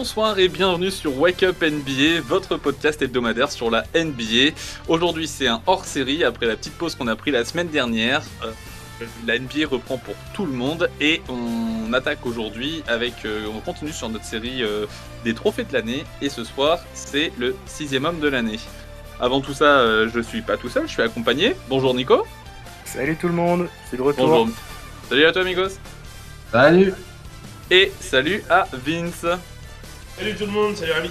Bonsoir 0.00 0.38
et 0.38 0.48
bienvenue 0.48 0.90
sur 0.90 1.20
Wake 1.20 1.42
Up 1.42 1.62
NBA, 1.62 2.22
votre 2.26 2.56
podcast 2.56 3.02
hebdomadaire 3.02 3.52
sur 3.52 3.70
la 3.70 3.84
NBA. 3.94 4.56
Aujourd'hui 4.88 5.28
c'est 5.28 5.46
un 5.46 5.60
hors-série 5.66 6.24
après 6.24 6.46
la 6.46 6.56
petite 6.56 6.72
pause 6.72 6.94
qu'on 6.94 7.06
a 7.06 7.14
pris 7.16 7.30
la 7.30 7.44
semaine 7.44 7.68
dernière. 7.68 8.22
Euh, 8.42 9.04
la 9.26 9.38
NBA 9.38 9.68
reprend 9.70 9.98
pour 9.98 10.14
tout 10.32 10.46
le 10.46 10.52
monde 10.52 10.88
et 11.02 11.20
on 11.28 11.92
attaque 11.92 12.24
aujourd'hui 12.24 12.82
avec, 12.88 13.26
euh, 13.26 13.44
on 13.54 13.60
continue 13.60 13.92
sur 13.92 14.08
notre 14.08 14.24
série 14.24 14.62
euh, 14.62 14.86
des 15.22 15.34
trophées 15.34 15.64
de 15.64 15.72
l'année 15.74 16.04
et 16.22 16.30
ce 16.30 16.44
soir 16.44 16.78
c'est 16.94 17.30
le 17.38 17.54
sixième 17.66 18.06
homme 18.06 18.20
de 18.20 18.28
l'année. 18.28 18.58
Avant 19.20 19.42
tout 19.42 19.52
ça, 19.52 19.84
je 20.08 20.20
suis 20.20 20.40
pas 20.40 20.56
tout 20.56 20.70
seul, 20.70 20.84
je 20.86 20.92
suis 20.92 21.02
accompagné. 21.02 21.54
Bonjour 21.68 21.92
Nico. 21.92 22.26
Salut 22.86 23.16
tout 23.16 23.28
le 23.28 23.34
monde, 23.34 23.68
c'est 23.90 23.98
le 23.98 24.02
retour. 24.02 24.26
Bonjour. 24.26 24.48
Salut 25.10 25.26
à 25.26 25.32
toi 25.32 25.42
amigos. 25.42 25.78
Salut. 26.50 26.94
Et 27.70 27.92
salut 28.00 28.42
à 28.48 28.66
Vince. 28.72 29.26
Salut 30.20 30.36
tout 30.36 30.44
le 30.44 30.52
monde, 30.52 30.76
salut 30.76 30.92
Rémi. 30.92 31.10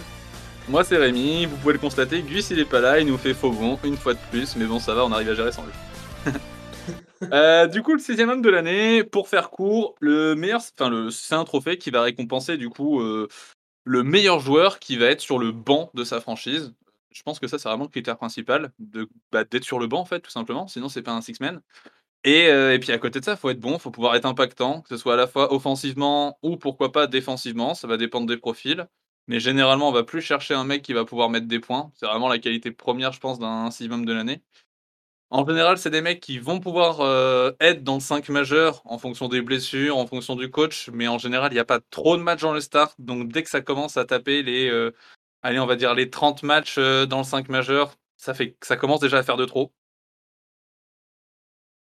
Moi 0.68 0.84
c'est 0.84 0.96
Rémi, 0.96 1.48
vous 1.48 1.58
pouvez 1.58 1.74
le 1.74 1.80
constater, 1.80 2.22
Gus 2.22 2.52
il 2.52 2.60
est 2.60 2.70
pas 2.70 2.80
là, 2.80 3.00
il 3.00 3.08
nous 3.08 3.18
fait 3.18 3.34
faux 3.34 3.50
bon 3.50 3.80
une 3.84 3.98
fois 3.98 4.14
de 4.14 4.20
plus, 4.30 4.56
mais 4.56 4.66
bon 4.66 4.80
ça 4.80 4.94
va, 4.94 5.04
on 5.04 5.12
arrive 5.12 5.30
à 5.30 5.34
gérer 5.34 5.52
sans 5.52 5.64
lui. 5.66 5.74
Euh, 7.34 7.68
du 7.68 7.82
coup, 7.82 7.92
le 7.92 8.00
sixième 8.00 8.30
homme 8.30 8.42
de 8.42 8.50
l'année, 8.50 9.04
pour 9.04 9.28
faire 9.28 9.50
court, 9.50 9.96
le 10.00 10.36
meilleur, 10.36 10.62
enfin 10.62 10.90
le, 10.90 11.10
c'est 11.10 11.36
un 11.36 11.44
trophée 11.44 11.78
qui 11.78 11.90
va 11.90 12.02
récompenser 12.02 12.56
du 12.56 12.70
coup 12.70 13.02
euh, 13.02 13.28
le 13.84 14.04
meilleur 14.04 14.40
joueur 14.40 14.80
qui 14.80 14.96
va 14.96 15.08
être 15.08 15.20
sur 15.20 15.38
le 15.38 15.52
banc 15.52 15.92
de 15.96 16.06
sa 16.06 16.22
franchise. 16.22 16.74
Je 17.12 17.22
pense 17.24 17.40
que 17.40 17.48
ça 17.48 17.60
c'est 17.60 17.68
vraiment 17.68 17.84
le 17.84 17.90
critère 17.90 18.16
principal 18.16 18.72
de 18.80 19.10
bah, 19.34 19.44
d'être 19.44 19.66
sur 19.66 19.80
le 19.80 19.88
banc 19.88 20.00
en 20.00 20.06
fait, 20.06 20.22
tout 20.22 20.32
simplement. 20.32 20.70
Sinon 20.70 20.88
c'est 20.88 21.02
pas 21.02 21.12
un 21.12 21.20
six 21.20 21.42
man. 21.42 21.60
Et, 22.24 22.48
euh, 22.48 22.74
et, 22.74 22.80
puis 22.80 22.92
à 22.92 22.98
côté 22.98 23.20
de 23.20 23.26
ça, 23.26 23.34
il 23.34 23.38
faut 23.38 23.50
être 23.50 23.60
bon, 23.60 23.74
il 23.74 23.80
faut 23.80 23.92
pouvoir 23.92 24.16
être 24.16 24.26
impactant, 24.26 24.82
que 24.82 24.90
ce 24.90 24.98
soit 24.98 25.14
à 25.14 25.18
la 25.18 25.28
fois 25.28 25.54
offensivement 25.54 26.38
ou 26.42 26.58
pourquoi 26.58 26.92
pas 26.92 27.08
défensivement, 27.08 27.74
ça 27.74 27.88
va 27.88 27.98
dépendre 27.98 28.28
des 28.28 28.38
profils. 28.38 28.88
Mais 29.30 29.40
généralement, 29.40 29.90
on 29.90 29.92
va 29.92 30.04
plus 30.04 30.22
chercher 30.22 30.56
un 30.56 30.64
mec 30.64 30.82
qui 30.82 30.94
va 30.94 31.06
pouvoir 31.06 31.30
mettre 31.30 31.48
des 31.48 31.60
points. 31.60 31.92
C'est 31.96 32.08
vraiment 32.08 32.28
la 32.28 32.40
qualité 32.40 32.72
première, 32.72 33.14
je 33.14 33.20
pense, 33.20 33.38
d'un 33.38 33.70
sixième 33.70 34.04
de 34.04 34.12
l'année. 34.12 34.42
En 35.30 35.46
général, 35.48 35.78
c'est 35.78 35.92
des 35.92 36.02
mecs 36.02 36.20
qui 36.20 36.40
vont 36.40 36.60
pouvoir 36.60 37.02
euh, 37.02 37.52
être 37.60 37.84
dans 37.84 37.96
le 37.96 38.00
5 38.00 38.30
majeur 38.30 38.82
en 38.86 38.98
fonction 38.98 39.30
des 39.30 39.42
blessures, 39.44 39.98
en 39.98 40.08
fonction 40.08 40.36
du 40.36 40.50
coach, 40.50 40.90
mais 40.94 41.08
en 41.08 41.20
général, 41.20 41.52
il 41.52 41.56
n'y 41.56 41.60
a 41.60 41.66
pas 41.66 41.80
trop 41.92 42.18
de 42.18 42.24
matchs 42.24 42.42
dans 42.42 42.54
le 42.54 42.62
start. 42.62 42.96
Donc 43.00 43.32
dès 43.32 43.44
que 43.44 43.50
ça 43.52 43.62
commence 43.62 43.98
à 43.98 44.06
taper 44.06 44.42
les, 44.42 44.68
euh, 44.70 44.96
allez, 45.44 45.60
on 45.60 45.68
va 45.68 45.76
dire 45.76 45.94
les 45.94 46.10
30 46.10 46.42
matchs 46.42 46.80
dans 46.80 47.20
le 47.20 47.24
5 47.24 47.50
majeur, 47.50 47.96
ça, 48.18 48.34
fait, 48.34 48.58
ça 48.64 48.78
commence 48.78 49.00
déjà 49.00 49.20
à 49.20 49.24
faire 49.24 49.38
de 49.38 49.46
trop. 49.46 49.72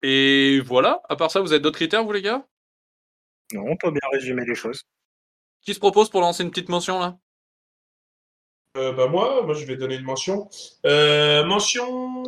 Et 0.01 0.59
voilà, 0.65 1.01
à 1.07 1.15
part 1.15 1.31
ça, 1.31 1.39
vous 1.39 1.53
avez 1.53 1.61
d'autres 1.61 1.77
critères, 1.77 2.03
vous 2.03 2.11
les 2.11 2.21
gars? 2.21 2.45
Non, 3.53 3.63
on 3.65 3.77
peut 3.77 3.91
bien 3.91 4.09
résumer 4.11 4.43
les 4.45 4.55
choses. 4.55 4.83
Qui 5.61 5.73
se 5.73 5.79
propose 5.79 6.09
pour 6.09 6.21
lancer 6.21 6.43
une 6.43 6.51
petite 6.51 6.69
mention 6.69 6.99
là? 6.99 7.17
Euh, 8.77 8.91
bah 8.93 9.07
moi, 9.07 9.43
moi 9.43 9.53
je 9.53 9.65
vais 9.65 9.75
donner 9.75 9.95
une 9.95 10.03
mention. 10.03 10.49
Euh, 10.85 11.43
mention 11.45 12.23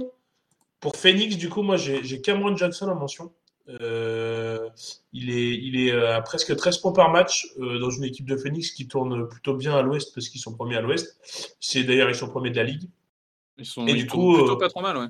pour 0.79 0.95
Phoenix, 0.95 1.37
du 1.37 1.49
coup, 1.49 1.61
moi 1.61 1.77
j'ai 1.77 2.21
Cameron 2.21 2.55
Johnson 2.55 2.87
en 2.87 2.95
mention. 2.95 3.31
Euh, 3.69 4.67
il 5.13 5.29
est, 5.29 5.51
il 5.51 5.79
est 5.79 5.91
à 5.91 6.21
presque 6.21 6.55
13 6.55 6.79
points 6.79 6.93
par 6.93 7.11
match 7.11 7.47
dans 7.57 7.89
une 7.89 8.03
équipe 8.03 8.27
de 8.27 8.35
Phoenix 8.35 8.71
qui 8.71 8.87
tourne 8.87 9.27
plutôt 9.29 9.55
bien 9.55 9.75
à 9.75 9.81
l'ouest 9.81 10.13
parce 10.13 10.29
qu'ils 10.29 10.41
sont 10.41 10.53
premiers 10.53 10.77
à 10.77 10.81
l'ouest. 10.81 11.19
C'est 11.59 11.83
d'ailleurs 11.83 12.09
ils 12.09 12.15
sont 12.15 12.27
premiers 12.27 12.49
de 12.49 12.57
la 12.57 12.63
ligue. 12.63 12.89
Ils 13.57 13.65
sont 13.65 13.85
et 13.85 13.93
du 13.93 14.07
coup, 14.07 14.35
plutôt 14.35 14.57
pas 14.57 14.69
trop 14.69 14.81
mal, 14.81 14.97
ouais 14.97 15.07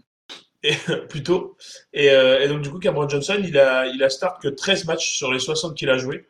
et, 0.63 0.75
plutôt. 1.09 1.57
Euh, 1.95 2.39
et, 2.39 2.47
donc, 2.47 2.61
du 2.61 2.69
coup, 2.69 2.79
Cameron 2.79 3.09
Johnson, 3.09 3.41
il 3.43 3.57
a, 3.57 3.87
il 3.87 4.03
a 4.03 4.09
start 4.09 4.41
que 4.41 4.47
13 4.47 4.85
matchs 4.85 5.17
sur 5.17 5.31
les 5.31 5.39
60 5.39 5.75
qu'il 5.75 5.89
a 5.89 5.97
joué. 5.97 6.27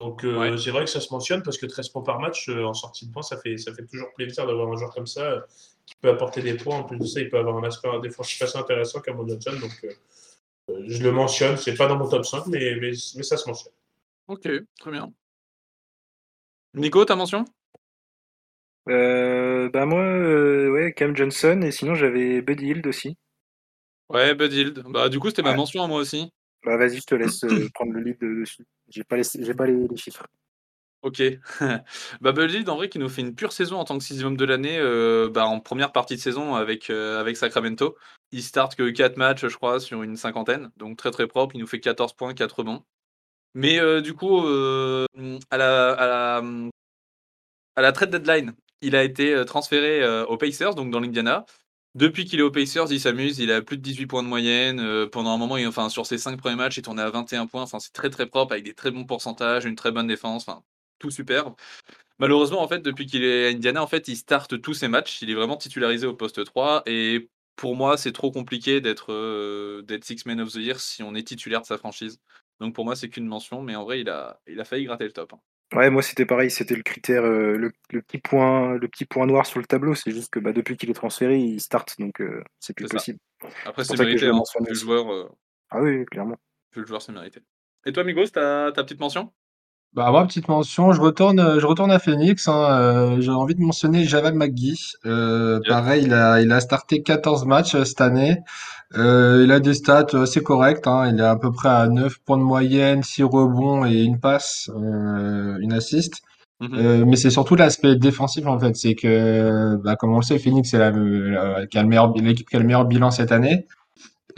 Donc, 0.00 0.24
euh, 0.24 0.56
c'est 0.56 0.70
vrai 0.70 0.84
que 0.84 0.90
ça 0.90 1.00
se 1.00 1.12
mentionne 1.12 1.42
parce 1.42 1.58
que 1.58 1.66
13 1.66 1.88
points 1.88 2.02
par 2.02 2.20
match 2.20 2.48
euh, 2.48 2.64
en 2.64 2.74
sortie 2.74 3.06
de 3.06 3.12
points, 3.12 3.22
ça 3.22 3.36
fait, 3.36 3.56
ça 3.56 3.74
fait 3.74 3.84
toujours 3.84 4.12
plaisir 4.14 4.46
d'avoir 4.46 4.68
un 4.68 4.76
joueur 4.76 4.92
comme 4.94 5.08
ça 5.08 5.44
qui 5.86 5.96
peut 5.96 6.08
apporter 6.08 6.40
des 6.40 6.54
points. 6.54 6.76
En 6.76 6.84
plus 6.84 6.98
de 6.98 7.04
ça, 7.04 7.20
il 7.20 7.28
peut 7.28 7.38
avoir 7.38 7.56
un 7.56 7.64
aspect 7.64 7.88
défensif 8.00 8.40
assez 8.42 8.56
intéressant, 8.56 9.00
Cameron 9.00 9.26
Johnson. 9.26 9.58
Donc, 9.60 9.86
je 10.86 11.02
le 11.02 11.10
mentionne. 11.10 11.56
C'est 11.56 11.74
pas 11.74 11.88
dans 11.88 11.96
mon 11.96 12.08
top 12.08 12.24
5, 12.24 12.46
mais, 12.46 12.76
mais, 12.80 12.92
mais 13.16 13.22
ça 13.22 13.36
se 13.36 13.48
mentionne. 13.48 13.72
Ok, 14.28 14.48
très 14.78 14.90
bien. 14.90 15.12
Nico, 16.74 17.04
ta 17.04 17.16
mention? 17.16 17.44
Bah 18.86 19.84
moi, 19.84 20.70
ouais, 20.70 20.94
Cam 20.96 21.14
Johnson, 21.14 21.60
et 21.62 21.72
sinon 21.72 21.94
j'avais 21.94 22.40
Buddy 22.40 22.68
Hield 22.68 22.86
aussi. 22.86 23.18
Ouais, 24.08 24.34
Bud 24.34 24.52
Hield. 24.52 24.84
Bah, 24.88 25.08
du 25.08 25.18
coup, 25.18 25.28
c'était 25.28 25.42
ma 25.42 25.54
mention 25.54 25.82
à 25.82 25.86
moi 25.86 26.00
aussi. 26.00 26.30
Bah, 26.64 26.76
vas-y, 26.76 26.98
je 26.98 27.06
te 27.06 27.14
laisse 27.14 27.44
euh, 27.44 27.68
prendre 27.74 27.92
le 27.92 28.00
lead 28.00 28.18
dessus. 28.20 28.64
J'ai 28.88 29.04
pas, 29.04 29.16
les, 29.16 29.54
pas 29.54 29.66
les, 29.66 29.96
chiffres. 29.96 30.26
Ok. 31.02 31.22
bah, 32.20 32.32
Bud 32.32 32.50
Hield, 32.50 32.68
en 32.68 32.76
vrai, 32.76 32.88
qui 32.88 32.98
nous 32.98 33.08
fait 33.08 33.22
une 33.22 33.34
pure 33.34 33.52
saison 33.52 33.76
en 33.76 33.84
tant 33.84 33.96
que 33.98 34.04
sixième 34.04 34.36
de 34.36 34.44
l'année 34.44 34.78
euh, 34.78 35.28
bah, 35.30 35.46
en 35.46 35.60
première 35.60 35.92
partie 35.92 36.16
de 36.16 36.20
saison 36.20 36.54
avec, 36.54 36.90
euh, 36.90 37.20
avec 37.20 37.36
Sacramento. 37.36 37.96
Il 38.32 38.42
start 38.42 38.74
que 38.74 38.90
4 38.90 39.16
matchs, 39.16 39.46
je 39.46 39.56
crois, 39.56 39.80
sur 39.80 40.02
une 40.02 40.16
cinquantaine. 40.16 40.70
Donc 40.76 40.96
très 40.98 41.10
très 41.10 41.26
propre. 41.26 41.54
Il 41.54 41.60
nous 41.60 41.66
fait 41.66 41.80
14 41.80 42.14
points, 42.14 42.34
4 42.34 42.62
bons. 42.64 42.84
Mais 43.54 43.80
du 44.02 44.14
coup, 44.14 44.40
à, 44.46 45.06
la, 45.56 45.92
à, 45.92 46.06
la, 46.06 46.42
à 47.76 47.82
la 47.82 47.92
trade 47.92 48.10
deadline, 48.10 48.54
il 48.82 48.94
a 48.94 49.02
été 49.02 49.42
transféré 49.46 50.06
aux 50.24 50.36
Pacers, 50.36 50.74
donc 50.74 50.90
dans 50.90 51.00
l'Indiana. 51.00 51.46
Depuis 51.94 52.24
qu'il 52.26 52.38
est 52.38 52.42
au 52.42 52.50
Pacers, 52.50 52.92
il 52.92 53.00
s'amuse, 53.00 53.38
il 53.38 53.50
a 53.50 53.62
plus 53.62 53.76
de 53.76 53.82
18 53.82 54.06
points 54.06 54.22
de 54.22 54.28
moyenne. 54.28 54.80
Euh, 54.80 55.06
pendant 55.08 55.30
un 55.30 55.38
moment, 55.38 55.56
enfin, 55.66 55.88
sur 55.88 56.06
ses 56.06 56.18
5 56.18 56.38
premiers 56.38 56.56
matchs, 56.56 56.76
il 56.76 56.82
tournait 56.82 57.02
à 57.02 57.10
21 57.10 57.46
points. 57.46 57.62
Enfin, 57.62 57.80
c'est 57.80 57.92
très 57.92 58.10
très 58.10 58.26
propre, 58.26 58.52
avec 58.52 58.64
des 58.64 58.74
très 58.74 58.90
bons 58.90 59.04
pourcentages, 59.04 59.64
une 59.64 59.74
très 59.76 59.90
bonne 59.90 60.06
défense, 60.06 60.44
enfin, 60.48 60.62
tout 60.98 61.10
superbe. 61.10 61.54
Malheureusement, 62.18 62.62
en 62.62 62.68
fait, 62.68 62.80
depuis 62.80 63.06
qu'il 63.06 63.24
est 63.24 63.46
à 63.46 63.50
Indiana, 63.50 63.82
en 63.82 63.86
fait, 63.86 64.08
il 64.08 64.16
starte 64.16 64.60
tous 64.60 64.74
ses 64.74 64.88
matchs. 64.88 65.22
Il 65.22 65.30
est 65.30 65.34
vraiment 65.34 65.56
titularisé 65.56 66.06
au 66.06 66.14
poste 66.14 66.44
3. 66.44 66.82
Et 66.86 67.30
pour 67.56 67.76
moi, 67.76 67.96
c'est 67.96 68.12
trop 68.12 68.30
compliqué 68.32 68.80
d'être 68.80 69.12
euh, 69.12 69.82
Six 70.02 70.26
Man 70.26 70.40
of 70.40 70.52
the 70.52 70.56
Year 70.56 70.80
si 70.80 71.02
on 71.02 71.14
est 71.14 71.26
titulaire 71.26 71.62
de 71.62 71.66
sa 71.66 71.78
franchise. 71.78 72.20
Donc 72.60 72.74
pour 72.74 72.84
moi, 72.84 72.96
c'est 72.96 73.08
qu'une 73.08 73.26
mention, 73.26 73.62
mais 73.62 73.76
en 73.76 73.84
vrai, 73.84 74.00
il 74.00 74.08
a, 74.08 74.40
il 74.46 74.60
a 74.60 74.64
failli 74.64 74.84
gratter 74.84 75.04
le 75.04 75.12
top. 75.12 75.32
Hein. 75.34 75.40
Ouais, 75.74 75.90
moi 75.90 76.00
c'était 76.00 76.24
pareil, 76.24 76.50
c'était 76.50 76.76
le 76.76 76.82
critère, 76.82 77.24
euh, 77.24 77.56
le, 77.56 78.00
petit 78.00 78.18
point, 78.18 78.76
le 78.78 78.88
petit 78.88 79.04
point 79.04 79.26
noir 79.26 79.44
sur 79.44 79.60
le 79.60 79.66
tableau. 79.66 79.94
C'est 79.94 80.12
juste 80.12 80.30
que 80.30 80.40
bah, 80.40 80.52
depuis 80.52 80.78
qu'il 80.78 80.88
est 80.88 80.94
transféré, 80.94 81.38
il 81.38 81.60
start, 81.60 81.94
donc 81.98 82.22
euh, 82.22 82.42
c'est 82.58 82.72
plus 82.72 82.88
possible. 82.88 83.18
Après, 83.66 83.84
c'est 83.84 83.98
mérité, 83.98 84.28
hein, 84.28 84.42
le 84.66 84.74
joueur. 84.74 85.12
Euh, 85.12 85.28
ah 85.70 85.82
oui, 85.82 86.06
clairement. 86.06 86.36
le 86.74 86.86
joueur, 86.86 87.02
c'est 87.02 87.12
mérité. 87.12 87.40
Et 87.84 87.92
toi, 87.92 88.02
Migos, 88.02 88.28
ta, 88.28 88.72
ta 88.72 88.82
petite 88.82 88.98
mention? 88.98 89.30
Bah, 89.92 90.10
moi, 90.10 90.26
petite 90.26 90.48
mention, 90.48 90.92
je 90.92 91.00
retourne, 91.02 91.60
je 91.60 91.66
retourne 91.66 91.90
à 91.90 91.98
Phoenix. 91.98 92.48
Hein, 92.48 93.20
j'ai 93.20 93.30
envie 93.30 93.54
de 93.54 93.60
mentionner 93.60 94.04
Javal 94.04 94.34
McGee. 94.34 94.94
Pareil, 95.02 96.04
il 96.04 96.14
a, 96.14 96.40
il 96.40 96.50
a 96.50 96.60
starté 96.60 97.02
14 97.02 97.44
matchs 97.44 97.76
cette 97.82 98.00
année. 98.00 98.38
Euh, 98.96 99.42
il 99.44 99.52
a 99.52 99.60
des 99.60 99.74
stats 99.74 100.06
assez 100.14 100.42
correctes. 100.42 100.86
Hein. 100.86 101.10
Il 101.12 101.20
est 101.20 101.24
à 101.24 101.36
peu 101.36 101.52
près 101.52 101.68
à 101.68 101.88
9 101.88 102.18
points 102.24 102.38
de 102.38 102.42
moyenne, 102.42 103.02
6 103.02 103.24
rebonds 103.24 103.84
et 103.84 104.02
une 104.02 104.18
passe, 104.18 104.70
euh, 104.74 105.58
une 105.60 105.72
assist. 105.72 106.22
Mhm. 106.60 106.70
Euh, 106.74 107.04
mais 107.06 107.16
c'est 107.16 107.30
surtout 107.30 107.54
l'aspect 107.54 107.96
défensif 107.96 108.46
en 108.46 108.58
fait. 108.58 108.74
C'est 108.76 108.94
que, 108.94 109.76
bah, 109.76 109.96
comme 109.96 110.12
on 110.12 110.18
le 110.18 110.22
sait, 110.22 110.38
Phoenix 110.38 110.70
c'est 110.70 110.78
l'équipe 110.78 111.68
qui 111.68 111.78
a 111.78 111.82
le 112.60 112.66
meilleur 112.66 112.84
bilan 112.86 113.10
cette 113.10 113.32
année. 113.32 113.66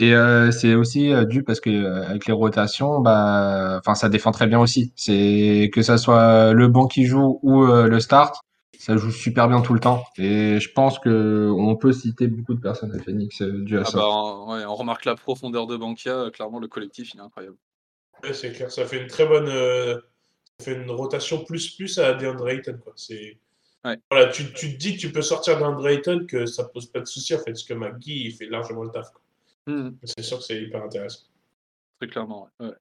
Et 0.01 0.15
euh, 0.15 0.49
c'est 0.49 0.73
aussi 0.73 1.13
euh, 1.13 1.25
dû 1.25 1.43
parce 1.43 1.59
que 1.59 1.69
euh, 1.69 2.07
avec 2.07 2.25
les 2.25 2.33
rotations, 2.33 3.01
bah, 3.01 3.77
enfin 3.79 3.93
ça 3.93 4.09
défend 4.09 4.31
très 4.31 4.47
bien 4.47 4.59
aussi. 4.59 4.91
C'est 4.95 5.69
que 5.71 5.83
ça 5.83 5.99
soit 5.99 6.53
le 6.53 6.67
banc 6.67 6.87
qui 6.87 7.05
joue 7.05 7.39
ou 7.43 7.65
le 7.65 7.99
start, 7.99 8.41
ça 8.81 8.97
joue 8.97 9.11
super 9.11 9.47
bien 9.47 9.61
tout 9.61 9.75
le 9.75 9.79
temps. 9.79 10.03
Et 10.17 10.59
je 10.59 10.71
pense 10.71 10.97
que 10.97 11.51
on 11.55 11.75
peut 11.75 11.91
citer 11.91 12.25
beaucoup 12.25 12.55
de 12.55 12.59
personnes 12.59 12.91
à 12.95 12.97
Phoenix 12.97 13.39
euh, 13.43 13.61
dû 13.63 13.77
à 13.77 13.81
ah 13.81 13.85
ça. 13.85 13.97
Bah, 13.99 14.07
on 14.07 14.75
remarque 14.75 15.05
la 15.05 15.15
profondeur 15.15 15.67
de 15.67 15.77
Bankia. 15.77 16.15
Euh, 16.15 16.31
clairement, 16.31 16.57
le 16.57 16.67
collectif, 16.67 17.13
il 17.13 17.19
est 17.19 17.21
incroyable. 17.21 17.57
c'est 18.33 18.51
clair. 18.53 18.71
Ça 18.71 18.87
fait 18.87 18.99
une 18.99 19.07
très 19.07 19.27
bonne, 19.27 19.49
euh, 19.49 19.99
ça 20.57 20.65
fait 20.65 20.81
une 20.81 20.89
rotation 20.89 21.43
plus 21.43 21.75
plus 21.75 21.99
à 21.99 22.15
DeAndre 22.15 22.49
Ayton. 22.49 22.79
Quoi. 22.83 22.93
C'est 22.95 23.37
voilà, 24.09 24.27
tu, 24.31 24.51
tu, 24.53 24.73
te 24.73 24.77
dis 24.77 24.95
que 24.95 25.01
tu 25.01 25.11
peux 25.11 25.21
sortir 25.21 25.59
DeAndre 25.59 25.87
Ayton 25.87 26.25
que 26.27 26.47
ça 26.47 26.63
pose 26.63 26.87
pas 26.87 27.01
de 27.01 27.05
souci 27.05 27.35
en 27.35 27.37
fait, 27.37 27.51
parce 27.51 27.63
que 27.63 27.75
McGee 27.75 28.25
il 28.25 28.31
fait 28.31 28.47
largement 28.47 28.83
le 28.83 28.89
taf. 28.89 29.09
Mmh. 29.67 29.89
C'est 30.05 30.23
sûr 30.23 30.39
que 30.39 30.43
c'est 30.43 30.59
hyper 30.59 30.83
intéressant. 30.83 31.25
Très 31.99 32.07
clairement. 32.07 32.49
Ouais. 32.59 32.71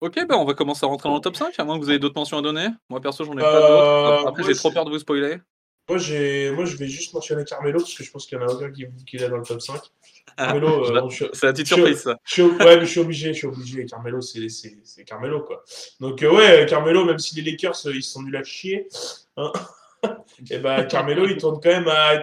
Ok, 0.00 0.18
bah 0.26 0.36
on 0.38 0.46
va 0.46 0.54
commencer 0.54 0.86
à 0.86 0.88
rentrer 0.88 1.08
dans 1.10 1.16
le 1.16 1.20
top 1.20 1.36
5, 1.36 1.52
à 1.58 1.64
moins 1.64 1.78
que 1.78 1.84
vous 1.84 1.90
ayez 1.90 1.98
d'autres 1.98 2.14
mentions 2.14 2.38
à 2.38 2.42
donner. 2.42 2.68
Moi 2.88 3.00
perso, 3.00 3.24
j'en 3.24 3.36
ai 3.36 3.40
pas 3.40 3.60
d'autres. 3.60 4.28
Après, 4.28 4.42
j'ai 4.44 4.54
trop 4.54 4.70
peur 4.70 4.84
de 4.84 4.90
vous 4.90 4.98
spoiler. 4.98 5.38
Moi, 5.90 5.98
moi, 6.52 6.64
je 6.64 6.76
vais 6.76 6.86
juste 6.86 7.12
mentionner 7.14 7.44
Carmelo, 7.44 7.80
parce 7.80 7.94
que 7.94 8.04
je 8.04 8.10
pense 8.12 8.24
qu'il 8.24 8.38
y 8.38 8.40
en 8.40 8.46
a 8.46 8.52
aucun 8.52 8.70
qui, 8.70 8.86
qui 9.04 9.16
est 9.16 9.28
dans 9.28 9.38
le 9.38 9.42
top 9.42 9.60
5. 9.60 9.80
Carmelo, 10.36 10.96
euh, 10.96 11.08
c'est 11.32 11.46
la 11.46 11.52
petite 11.52 11.66
surprise, 11.66 12.02
ça. 12.02 12.16
ouais, 12.38 12.76
mais 12.76 12.80
je 12.82 12.90
suis 12.90 13.00
obligé, 13.00 13.32
je 13.32 13.38
suis 13.38 13.46
obligé. 13.48 13.84
Carmelo, 13.86 14.20
c'est 14.20 15.04
Carmelo, 15.04 15.42
quoi. 15.42 15.64
Donc, 15.98 16.22
euh, 16.22 16.32
ouais, 16.32 16.64
Carmelo, 16.68 17.04
même 17.04 17.18
si 17.18 17.34
les 17.34 17.50
Lakers, 17.50 17.86
euh, 17.86 17.94
ils 17.94 18.04
sont 18.04 18.22
nuls 18.22 18.36
à 18.36 18.44
chier, 18.44 18.88
hein, 19.36 19.52
et 20.50 20.58
ben 20.58 20.84
Carmelo, 20.84 21.26
il 21.26 21.36
tourne 21.36 21.60
quand 21.60 21.70
même 21.70 21.88
à 21.88 22.18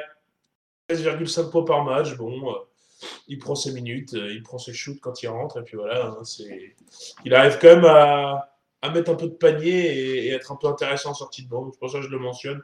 13,5 0.90 1.52
points 1.52 1.66
par 1.66 1.84
match. 1.84 2.16
Bon, 2.16 2.56
il 3.28 3.38
prend 3.40 3.56
ses 3.56 3.72
minutes, 3.72 4.14
euh, 4.14 4.32
il 4.32 4.44
prend 4.44 4.58
ses 4.58 4.74
shoots 4.74 5.00
quand 5.00 5.22
il 5.24 5.28
rentre, 5.28 5.60
et 5.60 5.64
puis 5.64 5.78
voilà. 5.78 6.08
Hein, 6.08 6.24
c'est... 6.24 6.76
Il 7.26 7.34
arrive 7.34 7.58
quand 7.60 7.76
même 7.76 7.86
à, 7.86 8.58
à 8.82 8.90
mettre 8.92 9.12
un 9.12 9.16
peu 9.16 9.28
de 9.28 9.34
panier 9.34 10.26
et, 10.26 10.30
être 10.30 10.52
un 10.52 10.56
peu 10.56 10.68
intéressant 10.68 11.12
en 11.12 11.16
sortie 11.16 11.44
de 11.44 11.50
banc. 11.50 11.70
C'est 11.72 11.80
pour 11.80 11.90
ça 11.90 12.00
que 12.00 12.06
je 12.06 12.12
le 12.12 12.20
mentionne. 12.20 12.62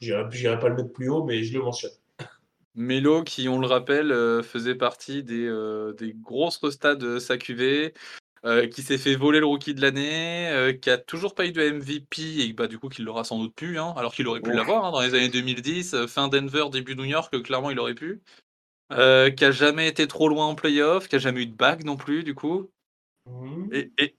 Je 0.00 0.14
n'irai 0.14 0.58
pas 0.58 0.68
le 0.68 0.76
mettre 0.76 0.92
plus 0.92 1.08
haut, 1.08 1.24
mais 1.24 1.42
je 1.44 1.54
le 1.54 1.62
mentionne. 1.62 1.92
Melo, 2.74 3.22
qui, 3.22 3.48
on 3.48 3.60
le 3.60 3.66
rappelle, 3.66 4.10
euh, 4.10 4.42
faisait 4.42 4.74
partie 4.74 5.22
des, 5.22 5.46
euh, 5.46 5.92
des 5.92 6.12
grosses 6.12 6.56
restats 6.56 6.96
de 6.96 7.20
sa 7.20 7.38
QV, 7.38 7.94
euh, 8.44 8.66
qui 8.66 8.82
s'est 8.82 8.98
fait 8.98 9.14
voler 9.14 9.38
le 9.38 9.46
rookie 9.46 9.74
de 9.74 9.80
l'année, 9.80 10.76
qui 10.82 10.90
a 10.90 10.98
toujours 10.98 11.34
pas 11.34 11.46
eu 11.46 11.52
de 11.52 11.62
MVP 11.70 12.40
et 12.40 12.52
bah, 12.52 12.66
du 12.66 12.78
coup, 12.78 12.88
qu'il 12.88 13.04
l'aura 13.04 13.22
sans 13.22 13.38
doute 13.38 13.54
pu, 13.54 13.78
hein, 13.78 13.94
alors 13.96 14.12
qu'il 14.12 14.26
aurait 14.26 14.40
pu 14.40 14.52
l'avoir 14.52 14.84
hein, 14.84 14.90
dans 14.90 15.00
les 15.00 15.14
années 15.14 15.28
2010, 15.28 16.06
fin 16.06 16.28
Denver, 16.28 16.64
début 16.70 16.96
New 16.96 17.04
York, 17.04 17.40
clairement, 17.42 17.70
il 17.70 17.78
aurait 17.78 17.94
pu. 17.94 18.20
Qui 18.90 19.44
a 19.44 19.50
jamais 19.50 19.88
été 19.88 20.06
trop 20.06 20.28
loin 20.28 20.46
en 20.46 20.54
playoff, 20.54 21.08
qui 21.08 21.16
a 21.16 21.18
jamais 21.18 21.42
eu 21.42 21.46
de 21.46 21.56
bague 21.56 21.84
non 21.84 21.96
plus, 21.96 22.22
du 22.22 22.34
coup. 22.34 22.68
Mmh. 23.26 23.70
Et, 23.72 24.14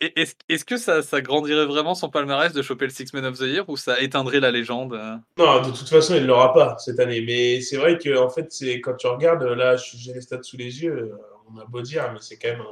est-ce, 0.49 0.65
que 0.65 0.77
ça, 0.77 1.03
ça, 1.03 1.21
grandirait 1.21 1.65
vraiment 1.65 1.93
son 1.93 2.09
palmarès 2.09 2.53
de 2.53 2.61
choper 2.63 2.85
le 2.85 2.91
Six 2.91 3.13
Man 3.13 3.25
of 3.25 3.37
the 3.37 3.43
Year 3.43 3.69
ou 3.69 3.77
ça 3.77 4.01
éteindrait 4.01 4.39
la 4.39 4.49
légende 4.49 4.93
euh? 4.93 5.15
Non, 5.37 5.61
de 5.61 5.69
toute 5.71 5.87
façon, 5.87 6.15
il 6.15 6.23
ne 6.23 6.27
l'aura 6.27 6.53
pas 6.53 6.77
cette 6.79 6.99
année. 6.99 7.21
Mais 7.21 7.61
c'est 7.61 7.77
vrai 7.77 7.99
que 7.99 8.17
en 8.17 8.29
fait, 8.29 8.51
c'est 8.51 8.81
quand 8.81 8.95
tu 8.95 9.05
regardes, 9.05 9.43
là, 9.43 9.75
j'ai 9.77 10.11
les 10.11 10.21
stats 10.21 10.41
sous 10.41 10.57
les 10.57 10.81
yeux, 10.81 11.13
euh, 11.13 11.17
on 11.53 11.59
a 11.59 11.65
beau 11.65 11.81
dire, 11.81 12.09
mais 12.13 12.19
c'est 12.19 12.37
quand 12.37 12.49
même 12.49 12.63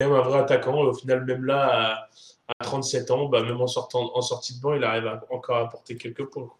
un, 0.00 0.10
un 0.12 0.20
vrai 0.20 0.40
attaquant. 0.40 0.78
au 0.78 0.92
final, 0.92 1.24
même 1.24 1.46
là, 1.46 2.08
à, 2.48 2.64
37 2.64 3.10
ans, 3.10 3.26
bah, 3.26 3.42
même 3.42 3.60
en, 3.60 3.66
sortant, 3.66 4.10
en 4.14 4.20
sortie 4.20 4.56
de 4.56 4.60
banc, 4.60 4.74
il 4.74 4.84
arrive 4.84 5.10
encore 5.30 5.56
à 5.56 5.60
apporter 5.62 5.96
quelques 5.96 6.24
points. 6.26 6.50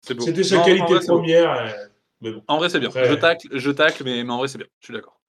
C'était 0.00 0.44
sa 0.44 0.60
qualité 0.62 0.94
première. 1.06 1.74
Mais 2.20 2.32
bon. 2.32 2.42
En 2.48 2.58
vrai, 2.58 2.68
c'est 2.68 2.80
bien. 2.80 2.90
je 2.90 3.14
tacle, 3.14 3.48
je 3.52 3.70
tacle 3.70 4.04
mais, 4.04 4.22
mais 4.24 4.32
en 4.32 4.38
vrai, 4.38 4.48
c'est 4.48 4.58
bien. 4.58 4.66
Je 4.80 4.86
suis 4.86 4.94
d'accord. 4.94 5.20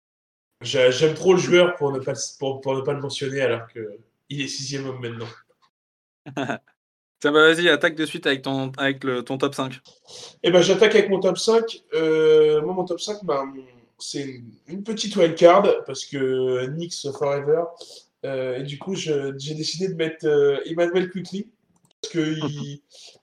J'aime 0.62 1.16
trop 1.16 1.34
le 1.34 1.40
joueur 1.40 1.76
pour 1.76 1.92
ne 1.92 2.00
pas, 2.00 2.14
pour, 2.40 2.76
ne 2.76 2.82
pas 2.82 2.94
le 2.94 3.02
mentionner 3.02 3.42
alors 3.42 3.68
qu'il 3.68 4.42
est 4.42 4.48
sixième 4.48 4.88
homme 4.88 5.00
maintenant. 5.02 5.28
Tiens, 7.20 7.32
bah 7.32 7.54
vas-y, 7.54 7.70
attaque 7.70 7.96
de 7.96 8.06
suite 8.06 8.26
avec 8.26 8.42
ton, 8.42 8.72
avec 8.78 9.04
le, 9.04 9.24
ton 9.24 9.38
top 9.38 9.54
5. 9.54 9.80
Eh 10.42 10.50
ben, 10.50 10.62
j'attaque 10.62 10.96
avec 10.96 11.10
mon 11.10 11.20
top 11.20 11.38
5. 11.38 11.84
Euh, 11.94 12.62
moi, 12.64 12.74
mon 12.74 12.84
top 12.84 13.00
5, 13.00 13.24
bah, 13.24 13.44
c'est 14.00 14.42
une, 14.68 14.84
petite 14.84 15.16
wildcard 15.16 15.84
parce 15.86 16.06
que 16.06 16.66
Nix 16.68 17.12
Forever. 17.12 17.64
Euh, 18.26 18.58
et 18.58 18.64
du 18.64 18.80
coup, 18.80 18.96
j'ai 18.96 19.34
décidé 19.54 19.88
de 19.88 19.96
mettre 19.96 20.26
euh, 20.28 20.58
Emmanuel 20.66 21.12
Quickly 21.12 21.48
parce 22.02 22.12
qu'il 22.12 22.82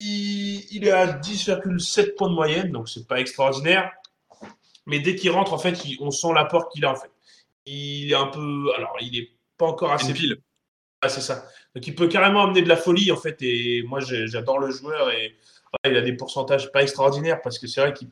il, 0.00 0.64
il 0.70 0.86
est 0.86 0.90
à 0.90 1.06
10,7 1.06 2.14
points 2.14 2.28
de 2.28 2.34
moyenne, 2.34 2.72
donc 2.72 2.88
c'est 2.88 3.06
pas 3.06 3.20
extraordinaire. 3.20 3.92
Mais 4.86 5.00
dès 5.00 5.16
qu'il 5.16 5.30
rentre, 5.30 5.52
en 5.52 5.58
fait, 5.58 5.76
on 6.00 6.10
sent 6.10 6.32
l'apport 6.34 6.68
qu'il 6.68 6.84
a, 6.84 6.92
en 6.92 6.96
fait. 6.96 7.10
Il 7.66 8.12
est 8.12 8.14
un 8.14 8.28
peu. 8.28 8.72
Alors, 8.76 8.96
il 9.00 9.12
n'est 9.12 9.28
pas 9.58 9.66
encore 9.66 9.92
assez. 9.92 10.12
pile. 10.12 10.36
Ah, 11.02 11.08
c'est 11.08 11.20
ça. 11.20 11.44
Donc, 11.74 11.86
il 11.86 11.94
peut 11.94 12.08
carrément 12.08 12.44
amener 12.44 12.62
de 12.62 12.68
la 12.68 12.76
folie, 12.76 13.10
en 13.10 13.16
fait. 13.16 13.36
Et 13.42 13.82
moi, 13.82 13.98
j'adore 14.00 14.60
le 14.60 14.70
joueur. 14.70 15.10
Et 15.10 15.36
il 15.84 15.96
a 15.96 16.00
des 16.00 16.12
pourcentages 16.12 16.70
pas 16.70 16.82
extraordinaires 16.82 17.42
parce 17.42 17.58
que 17.58 17.66
c'est 17.66 17.80
vrai 17.80 17.92
qu'il 17.92 18.08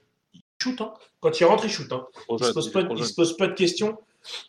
shoot. 0.61 0.81
Hein. 0.81 0.93
Quand 1.21 1.39
il 1.39 1.45
rentre, 1.45 1.65
il 1.65 1.71
shoot. 1.71 1.91
Hein. 1.93 2.07
Il 2.29 2.35
ne 2.35 2.39
se, 2.39 2.53
pose 2.53 2.73
pas, 2.73 2.81
se 2.83 3.15
pose 3.15 3.37
pas 3.37 3.47
de 3.47 3.55
questions. 3.55 3.99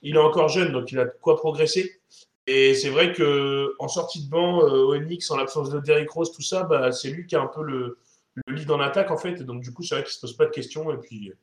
Il 0.01 0.15
est 0.15 0.19
encore 0.19 0.49
jeune, 0.49 0.71
donc 0.71 0.91
il 0.91 0.99
a 0.99 1.05
de 1.05 1.13
quoi 1.21 1.35
progresser. 1.35 1.99
Et 2.47 2.75
c'est 2.75 2.89
vrai 2.89 3.11
qu'en 3.11 3.87
sortie 3.87 4.25
de 4.25 4.29
banc, 4.29 4.61
euh, 4.61 4.95
Onyx, 4.95 5.29
en 5.31 5.37
l'absence 5.37 5.71
de 5.71 5.79
Derrick 5.79 6.09
Rose, 6.11 6.31
tout 6.31 6.43
ça, 6.43 6.63
bah, 6.63 6.91
c'est 6.91 7.09
lui 7.09 7.25
qui 7.25 7.35
a 7.35 7.41
un 7.41 7.47
peu 7.47 7.63
le, 7.63 7.97
le 8.35 8.53
lead 8.53 8.69
en 8.69 8.79
attaque, 8.79 9.09
en 9.09 9.17
fait. 9.17 9.41
Et 9.41 9.43
donc, 9.43 9.63
du 9.63 9.73
coup, 9.73 9.81
c'est 9.81 9.95
vrai 9.95 10.03
qu'il 10.03 10.11
ne 10.11 10.13
se 10.13 10.21
pose 10.21 10.37
pas 10.37 10.45
de 10.45 10.51
questions. 10.51 10.91
Et 10.93 10.97
puis, 10.97 11.33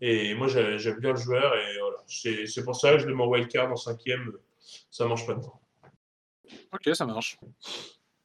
et 0.00 0.34
moi, 0.34 0.48
j'aime 0.48 1.00
bien 1.00 1.12
le 1.12 1.16
joueur. 1.16 1.54
Et 1.56 1.78
voilà, 1.78 1.98
c'est 2.06 2.64
pour 2.64 2.76
ça 2.76 2.92
que 2.92 2.98
je 2.98 3.06
le 3.06 3.14
mets 3.14 3.22
en 3.22 3.28
wildcard 3.28 3.70
en 3.70 3.76
cinquième. 3.76 4.32
Ça 4.90 5.06
marche 5.06 5.26
pas 5.26 5.34
de 5.34 5.42
temps. 5.42 5.60
Ok, 6.72 6.94
ça 6.94 7.06
marche. 7.06 7.38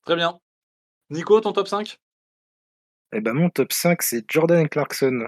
Très 0.06 0.16
bien. 0.16 0.40
Nico, 1.10 1.40
ton 1.42 1.54
top 1.54 1.68
5 1.68 2.00
eh 3.14 3.22
ben, 3.22 3.34
Mon 3.34 3.50
top 3.50 3.72
5, 3.72 4.02
c'est 4.02 4.26
Jordan 4.30 4.68
Clarkson. 4.68 5.28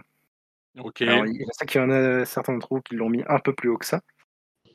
Ok. 0.79 1.01
Alors, 1.01 1.25
il 1.25 1.41
y 1.41 1.79
en 1.79 1.89
a 1.89 2.25
certains 2.25 2.53
d'entre 2.53 2.67
vous 2.71 2.81
qui 2.81 2.95
l'ont 2.95 3.09
mis 3.09 3.23
un 3.27 3.39
peu 3.39 3.53
plus 3.53 3.69
haut 3.69 3.77
que 3.77 3.85
ça. 3.85 4.01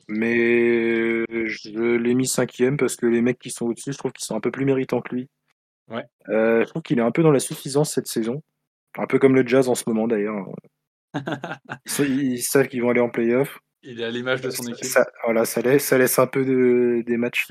Mais 0.07 1.25
je 1.29 1.95
l'ai 1.97 2.13
mis 2.13 2.27
cinquième 2.27 2.77
parce 2.77 2.95
que 2.95 3.05
les 3.05 3.21
mecs 3.21 3.39
qui 3.39 3.49
sont 3.49 3.65
au-dessus, 3.65 3.91
je 3.91 3.97
trouve 3.97 4.13
qu'ils 4.13 4.25
sont 4.25 4.35
un 4.35 4.39
peu 4.39 4.51
plus 4.51 4.65
méritants 4.65 5.01
que 5.01 5.13
lui. 5.13 5.29
Ouais. 5.89 6.03
Euh, 6.29 6.63
je 6.65 6.69
trouve 6.69 6.81
qu'il 6.81 6.99
est 6.99 7.03
un 7.03 7.11
peu 7.11 7.23
dans 7.23 7.31
la 7.31 7.39
suffisance 7.39 7.93
cette 7.93 8.07
saison. 8.07 8.41
Un 8.97 9.07
peu 9.07 9.19
comme 9.19 9.35
le 9.35 9.45
jazz 9.45 9.69
en 9.69 9.75
ce 9.75 9.83
moment 9.87 10.07
d'ailleurs. 10.07 10.47
ils, 11.99 12.41
savent 12.41 12.67
qu'ils 12.67 12.81
vont 12.81 12.89
aller 12.89 13.01
en 13.01 13.09
playoff. 13.09 13.59
Il 13.83 14.01
est 14.01 14.05
à 14.05 14.09
l'image 14.09 14.41
de 14.41 14.49
son 14.49 14.67
équipe. 14.67 14.85
Ça, 14.85 15.07
voilà, 15.23 15.45
ça 15.45 15.61
laisse, 15.61 15.85
ça 15.85 15.97
laisse 15.97 16.19
un 16.19 16.27
peu 16.27 16.43
de, 16.43 17.03
des 17.05 17.17
matchs, 17.17 17.47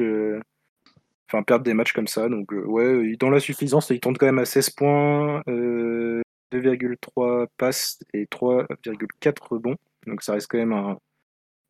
enfin 1.29 1.43
perdre 1.43 1.65
des 1.65 1.75
matchs 1.75 1.93
comme 1.93 2.09
ça. 2.09 2.29
Donc 2.29 2.53
euh, 2.53 2.65
ouais, 2.65 3.17
dans 3.17 3.31
la 3.31 3.41
suffisance, 3.41 3.91
il 3.91 4.01
tourne 4.01 4.17
quand 4.17 4.27
même 4.27 4.39
à 4.39 4.45
16 4.45 4.71
points, 4.71 5.43
2,3 5.47 6.97
euh, 7.19 7.47
passes 7.57 7.99
et 8.13 8.25
3,4 8.25 9.35
rebonds. 9.49 9.77
Donc 10.07 10.23
ça 10.23 10.33
reste 10.33 10.49
quand 10.51 10.59
même 10.59 10.73
un 10.73 10.99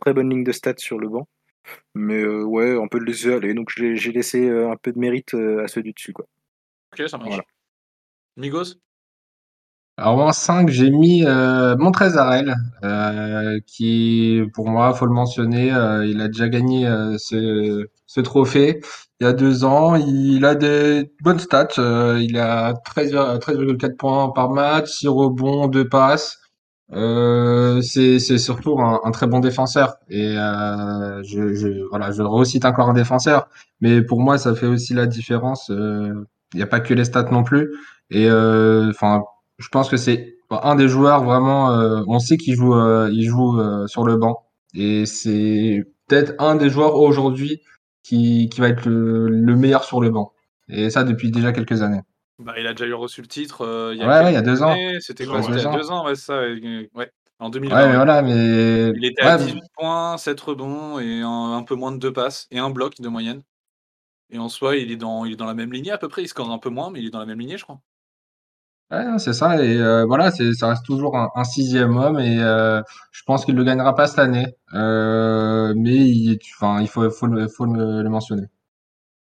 très 0.00 0.12
bonne 0.14 0.30
ligne 0.30 0.44
de 0.44 0.52
stats 0.52 0.74
sur 0.78 0.98
le 0.98 1.08
banc. 1.08 1.28
Mais 1.94 2.22
euh, 2.22 2.44
ouais, 2.44 2.76
on 2.76 2.88
peut 2.88 2.98
le 2.98 3.06
laisser 3.06 3.32
aller. 3.32 3.54
Donc 3.54 3.70
j'ai 3.74 4.12
laissé 4.12 4.48
un 4.48 4.76
peu 4.76 4.92
de 4.92 4.98
mérite 4.98 5.34
à 5.34 5.68
ceux 5.68 5.82
du 5.82 5.92
dessus. 5.92 6.12
Quoi. 6.12 6.26
Ok, 6.92 7.08
ça 7.08 7.18
marche. 7.18 7.40
Migos? 8.36 8.76
Alors 9.98 10.18
en 10.18 10.32
5, 10.32 10.68
j'ai 10.68 10.90
mis 10.90 11.24
euh, 11.24 11.74
Montrezarel, 11.78 12.54
euh, 12.84 13.58
qui 13.66 14.42
pour 14.52 14.68
moi, 14.68 14.92
faut 14.92 15.06
le 15.06 15.12
mentionner, 15.12 15.72
euh, 15.72 16.04
il 16.04 16.20
a 16.20 16.28
déjà 16.28 16.48
gagné 16.50 16.86
euh, 16.86 17.16
ce, 17.16 17.88
ce, 18.06 18.20
trophée 18.20 18.80
il 19.20 19.24
y 19.24 19.26
a 19.26 19.32
deux 19.32 19.64
ans. 19.64 19.94
Il 19.96 20.44
a 20.44 20.54
des 20.54 21.10
bonnes 21.22 21.38
stats, 21.38 21.68
euh, 21.78 22.20
il 22.22 22.36
a 22.36 22.74
13,4 22.74 23.96
points 23.96 24.30
par 24.32 24.50
match, 24.50 24.90
6 24.90 25.08
rebonds, 25.08 25.68
2 25.68 25.88
passes. 25.88 26.40
C'est 26.92 28.38
surtout 28.38 28.78
un, 28.80 29.00
un, 29.04 29.10
très 29.10 29.26
bon 29.26 29.40
défenseur 29.40 29.96
et 30.08 30.34
je, 30.34 31.54
je, 31.54 31.88
voilà, 31.90 32.10
je 32.12 32.22
recite 32.22 32.64
encore 32.64 32.88
un 32.88 32.94
défenseur, 32.94 33.48
mais 33.80 34.02
pour 34.02 34.20
moi, 34.20 34.38
ça 34.38 34.54
fait 34.54 34.66
aussi 34.66 34.94
la 34.94 35.06
différence. 35.06 35.68
Il 35.70 36.24
n'y 36.54 36.62
a 36.62 36.66
pas 36.66 36.80
que 36.80 36.94
les 36.94 37.04
stats 37.04 37.30
non 37.30 37.42
plus. 37.42 37.70
Et 38.10 38.30
enfin 38.30 39.24
je 39.58 39.68
pense 39.68 39.88
que 39.88 39.96
c'est 39.96 40.36
un 40.50 40.74
des 40.76 40.88
joueurs 40.88 41.24
vraiment. 41.24 41.72
Euh, 41.72 42.02
on 42.06 42.18
sait 42.18 42.36
qu'il 42.36 42.54
joue, 42.54 42.74
euh, 42.74 43.10
il 43.12 43.28
joue 43.28 43.58
euh, 43.60 43.86
sur 43.86 44.04
le 44.04 44.16
banc, 44.16 44.44
et 44.74 45.06
c'est 45.06 45.84
peut-être 46.08 46.34
un 46.38 46.56
des 46.56 46.68
joueurs 46.70 46.96
aujourd'hui 46.96 47.62
qui, 48.02 48.48
qui 48.48 48.60
va 48.60 48.68
être 48.68 48.86
le, 48.86 49.28
le, 49.28 49.56
meilleur 49.56 49.84
sur 49.84 50.00
le 50.00 50.10
banc. 50.10 50.32
Et 50.68 50.90
ça 50.90 51.04
depuis 51.04 51.30
déjà 51.30 51.52
quelques 51.52 51.82
années. 51.82 52.02
Bah, 52.38 52.54
il 52.58 52.66
a 52.66 52.72
déjà 52.72 52.86
eu 52.86 52.94
reçu 52.94 53.22
le 53.22 53.28
titre. 53.28 53.92
il 53.94 53.98
y 53.98 54.02
a, 54.02 54.06
ouais, 54.06 54.24
ouais, 54.24 54.30
il 54.30 54.34
y 54.34 54.36
a 54.36 54.42
deux 54.42 54.62
ans. 54.62 54.76
C'était 55.00 55.26
quoi 55.26 55.42
C'était 55.42 55.58
il 55.58 55.62
y 55.62 55.66
a 55.66 55.76
deux 55.76 55.90
ans, 55.90 56.04
ouais, 56.04 56.14
ça. 56.14 56.42
Ouais. 56.94 57.10
En 57.38 57.50
2020. 57.50 57.76
Ouais, 57.76 57.88
mais 57.88 57.96
voilà, 57.96 58.22
mais... 58.22 58.92
Il 58.96 59.04
était 59.04 59.22
à 59.22 59.36
18 59.36 59.62
points, 59.74 60.16
7 60.16 60.40
rebonds 60.40 60.98
et 60.98 61.20
un, 61.20 61.52
un, 61.52 61.62
peu 61.64 61.74
moins 61.74 61.92
de 61.92 61.98
2 61.98 62.12
passes 62.12 62.46
et 62.50 62.58
un 62.58 62.70
bloc 62.70 63.00
de 63.00 63.08
moyenne. 63.08 63.42
Et 64.30 64.38
en 64.38 64.48
soi, 64.48 64.76
il 64.76 64.90
est, 64.90 64.96
dans, 64.96 65.24
il 65.24 65.34
est 65.34 65.36
dans 65.36 65.46
la 65.46 65.54
même 65.54 65.72
lignée 65.72 65.92
à 65.92 65.98
peu 65.98 66.08
près. 66.08 66.22
Il 66.22 66.28
score 66.28 66.50
un 66.50 66.58
peu 66.58 66.70
moins, 66.70 66.90
mais 66.90 67.00
il 67.00 67.06
est 67.06 67.10
dans 67.10 67.20
la 67.20 67.26
même 67.26 67.38
lignée, 67.38 67.58
je 67.58 67.64
crois. 67.64 67.80
Ouais, 68.90 69.18
c'est 69.18 69.32
ça 69.32 69.60
et 69.60 69.76
heu, 69.78 70.04
voilà, 70.06 70.30
c'est 70.30 70.52
ça 70.52 70.68
reste 70.68 70.84
toujours 70.84 71.16
un 71.16 71.28
un 71.34 71.42
6 71.42 71.76
homme 71.76 72.20
et 72.20 72.38
heu, 72.38 72.82
je 73.10 73.22
pense 73.24 73.44
qu'il 73.44 73.56
le 73.56 73.64
gagnera 73.64 73.96
pas 73.96 74.06
cette 74.06 74.20
année, 74.20 74.46
heu, 74.74 75.74
mais 75.76 75.96
il 75.96 76.38
il 76.80 76.88
faut 76.88 77.10
faut 77.10 77.26
le 77.26 77.48
faut 77.48 77.66
le 77.66 78.02
le 78.02 78.08
mentionner. 78.08 78.46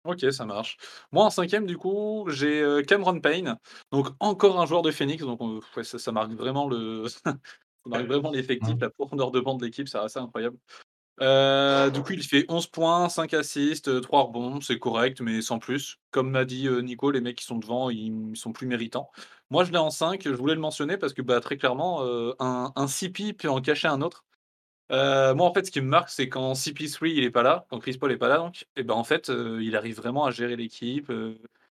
OK, 0.08 0.20
ça 0.32 0.44
marche. 0.44 0.76
Moi, 1.12 1.24
en 1.24 1.30
cinquième, 1.30 1.66
du 1.66 1.76
coup, 1.76 2.26
j'ai, 2.30 2.60
euh, 2.60 2.82
Cameron 2.82 3.20
Payne, 3.20 3.56
donc 3.92 4.08
encore 4.20 4.60
un 4.60 4.66
joueur 4.66 4.82
de 4.82 4.90
Phoenix, 4.90 5.22
donc 5.24 5.40
ouais, 5.76 5.84
ça 5.84 5.98
ça 5.98 6.12
marque 6.12 6.32
vraiment 6.32 6.68
le 6.68 7.06
ça 7.08 7.32
marque 7.86 8.06
vraiment 8.06 8.30
l'effectif, 8.30 8.76
la 8.80 8.90
profondeur 8.90 9.30
de 9.30 9.40
banc 9.40 9.56
de 9.56 9.64
l'équipe, 9.64 9.88
c'est 9.88 9.98
assez 9.98 10.18
incroyable. 10.18 10.58
Euh, 11.22 11.90
du 11.90 12.02
coup, 12.02 12.12
il 12.12 12.22
fait 12.22 12.44
11 12.50 12.66
points, 12.68 13.08
5 13.08 13.32
assists, 13.34 14.02
3 14.02 14.24
rebonds, 14.24 14.60
c'est 14.60 14.78
correct, 14.78 15.22
mais 15.22 15.42
sans 15.42 15.58
plus. 15.58 15.98
Comme 16.10 16.30
m'a 16.30 16.44
dit, 16.44 16.68
Nico, 16.82 17.10
les 17.10 17.22
mecs 17.22 17.36
qui 17.38 17.44
sont 17.46 17.58
devant, 17.58 17.88
ils 17.90 18.36
sont 18.36 18.52
plus 18.52 18.66
méritants. 18.66 19.10
Moi, 19.50 19.64
je 19.64 19.72
l'ai 19.72 19.78
en 19.78 19.90
5, 19.90 20.22
je 20.24 20.30
voulais 20.34 20.54
le 20.54 20.60
mentionner 20.60 20.98
parce 20.98 21.14
que, 21.14 21.22
bah, 21.22 21.40
très 21.40 21.56
clairement, 21.56 22.02
un 22.38 22.72
un 22.76 22.86
CP 22.86 23.32
peut 23.32 23.48
en 23.48 23.62
cacher 23.62 23.88
un 23.88 24.02
autre. 24.02 24.25
Moi, 24.90 25.46
en 25.46 25.52
fait, 25.52 25.66
ce 25.66 25.70
qui 25.70 25.80
me 25.80 25.88
marque, 25.88 26.10
c'est 26.10 26.28
quand 26.28 26.52
CP3 26.52 27.10
il 27.10 27.24
est 27.24 27.30
pas 27.30 27.42
là, 27.42 27.66
quand 27.70 27.78
Chris 27.78 27.98
Paul 27.98 28.12
est 28.12 28.16
pas 28.16 28.28
là 28.28 28.38
donc 28.38 28.66
et 28.76 28.82
ben, 28.82 28.94
en 28.94 29.04
fait, 29.04 29.28
il 29.28 29.76
arrive 29.76 29.96
vraiment 29.96 30.24
à 30.24 30.30
gérer 30.30 30.56
l'équipe, 30.56 31.12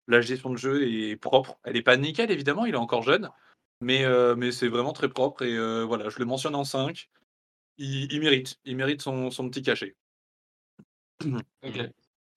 la 0.08 0.22
gestion 0.22 0.50
de 0.50 0.58
jeu 0.58 0.88
est 0.88 1.16
propre. 1.16 1.58
Elle 1.64 1.78
est 1.78 1.82
pas 1.82 1.98
nickel 1.98 2.32
évidemment, 2.32 2.66
il 2.66 2.74
est 2.74 2.78
encore 2.78 3.04
jeune, 3.04 3.30
mais 3.82 4.06
mais 4.36 4.52
c'est 4.52 4.68
vraiment 4.68 4.94
très 4.94 5.10
propre 5.10 5.44
et 5.44 5.86
voilà, 5.86 6.10
je 6.10 6.20
le 6.20 6.26
mentionne 6.26 6.56
en 6.56 6.64
5. 6.64 7.10
Il, 7.78 8.20
mérite, 8.20 8.58
il 8.66 8.76
mérite 8.76 9.02
son, 9.02 9.30
petit 9.30 9.62
cachet. 9.62 9.96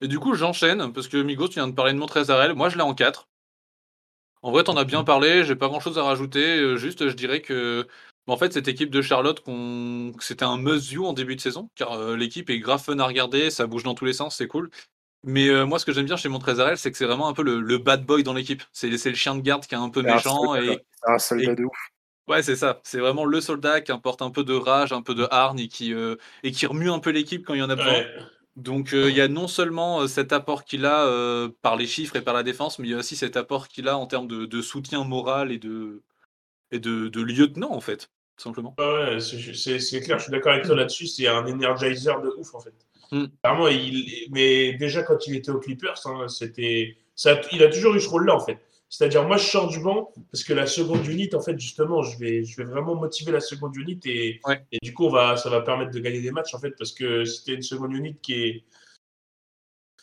Et 0.02 0.08
du 0.08 0.18
coup, 0.18 0.34
j'enchaîne, 0.34 0.92
parce 0.92 1.08
que 1.08 1.18
Migos, 1.18 1.48
tu 1.48 1.54
viens 1.54 1.68
de 1.68 1.74
parler 1.74 1.92
de 1.92 1.98
Montrezarel. 1.98 2.54
Moi, 2.54 2.68
je 2.70 2.76
l'ai 2.76 2.82
en 2.82 2.94
4. 2.94 3.28
En 4.42 4.50
vrai, 4.50 4.64
t'en 4.64 4.76
as 4.76 4.84
bien 4.84 5.04
parlé, 5.04 5.44
j'ai 5.44 5.56
pas 5.56 5.68
grand 5.68 5.80
chose 5.80 5.98
à 5.98 6.02
rajouter. 6.02 6.58
Euh, 6.58 6.76
juste, 6.76 7.08
je 7.08 7.14
dirais 7.14 7.42
que 7.42 7.86
en 8.26 8.36
fait, 8.36 8.52
cette 8.52 8.68
équipe 8.68 8.90
de 8.90 9.02
Charlotte, 9.02 9.42
c'était 10.20 10.44
un 10.44 10.56
must-view 10.58 11.04
en 11.06 11.12
début 11.12 11.36
de 11.36 11.40
saison, 11.40 11.70
car 11.74 11.92
euh, 11.92 12.16
l'équipe 12.16 12.48
est 12.50 12.58
grave 12.60 12.82
fun 12.82 12.98
à 12.98 13.06
regarder, 13.06 13.50
ça 13.50 13.66
bouge 13.66 13.82
dans 13.82 13.94
tous 13.94 14.04
les 14.04 14.12
sens, 14.12 14.36
c'est 14.36 14.46
cool. 14.48 14.70
Mais 15.24 15.48
euh, 15.48 15.66
moi, 15.66 15.78
ce 15.78 15.84
que 15.86 15.92
j'aime 15.92 16.06
bien 16.06 16.16
chez 16.16 16.28
Montrezarel, 16.30 16.78
c'est 16.78 16.90
que 16.92 16.98
c'est 16.98 17.06
vraiment 17.06 17.28
un 17.28 17.34
peu 17.34 17.42
le, 17.42 17.60
le 17.60 17.78
bad 17.78 18.04
boy 18.06 18.22
dans 18.22 18.34
l'équipe. 18.34 18.62
C'est 18.72 18.96
c'est 18.98 19.10
le 19.10 19.16
chien 19.16 19.34
de 19.36 19.42
garde 19.42 19.66
qui 19.66 19.74
est 19.74 19.78
un 19.78 19.90
peu 19.90 20.02
C'est 20.02 20.10
un 20.10 20.14
méchant 20.14 20.54
soldat, 20.54 20.62
et, 20.62 20.86
c'est 20.92 21.10
un 21.12 21.18
soldat 21.18 21.52
et- 21.52 21.56
de 21.56 21.64
ouf. 21.64 21.78
ouais, 22.28 22.42
c'est 22.42 22.56
ça. 22.56 22.80
C'est 22.84 23.00
vraiment 23.00 23.24
le 23.24 23.40
soldat 23.40 23.80
qui 23.80 23.92
importe 23.92 24.22
un 24.22 24.30
peu 24.30 24.44
de 24.44 24.54
rage, 24.54 24.92
un 24.92 25.02
peu 25.02 25.14
de 25.14 25.26
hargne 25.30 25.60
et 25.60 25.68
qui 25.68 25.92
euh, 25.94 26.16
et 26.42 26.52
qui 26.52 26.66
remue 26.66 26.90
un 26.90 27.00
peu 27.00 27.10
l'équipe 27.10 27.44
quand 27.46 27.54
il 27.54 27.60
y 27.60 27.62
en 27.62 27.70
a 27.70 27.76
besoin. 27.76 27.98
Ouais. 27.98 28.06
Donc 28.56 28.92
euh, 28.94 29.10
il 29.10 29.16
y 29.16 29.20
a 29.20 29.28
non 29.28 29.48
seulement 29.48 30.06
cet 30.08 30.32
apport 30.32 30.64
qu'il 30.64 30.84
a 30.86 31.06
euh, 31.06 31.50
par 31.62 31.76
les 31.76 31.86
chiffres 31.86 32.16
et 32.16 32.22
par 32.22 32.34
la 32.34 32.42
défense, 32.42 32.78
mais 32.78 32.88
il 32.88 32.90
y 32.90 32.94
a 32.94 32.98
aussi 32.98 33.16
cet 33.16 33.36
apport 33.36 33.68
qu'il 33.68 33.88
a 33.88 33.96
en 33.96 34.06
termes 34.06 34.26
de, 34.28 34.44
de 34.46 34.62
soutien 34.62 35.04
moral 35.04 35.52
et 35.52 35.58
de 35.58 36.02
et 36.72 36.78
de, 36.78 37.08
de 37.08 37.20
lieutenant 37.22 37.72
en 37.72 37.80
fait, 37.80 38.10
tout 38.36 38.44
simplement. 38.44 38.74
Ouais, 38.78 39.14
ouais, 39.14 39.20
c'est- 39.20 40.00
clair, 40.00 40.18
je 40.18 40.24
suis 40.24 40.32
d'accord 40.32 40.52
avec 40.52 40.64
toi 40.66 40.76
là-dessus. 40.76 41.06
C'est 41.06 41.26
un 41.26 41.46
energizer 41.46 42.20
de 42.20 42.28
ouf 42.38 42.54
en 42.54 42.60
fait. 42.60 42.74
Mm. 43.12 43.24
Clairement, 43.42 43.68
il, 43.68 44.28
mais 44.30 44.74
déjà 44.74 45.02
quand 45.02 45.26
il 45.26 45.36
était 45.36 45.50
aux 45.50 45.58
Clippers, 45.60 46.00
hein, 46.06 46.28
c'était, 46.28 46.96
ça, 47.16 47.40
il 47.52 47.62
a 47.62 47.68
toujours 47.68 47.94
eu 47.94 48.00
ce 48.00 48.08
rôle-là 48.08 48.34
en 48.36 48.40
fait. 48.40 48.58
C'est-à-dire, 48.92 49.24
moi, 49.24 49.36
je 49.36 49.44
sors 49.44 49.68
du 49.68 49.78
banc 49.78 50.12
parce 50.32 50.42
que 50.42 50.52
la 50.52 50.66
seconde 50.66 51.06
unité, 51.06 51.36
en 51.36 51.40
fait, 51.40 51.56
justement, 51.58 52.02
je 52.02 52.18
vais, 52.18 52.42
je 52.44 52.56
vais 52.56 52.64
vraiment 52.64 52.96
motiver 52.96 53.30
la 53.30 53.38
seconde 53.40 53.76
unité 53.76 54.26
et, 54.26 54.40
Ouais. 54.44 54.64
et 54.72 54.78
du 54.82 54.92
coup, 54.94 55.04
on 55.06 55.10
va, 55.10 55.36
ça 55.36 55.48
va 55.48 55.60
permettre 55.60 55.92
de 55.92 56.00
gagner 56.00 56.20
des 56.20 56.32
matchs 56.32 56.54
en 56.54 56.58
fait 56.58 56.72
parce 56.76 56.90
que 56.92 57.22
t'es 57.44 57.54
une 57.54 57.62
seconde 57.62 57.92
unité 57.94 58.18
qui 58.20 58.32
est 58.42 58.64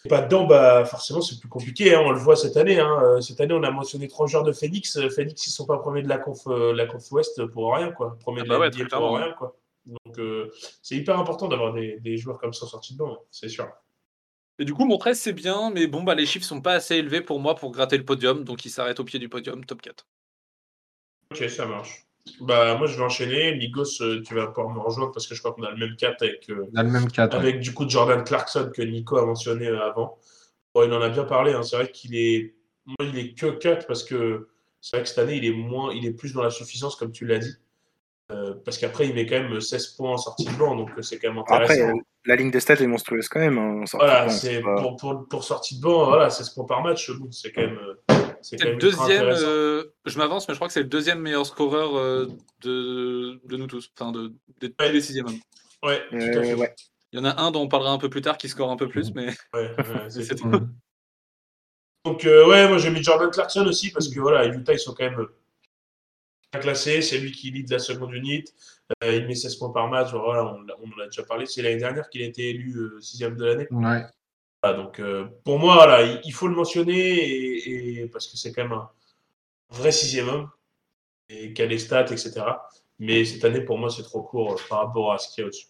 pas 0.10 0.22
dedans, 0.22 0.46
bah 0.46 0.86
forcément, 0.86 1.22
c'est 1.22 1.39
plus 1.39 1.50
compliqué. 1.50 1.94
hein, 1.96 2.01
on 2.06 2.12
le 2.12 2.20
voit 2.20 2.36
cette 2.36 2.58
année. 2.58 2.80
hein. 2.80 3.00
Euh, 3.04 3.22
Cette 3.22 3.42
année, 3.42 3.54
on 3.54 3.63
a 3.63 3.72
mentionné 3.72 4.08
trois 4.08 4.27
joueurs 4.27 4.44
de 4.44 4.51
Phoenix. 4.54 4.96
Euh, 4.98 5.10
Phoenix, 5.10 5.46
ils 5.48 5.51
sont 5.51 5.66
pas 5.66 5.77
premiers 5.80 6.01
de 6.04 6.08
la 6.10 6.18
conf, 6.18 6.48
euh, 6.48 6.74
la 6.74 6.86
conf 6.86 7.12
Ouest 7.12 7.46
pour 7.48 7.74
rien, 7.75 7.92
quoi. 7.92 8.18
Premiers 8.20 8.42
Ah 8.42 8.44
de 8.44 8.50
bah 8.50 8.56
la 8.56 8.60
ouais, 8.62 8.70
NBA 8.70 8.86
très 8.88 8.98
pour 8.98 9.18
rien, 9.18 9.32
quoi. 9.34 9.56
Donc, 9.86 10.20
euh, 10.20 10.51
c'est 10.82 10.96
hyper 10.96 11.18
important 11.18 11.48
d'avoir 11.48 11.74
des, 11.74 12.00
des 12.00 12.18
joueurs 12.18 12.39
comme 12.39 12.54
ça 12.54 12.68
sortis 12.68 12.94
de 12.94 12.98
banc, 13.00 13.13
hein, 13.13 13.18
c'est 13.32 13.50
sûr. 13.50 13.70
Et 14.60 14.66
du 14.66 14.74
coup, 14.74 14.86
mon 14.86 14.98
13 14.98 15.20
c'est 15.20 15.34
bien, 15.34 15.70
mais 15.70 15.88
bon 15.88 16.04
bah 16.04 16.16
les 16.16 16.25
chiffres 16.25 16.46
sont 16.46 16.62
pas 16.62 16.74
assez 16.74 16.96
élevés 16.96 17.22
pour 17.22 17.39
moi 17.39 17.56
pour 17.56 17.72
gratter 17.72 17.98
le 17.98 18.04
podium, 18.06 18.44
donc 18.44 18.66
il 18.66 18.70
s'arrête 18.72 19.00
au 19.00 19.04
pied 19.06 19.20
du 19.20 19.30
podium, 19.30 19.63
top 19.66 19.82
4. 19.82 20.08
Ok, 21.32 21.50
ça 21.50 21.66
marche. 21.66 22.07
Bah, 22.41 22.75
moi, 22.77 22.88
je 22.88 22.98
vais 22.98 23.03
enchaîner. 23.03 23.53
Ligos, 23.53 24.01
euh, 24.01 24.22
tu 24.25 24.34
vas 24.36 24.48
pouvoir 24.48 24.74
me 24.74 24.79
rejoindre 24.79 25.12
parce 25.12 25.27
que 25.27 25.36
je 25.36 25.39
crois 25.39 25.53
qu'on 25.53 25.63
a 25.63 25.72
le 25.72 25.77
même 25.77 25.96
4 25.96 26.22
avec, 26.24 26.50
euh, 26.50 26.65
le 26.74 26.84
même 26.84 27.07
4. 27.12 27.36
avec 27.36 27.60
du 27.60 27.74
coup 27.74 27.88
Jordan 27.89 28.24
Clarkson 28.24 28.72
que 28.74 28.81
Nico 28.81 29.17
a 29.17 29.25
mentionné 29.25 29.67
euh, 29.67 29.81
avant. 29.84 30.17
Bon, 30.74 30.84
il 30.86 30.93
en 30.93 31.01
a 31.01 31.10
bien 31.10 31.24
parlé. 31.24 31.53
hein. 31.53 31.63
C'est 31.63 31.75
vrai 31.75 31.91
qu'il 31.91 32.15
est, 32.15 32.55
moi, 32.86 32.96
il 33.01 33.17
est 33.17 33.34
que 33.34 33.48
4 33.48 33.88
parce 33.88 34.03
que 34.03 34.48
c'est 34.81 34.98
vrai 34.98 35.03
que 35.03 35.10
cette 35.10 35.17
année, 35.19 35.36
il 35.38 35.46
est 35.46 35.51
moins, 35.53 35.91
il 35.93 36.05
est 36.05 36.12
plus 36.13 36.34
dans 36.34 36.43
la 36.43 36.50
suffisance, 36.51 36.96
comme 36.96 37.12
tu 37.12 37.25
l'as 37.25 37.39
dit. 37.39 37.53
Euh, 38.31 38.53
parce 38.65 38.77
qu'après, 38.77 39.07
il 39.07 39.15
met 39.15 39.25
quand 39.25 39.41
même 39.41 39.60
16 39.62 39.88
points 39.96 40.12
en 40.12 40.17
sortie 40.17 40.46
de 40.46 40.51
banc, 40.57 40.75
donc 40.75 40.89
c'est 41.01 41.17
quand 41.17 41.29
même 41.29 41.39
Après, 41.48 41.63
intéressant. 41.63 41.98
euh, 41.98 42.01
la 42.27 42.36
ligne 42.36 42.51
de 42.51 42.60
stats 42.60 42.75
est 42.75 42.88
monstrueuse 42.88 43.27
quand 43.29 43.39
même. 43.39 43.57
hein, 43.57 43.84
voilà, 43.93 44.29
c'est 44.29 44.62
pas- 44.62 44.75
pour, 44.81 44.96
pour, 44.98 45.27
pour 45.27 45.43
sortie 45.43 45.77
de 45.77 45.81
banc, 45.81 46.05
voilà, 46.05 46.29
16 46.29 46.50
points 46.51 46.65
par 46.65 46.81
match, 46.84 47.10
c'est 47.31 47.51
quand 47.51 47.62
même, 47.62 47.77
euh, 47.77 47.96
c'est 48.41 48.57
C'est 48.57 48.65
quand 48.65 48.69
le 48.72 48.77
deuxième, 48.77 49.25
euh, 49.25 49.84
je 50.05 50.17
m'avance, 50.17 50.48
mais 50.48 50.53
je 50.53 50.57
crois 50.60 50.67
que 50.67 50.74
c'est 50.74 50.84
le 50.84 50.89
deuxième 50.89 51.19
meilleur 51.22 51.46
scoreur 51.46 51.96
euh, 51.98 52.27
de, 52.62 53.39
de 53.46 53.57
nous 53.57 53.67
tous, 53.67 53.89
enfin 54.00 54.12
de, 54.12 54.34
de 54.62 54.74
Ouais. 54.79 54.91
les 54.91 55.01
sixièmes. 55.01 55.27
Ouais, 55.84 56.01
tout 56.10 56.15
à 56.15 56.19
Euh, 56.19 56.43
fait. 56.43 56.53
ouais. 56.55 56.75
Il 57.13 57.19
y 57.19 57.22
en 57.22 57.25
a 57.25 57.41
un 57.41 57.51
dont 57.51 57.62
on 57.62 57.67
parlera 57.69 57.91
un 57.91 57.98
peu 57.98 58.10
plus 58.10 58.22
tard 58.22 58.38
qui 58.38 58.50
score 58.50 58.69
un 58.69 58.75
peu 58.77 58.89
plus, 58.89 59.13
mais 59.15 59.27
Ouais, 59.53 59.72
ouais, 59.77 60.10
c'est 60.10 60.36
tout. 60.36 60.51
Donc, 62.05 62.25
euh, 62.25 62.48
ouais, 62.48 62.67
moi 62.67 62.77
j'ai 62.77 62.89
mis 62.89 63.03
Jordan 63.03 63.29
Clarkson 63.31 63.65
aussi 63.67 63.91
parce 63.91 64.07
que 64.10 64.19
voilà, 64.19 64.46
Utah 64.46 64.74
ils 64.74 64.79
sont 64.79 64.93
quand 64.93 65.03
même 65.10 65.27
bien 66.51 66.62
classés. 66.62 67.01
C'est 67.01 67.17
lui 67.17 67.31
qui 67.31 67.51
lead 67.51 67.69
la 67.69 67.79
seconde 67.79 68.13
unité. 68.13 68.51
Euh, 69.03 69.15
il 69.15 69.27
met 69.27 69.36
16 69.36 69.56
points 69.58 69.72
par 69.72 69.88
match. 69.89 70.12
Voilà, 70.12 70.46
on, 70.46 70.60
en 70.62 71.01
a 71.01 71.06
déjà 71.06 71.24
parlé. 71.24 71.46
C'est 71.46 71.62
l'année 71.62 71.77
dernière 71.77 72.10
qu'il 72.10 72.22
a 72.22 72.25
été 72.25 72.50
élu 72.50 72.75
euh, 72.77 73.01
sixième 73.01 73.36
de 73.36 73.46
l'année. 73.46 73.67
Ouais. 73.72 74.06
Voilà, 74.63 74.77
donc, 74.77 75.00
euh, 75.00 75.27
pour 75.46 75.60
moi, 75.60 75.75
voilà, 75.75 76.03
il, 76.03 76.22
il 76.25 76.34
faut 76.34 76.48
le 76.48 76.56
mentionner 76.56 76.96
et, 77.00 78.01
et- 78.03 78.08
parce 78.08 78.27
que 78.27 78.38
c'est 78.38 78.51
quand 78.53 78.63
même 78.63 78.74
un 78.74 78.89
vrai 79.72 79.91
sixième 79.91 80.29
homme 80.29 80.50
et 81.29 81.53
qui 81.53 81.62
a 81.63 81.67
les 81.67 81.79
stats, 81.79 82.12
etc. 82.13 82.70
Mais 83.00 83.25
cette 83.25 83.46
année, 83.46 83.62
pour 83.62 83.77
moi, 83.79 83.89
c'est 83.91 84.03
trop 84.03 84.24
court 84.24 84.60
par 84.70 84.79
rapport 84.88 85.13
à 85.13 85.20
ce 85.20 85.29
qu'il 85.34 85.44
y 85.44 85.46
a 85.46 85.48
au-dessus. 85.48 85.67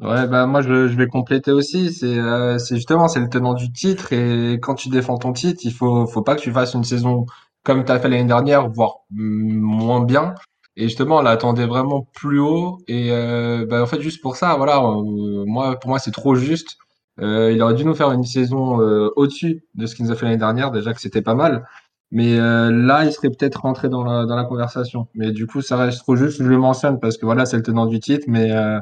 Ouais, 0.00 0.26
bah 0.28 0.46
moi 0.46 0.62
je, 0.62 0.88
je 0.88 0.96
vais 0.96 1.08
compléter 1.08 1.50
aussi. 1.52 1.92
C'est 1.92 2.06
euh, 2.18 2.58
c'est 2.58 2.76
justement 2.76 3.08
c'est 3.08 3.18
le 3.20 3.28
tenant 3.28 3.54
du 3.54 3.72
titre 3.72 4.12
et 4.12 4.58
quand 4.60 4.74
tu 4.74 4.88
défends 4.88 5.18
ton 5.18 5.32
titre, 5.32 5.60
il 5.64 5.72
faut 5.72 6.06
faut 6.06 6.22
pas 6.22 6.36
que 6.36 6.40
tu 6.42 6.52
fasses 6.52 6.74
une 6.74 6.84
saison 6.84 7.26
comme 7.64 7.84
tu 7.84 7.90
as 7.92 7.98
fait 7.98 8.08
l'année 8.08 8.24
dernière, 8.24 8.68
voire 8.70 8.98
mm, 9.10 9.58
moins 9.60 10.02
bien. 10.04 10.34
Et 10.76 10.84
justement, 10.84 11.18
on 11.18 11.22
l'attendait 11.22 11.66
vraiment 11.66 12.06
plus 12.14 12.38
haut 12.40 12.78
et 12.88 13.10
euh, 13.12 13.66
bah, 13.66 13.82
en 13.82 13.86
fait 13.86 14.00
juste 14.00 14.22
pour 14.22 14.36
ça, 14.36 14.54
voilà, 14.56 14.78
euh, 14.78 15.44
moi 15.46 15.78
pour 15.78 15.90
moi 15.90 15.98
c'est 15.98 16.10
trop 16.12 16.34
juste. 16.34 16.78
Euh, 17.20 17.52
il 17.52 17.60
aurait 17.62 17.74
dû 17.74 17.84
nous 17.84 17.94
faire 17.94 18.12
une 18.12 18.24
saison 18.24 18.80
euh, 18.80 19.10
au-dessus 19.16 19.64
de 19.74 19.86
ce 19.86 19.94
qu'il 19.94 20.06
nous 20.06 20.12
a 20.12 20.14
fait 20.16 20.24
l'année 20.26 20.38
dernière, 20.38 20.70
déjà 20.70 20.94
que 20.94 21.00
c'était 21.00 21.22
pas 21.22 21.34
mal. 21.34 21.66
Mais 22.12 22.38
euh, 22.38 22.70
là, 22.72 23.04
il 23.04 23.12
serait 23.12 23.30
peut-être 23.30 23.60
rentré 23.62 23.88
dans 23.88 24.02
la 24.04 24.24
dans 24.26 24.36
la 24.36 24.44
conversation. 24.44 25.08
Mais 25.14 25.30
du 25.32 25.46
coup, 25.46 25.60
ça 25.62 25.76
reste 25.76 25.98
trop 26.00 26.16
juste. 26.16 26.42
Je 26.42 26.48
le 26.48 26.58
mentionne 26.58 26.98
parce 26.98 27.16
que 27.18 27.26
voilà, 27.26 27.46
c'est 27.46 27.56
le 27.56 27.62
tenant 27.62 27.86
du 27.86 28.00
titre, 28.00 28.24
mais 28.28 28.50
euh, 28.52 28.80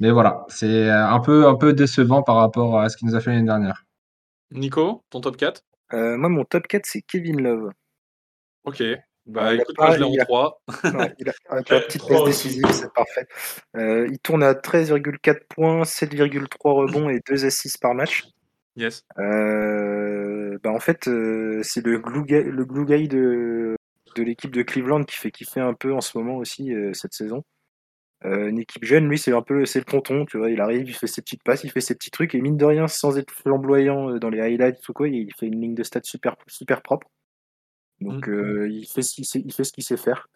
mais 0.00 0.10
voilà, 0.10 0.44
c'est 0.48 0.90
un 0.90 1.20
peu, 1.20 1.46
un 1.46 1.54
peu 1.54 1.72
décevant 1.72 2.22
par 2.22 2.36
rapport 2.36 2.80
à 2.80 2.88
ce 2.88 2.96
qu'il 2.96 3.08
nous 3.08 3.14
a 3.14 3.20
fait 3.20 3.30
l'année 3.30 3.46
dernière. 3.46 3.84
Nico, 4.50 5.04
ton 5.10 5.20
top 5.20 5.36
4 5.36 5.62
Euh, 5.92 6.16
moi, 6.16 6.28
mon 6.28 6.44
top 6.44 6.66
4, 6.66 6.84
c'est 6.86 7.02
Kevin 7.02 7.40
Love. 7.40 7.70
Ok. 8.64 8.82
Bah 9.26 9.54
écoute, 9.54 9.76
pas- 9.76 9.86
moi 9.86 9.94
je 9.94 10.00
l'ai 10.00 10.04
en 10.18 10.22
a- 10.22 10.24
3. 10.24 10.60
Ouais, 10.84 11.14
il 11.18 11.28
a, 11.28 11.32
avec 11.48 11.68
la 11.68 11.80
petite 11.80 12.06
passe 12.08 12.24
décisive, 12.24 12.64
c'est 12.72 12.92
parfait. 12.92 13.26
Euh, 13.76 14.08
il 14.10 14.18
tourne 14.18 14.42
à 14.42 14.54
13,4 14.54 15.46
points, 15.48 15.84
7,3 15.84 16.72
rebonds 16.72 17.08
et 17.08 17.20
2 17.28 17.44
assists 17.44 17.80
par 17.80 17.94
match. 17.94 18.24
Yes. 18.76 19.04
Euh, 19.18 20.58
bah 20.62 20.70
en 20.70 20.80
fait, 20.80 21.06
euh, 21.08 21.60
c'est 21.62 21.84
le 21.84 21.98
glue 21.98 22.24
guy, 22.24 22.42
le 22.42 22.64
glue 22.64 22.84
guy 22.84 23.06
de, 23.06 23.76
de 24.16 24.22
l'équipe 24.22 24.50
de 24.50 24.62
Cleveland 24.62 25.04
qui 25.04 25.16
fait 25.16 25.30
kiffer 25.30 25.60
un 25.60 25.74
peu 25.74 25.92
en 25.92 26.00
ce 26.00 26.16
moment 26.18 26.36
aussi 26.36 26.72
cette 26.92 27.12
saison. 27.14 27.42
Une 28.24 28.58
équipe 28.60 28.84
jeune, 28.84 29.08
lui, 29.08 29.18
c'est 29.18 29.32
un 29.32 29.42
peu 29.42 29.66
c'est 29.66 29.80
le 29.80 29.84
tonton, 29.84 30.24
tu 30.26 30.38
vois. 30.38 30.48
Il 30.48 30.60
arrive, 30.60 30.88
il 30.88 30.94
fait 30.94 31.08
ses 31.08 31.22
petites 31.22 31.42
passes, 31.42 31.64
il 31.64 31.70
fait 31.72 31.80
ses 31.80 31.94
petits 31.96 32.10
trucs 32.12 32.34
et 32.36 32.40
mine 32.40 32.56
de 32.56 32.64
rien, 32.64 32.86
sans 32.86 33.18
être 33.18 33.32
flamboyant 33.32 34.16
dans 34.18 34.30
les 34.30 34.40
highlights 34.40 34.88
ou 34.88 34.92
quoi, 34.92 35.08
il 35.08 35.28
fait 35.36 35.46
une 35.46 35.60
ligne 35.60 35.74
de 35.74 35.82
stats 35.82 36.00
super 36.04 36.36
super 36.46 36.82
propre. 36.82 37.08
Donc 38.02 38.28
euh, 38.28 38.68
il 38.70 38.86
fait 38.86 39.02
ce 39.02 39.14
qu'il 39.14 39.24
sait, 39.24 39.42
il 39.44 39.52
fait 39.52 39.64
ce 39.64 39.72
qu'il 39.72 39.84
sait 39.84 39.96
faire. 39.96 40.28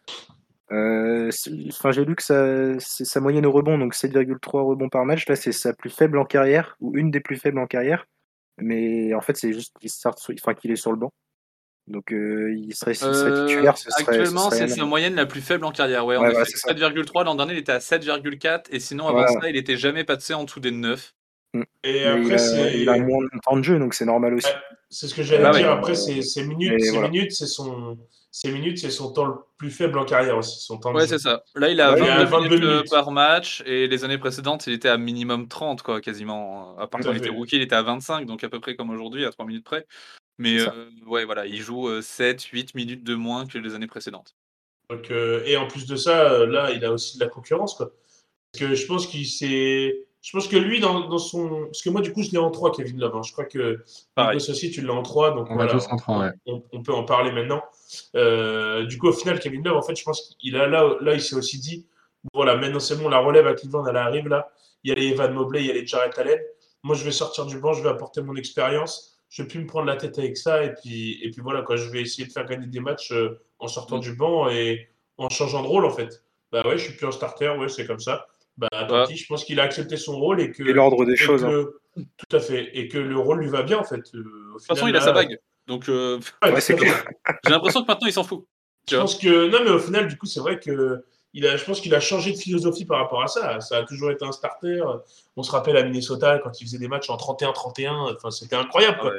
Euh, 0.72 1.30
Enfin, 1.68 1.90
j'ai 1.92 2.04
lu 2.04 2.16
que 2.16 2.22
sa, 2.22 2.78
c'est 2.78 3.04
sa 3.04 3.20
moyenne 3.20 3.46
au 3.46 3.52
rebond, 3.52 3.78
donc 3.78 3.94
7,3 3.94 4.60
rebonds 4.66 4.88
par 4.88 5.04
match. 5.04 5.26
Là, 5.28 5.36
c'est 5.36 5.52
sa 5.52 5.72
plus 5.74 5.90
faible 5.90 6.18
en 6.18 6.24
carrière 6.24 6.76
ou 6.80 6.96
une 6.96 7.10
des 7.10 7.20
plus 7.20 7.36
faibles 7.36 7.58
en 7.58 7.66
carrière. 7.66 8.06
Mais 8.58 9.12
en 9.14 9.20
fait, 9.20 9.36
c'est 9.36 9.52
juste 9.52 9.74
qu'il 9.80 9.90
start 9.90 10.18
qu'il 10.58 10.70
est 10.70 10.76
sur 10.76 10.90
le 10.90 10.98
banc. 10.98 11.12
Donc 11.88 12.12
euh, 12.12 12.52
il 12.56 12.74
serait, 12.74 12.94
s'il 12.94 13.14
serait 13.14 13.46
titulaire, 13.46 13.78
ce 13.78 13.90
serait. 13.90 14.02
ce 14.04 14.10
actuellement, 14.10 14.50
serait 14.50 14.66
c'est 14.68 14.74
sa 14.74 14.84
moyenne 14.84 15.14
la 15.14 15.26
plus 15.26 15.40
faible 15.40 15.64
en 15.64 15.70
carrière. 15.70 16.04
Ouais, 16.04 16.16
en 16.16 16.20
Ouais, 16.22 16.26
effet. 16.32 16.32
voilà, 16.34 16.46
c'est 16.46 16.56
ça. 16.56 16.72
7,3. 16.72 17.24
L'an 17.24 17.34
dernier, 17.36 17.52
il 17.52 17.58
était 17.58 17.72
à 17.72 17.78
7,4. 17.78 18.64
Et 18.70 18.80
sinon, 18.80 19.06
avant 19.06 19.26
ça, 19.40 19.48
il 19.48 19.56
était 19.56 19.76
jamais 19.76 20.02
passé 20.02 20.34
en 20.34 20.42
dessous 20.44 20.58
des 20.58 20.72
9. 20.72 21.12
Et 21.84 21.92
Mais 21.92 22.04
après, 22.04 22.22
il, 22.26 22.32
a, 22.34 22.38
c'est. 22.38 22.80
il 22.80 22.88
a 22.88 22.98
moins 22.98 23.24
de 23.24 23.40
temps 23.42 23.56
de 23.56 23.62
jeu, 23.62 23.78
donc 23.78 23.94
c'est 23.94 24.04
normal 24.04 24.34
aussi. 24.34 24.48
C'est 24.90 25.08
ce 25.08 25.14
que 25.14 25.22
j'allais 25.22 25.44
Ah 25.44 25.52
ouais. 25.52 25.58
dire. 25.58 25.70
Après, 25.70 25.94
c'est 25.94 26.22
ses 26.22 26.44
minutes, 26.44 26.82
voilà. 26.92 27.08
minutes, 27.08 27.32
c'est 27.32 27.46
son, 27.46 27.98
ses 28.30 28.52
minutes, 28.52 28.78
c'est 28.78 28.90
son 28.90 29.12
temps 29.12 29.24
le 29.26 29.34
plus 29.58 29.70
faible 29.70 29.98
en 29.98 30.04
carrière 30.04 30.36
aussi. 30.38 30.60
Son 30.64 30.78
temps 30.78 30.94
Ouais, 30.94 31.06
c'est 31.06 31.18
ça. 31.18 31.42
Là, 31.54 31.68
il 31.70 31.80
a 31.80 31.92
Ouais, 31.92 32.00
22, 32.00 32.06
il 32.06 32.10
a 32.10 32.24
22 32.24 32.48
minutes, 32.48 32.64
euh, 32.64 32.74
minutes. 32.76 32.90
par 32.90 33.10
match. 33.10 33.62
Et 33.66 33.88
les 33.88 34.04
années 34.04 34.18
précédentes, 34.18 34.66
il 34.66 34.74
était 34.74 34.88
à 34.88 34.96
minimum 34.96 35.48
30, 35.48 35.82
quoi, 35.82 36.00
quasiment. 36.00 36.76
À 36.78 36.86
part 36.86 37.00
quand 37.00 37.10
il 37.12 37.18
était 37.18 37.28
rookie, 37.30 37.56
il 37.56 37.62
était 37.62 37.74
à 37.74 37.82
25. 37.82 38.26
Donc 38.26 38.44
à 38.44 38.48
peu 38.48 38.60
près 38.60 38.76
comme 38.76 38.90
aujourd'hui, 38.90 39.24
à 39.24 39.30
3 39.30 39.44
minutes 39.46 39.64
près. 39.64 39.86
Mais 40.38 40.60
euh, 40.60 40.66
ouais, 41.06 41.24
voilà, 41.24 41.46
il 41.46 41.60
joue 41.62 41.88
euh, 41.88 42.02
7, 42.02 42.42
8 42.42 42.74
minutes 42.74 43.02
de 43.04 43.14
moins 43.14 43.46
que 43.46 43.56
les 43.58 43.74
années 43.74 43.86
précédentes. 43.86 44.34
Donc, 44.90 45.10
euh, 45.10 45.42
et 45.46 45.56
en 45.56 45.66
plus 45.66 45.86
de 45.86 45.96
ça, 45.96 46.30
euh, 46.30 46.46
là, 46.46 46.70
il 46.70 46.84
a 46.84 46.92
aussi 46.92 47.18
de 47.18 47.24
la 47.24 47.28
concurrence, 47.30 47.74
quoi. 47.74 47.90
Parce 48.52 48.64
que 48.70 48.74
je 48.76 48.86
pense 48.86 49.06
qu'il 49.06 49.26
s'est. 49.26 50.05
Je 50.26 50.32
pense 50.36 50.48
que 50.48 50.56
lui, 50.56 50.80
dans, 50.80 51.08
dans 51.08 51.18
son. 51.18 51.66
Parce 51.66 51.82
que 51.82 51.90
moi, 51.90 52.00
du 52.00 52.12
coup, 52.12 52.20
je 52.22 52.30
l'ai 52.32 52.38
en 52.38 52.50
3, 52.50 52.72
Kevin 52.72 52.98
Love. 52.98 53.14
hein. 53.14 53.22
Je 53.22 53.30
crois 53.30 53.44
que. 53.44 53.84
Nikos 54.18 54.50
aussi, 54.50 54.72
tu 54.72 54.80
l'as 54.80 54.92
en 54.92 55.02
3. 55.02 55.30
Donc, 55.36 55.46
On 55.46 55.50
va 55.50 55.66
voilà, 55.66 55.72
tous 55.72 55.86
en 55.88 55.96
trois, 55.96 56.18
ouais. 56.18 56.30
on, 56.46 56.62
on 56.72 56.82
peut 56.82 56.92
en 56.92 57.04
parler 57.04 57.30
maintenant. 57.30 57.62
Euh, 58.16 58.84
du 58.86 58.98
coup, 58.98 59.06
au 59.08 59.12
final, 59.12 59.38
Kevin 59.38 59.62
Love, 59.64 59.76
en 59.76 59.82
fait, 59.82 59.94
je 59.94 60.02
pense 60.02 60.34
qu'il 60.40 60.56
a 60.56 60.66
là, 60.66 60.96
là 61.00 61.14
il 61.14 61.20
s'est 61.20 61.36
aussi 61.36 61.58
dit 61.60 61.86
voilà, 62.34 62.56
maintenant 62.56 62.80
c'est 62.80 62.96
bon, 62.96 63.08
la 63.08 63.20
relève 63.20 63.46
à 63.46 63.54
Cleveland, 63.54 63.86
elle 63.86 63.96
arrive 63.96 64.26
là. 64.26 64.50
Il 64.82 64.88
y 64.88 64.92
a 64.92 64.96
les 64.96 65.08
Evan 65.12 65.32
Mobley, 65.32 65.60
il 65.60 65.66
y 65.66 65.70
a 65.70 65.74
les 65.74 65.86
Jarrett 65.86 66.18
Allen. 66.18 66.40
Moi, 66.82 66.96
je 66.96 67.04
vais 67.04 67.12
sortir 67.12 67.46
du 67.46 67.58
banc, 67.60 67.72
je 67.72 67.82
vais 67.84 67.88
apporter 67.88 68.20
mon 68.20 68.34
expérience. 68.34 69.16
Je 69.28 69.42
vais 69.42 69.48
plus 69.48 69.60
me 69.60 69.66
prendre 69.66 69.86
la 69.86 69.96
tête 69.96 70.18
avec 70.18 70.36
ça. 70.36 70.64
Et 70.64 70.72
puis, 70.74 71.20
et 71.22 71.30
puis 71.30 71.40
voilà, 71.40 71.62
quoi, 71.62 71.76
je 71.76 71.88
vais 71.88 72.00
essayer 72.00 72.26
de 72.26 72.32
faire 72.32 72.44
gagner 72.46 72.66
des 72.66 72.80
matchs 72.80 73.12
euh, 73.12 73.40
en 73.60 73.68
sortant 73.68 73.98
Mm. 73.98 74.00
du 74.00 74.12
banc 74.16 74.48
et 74.48 74.88
en 75.18 75.28
changeant 75.28 75.62
de 75.62 75.68
rôle, 75.68 75.84
en 75.84 75.90
fait. 75.90 76.24
Bah 76.52 76.62
ouais, 76.66 76.78
je 76.78 76.84
suis 76.84 76.94
plus 76.94 77.06
un 77.06 77.12
starter, 77.12 77.48
ouais, 77.58 77.68
c'est 77.68 77.86
comme 77.86 77.98
ça. 78.00 78.26
Bah 78.58 78.68
Ouais. 78.90 79.14
je 79.14 79.26
pense 79.26 79.44
qu'il 79.44 79.60
a 79.60 79.64
accepté 79.64 79.96
son 79.96 80.18
rôle 80.18 80.40
et 80.40 80.50
que. 80.50 80.62
Et 80.62 80.72
l'ordre 80.72 81.04
des 81.04 81.12
et 81.12 81.16
choses. 81.16 81.42
que 81.42 81.46
hein. 81.46 81.50
le- 81.96 82.04
Tout 82.16 82.36
à 82.36 82.40
fait. 82.40 82.70
Et 82.76 82.88
que 82.88 82.98
le 82.98 83.18
rôle 83.18 83.40
lui 83.40 83.48
va 83.48 83.62
bien, 83.62 83.78
en 83.78 83.84
fait. 83.84 84.02
Euh, 84.14 84.18
au 84.18 84.54
De 84.54 84.58
toute 84.58 84.66
façon, 84.66 84.86
final, 84.86 84.90
il 84.90 84.96
a 84.96 84.98
là, 85.00 85.04
sa 85.04 85.12
bague. 85.12 85.38
Donc 85.66 85.88
euh, 85.88 86.18
ouais, 86.44 86.60
c'est 86.60 86.76
clair. 86.76 87.04
j'ai 87.44 87.50
l'impression 87.50 87.82
que 87.82 87.88
maintenant, 87.88 88.06
il 88.06 88.12
s'en 88.12 88.24
fout. 88.24 88.44
Tu 88.86 88.92
Je 88.92 88.96
vois 88.96 89.04
pense 89.04 89.16
que 89.16 89.48
non, 89.48 89.58
mais 89.64 89.70
au 89.70 89.78
final, 89.78 90.06
du 90.06 90.16
coup, 90.16 90.26
c'est 90.26 90.40
vrai 90.40 90.58
que 90.60 91.04
il 91.34 91.46
a, 91.46 91.56
je 91.58 91.64
pense 91.64 91.80
qu'il 91.82 91.94
a 91.94 92.00
changé 92.00 92.32
de 92.32 92.38
philosophie 92.38 92.86
par 92.86 92.98
rapport 92.98 93.22
à 93.22 93.26
ça. 93.26 93.60
Ça 93.60 93.78
a 93.78 93.82
toujours 93.82 94.10
été 94.10 94.24
un 94.24 94.32
starter. 94.32 94.80
On 95.36 95.42
se 95.42 95.50
rappelle 95.50 95.76
à 95.76 95.82
Minnesota 95.82 96.38
quand 96.38 96.58
il 96.60 96.64
faisait 96.64 96.78
des 96.78 96.88
matchs 96.88 97.10
en 97.10 97.16
31-31. 97.18 98.14
Enfin, 98.14 98.30
c'était 98.30 98.56
incroyable. 98.56 98.98
Quoi. 99.00 99.12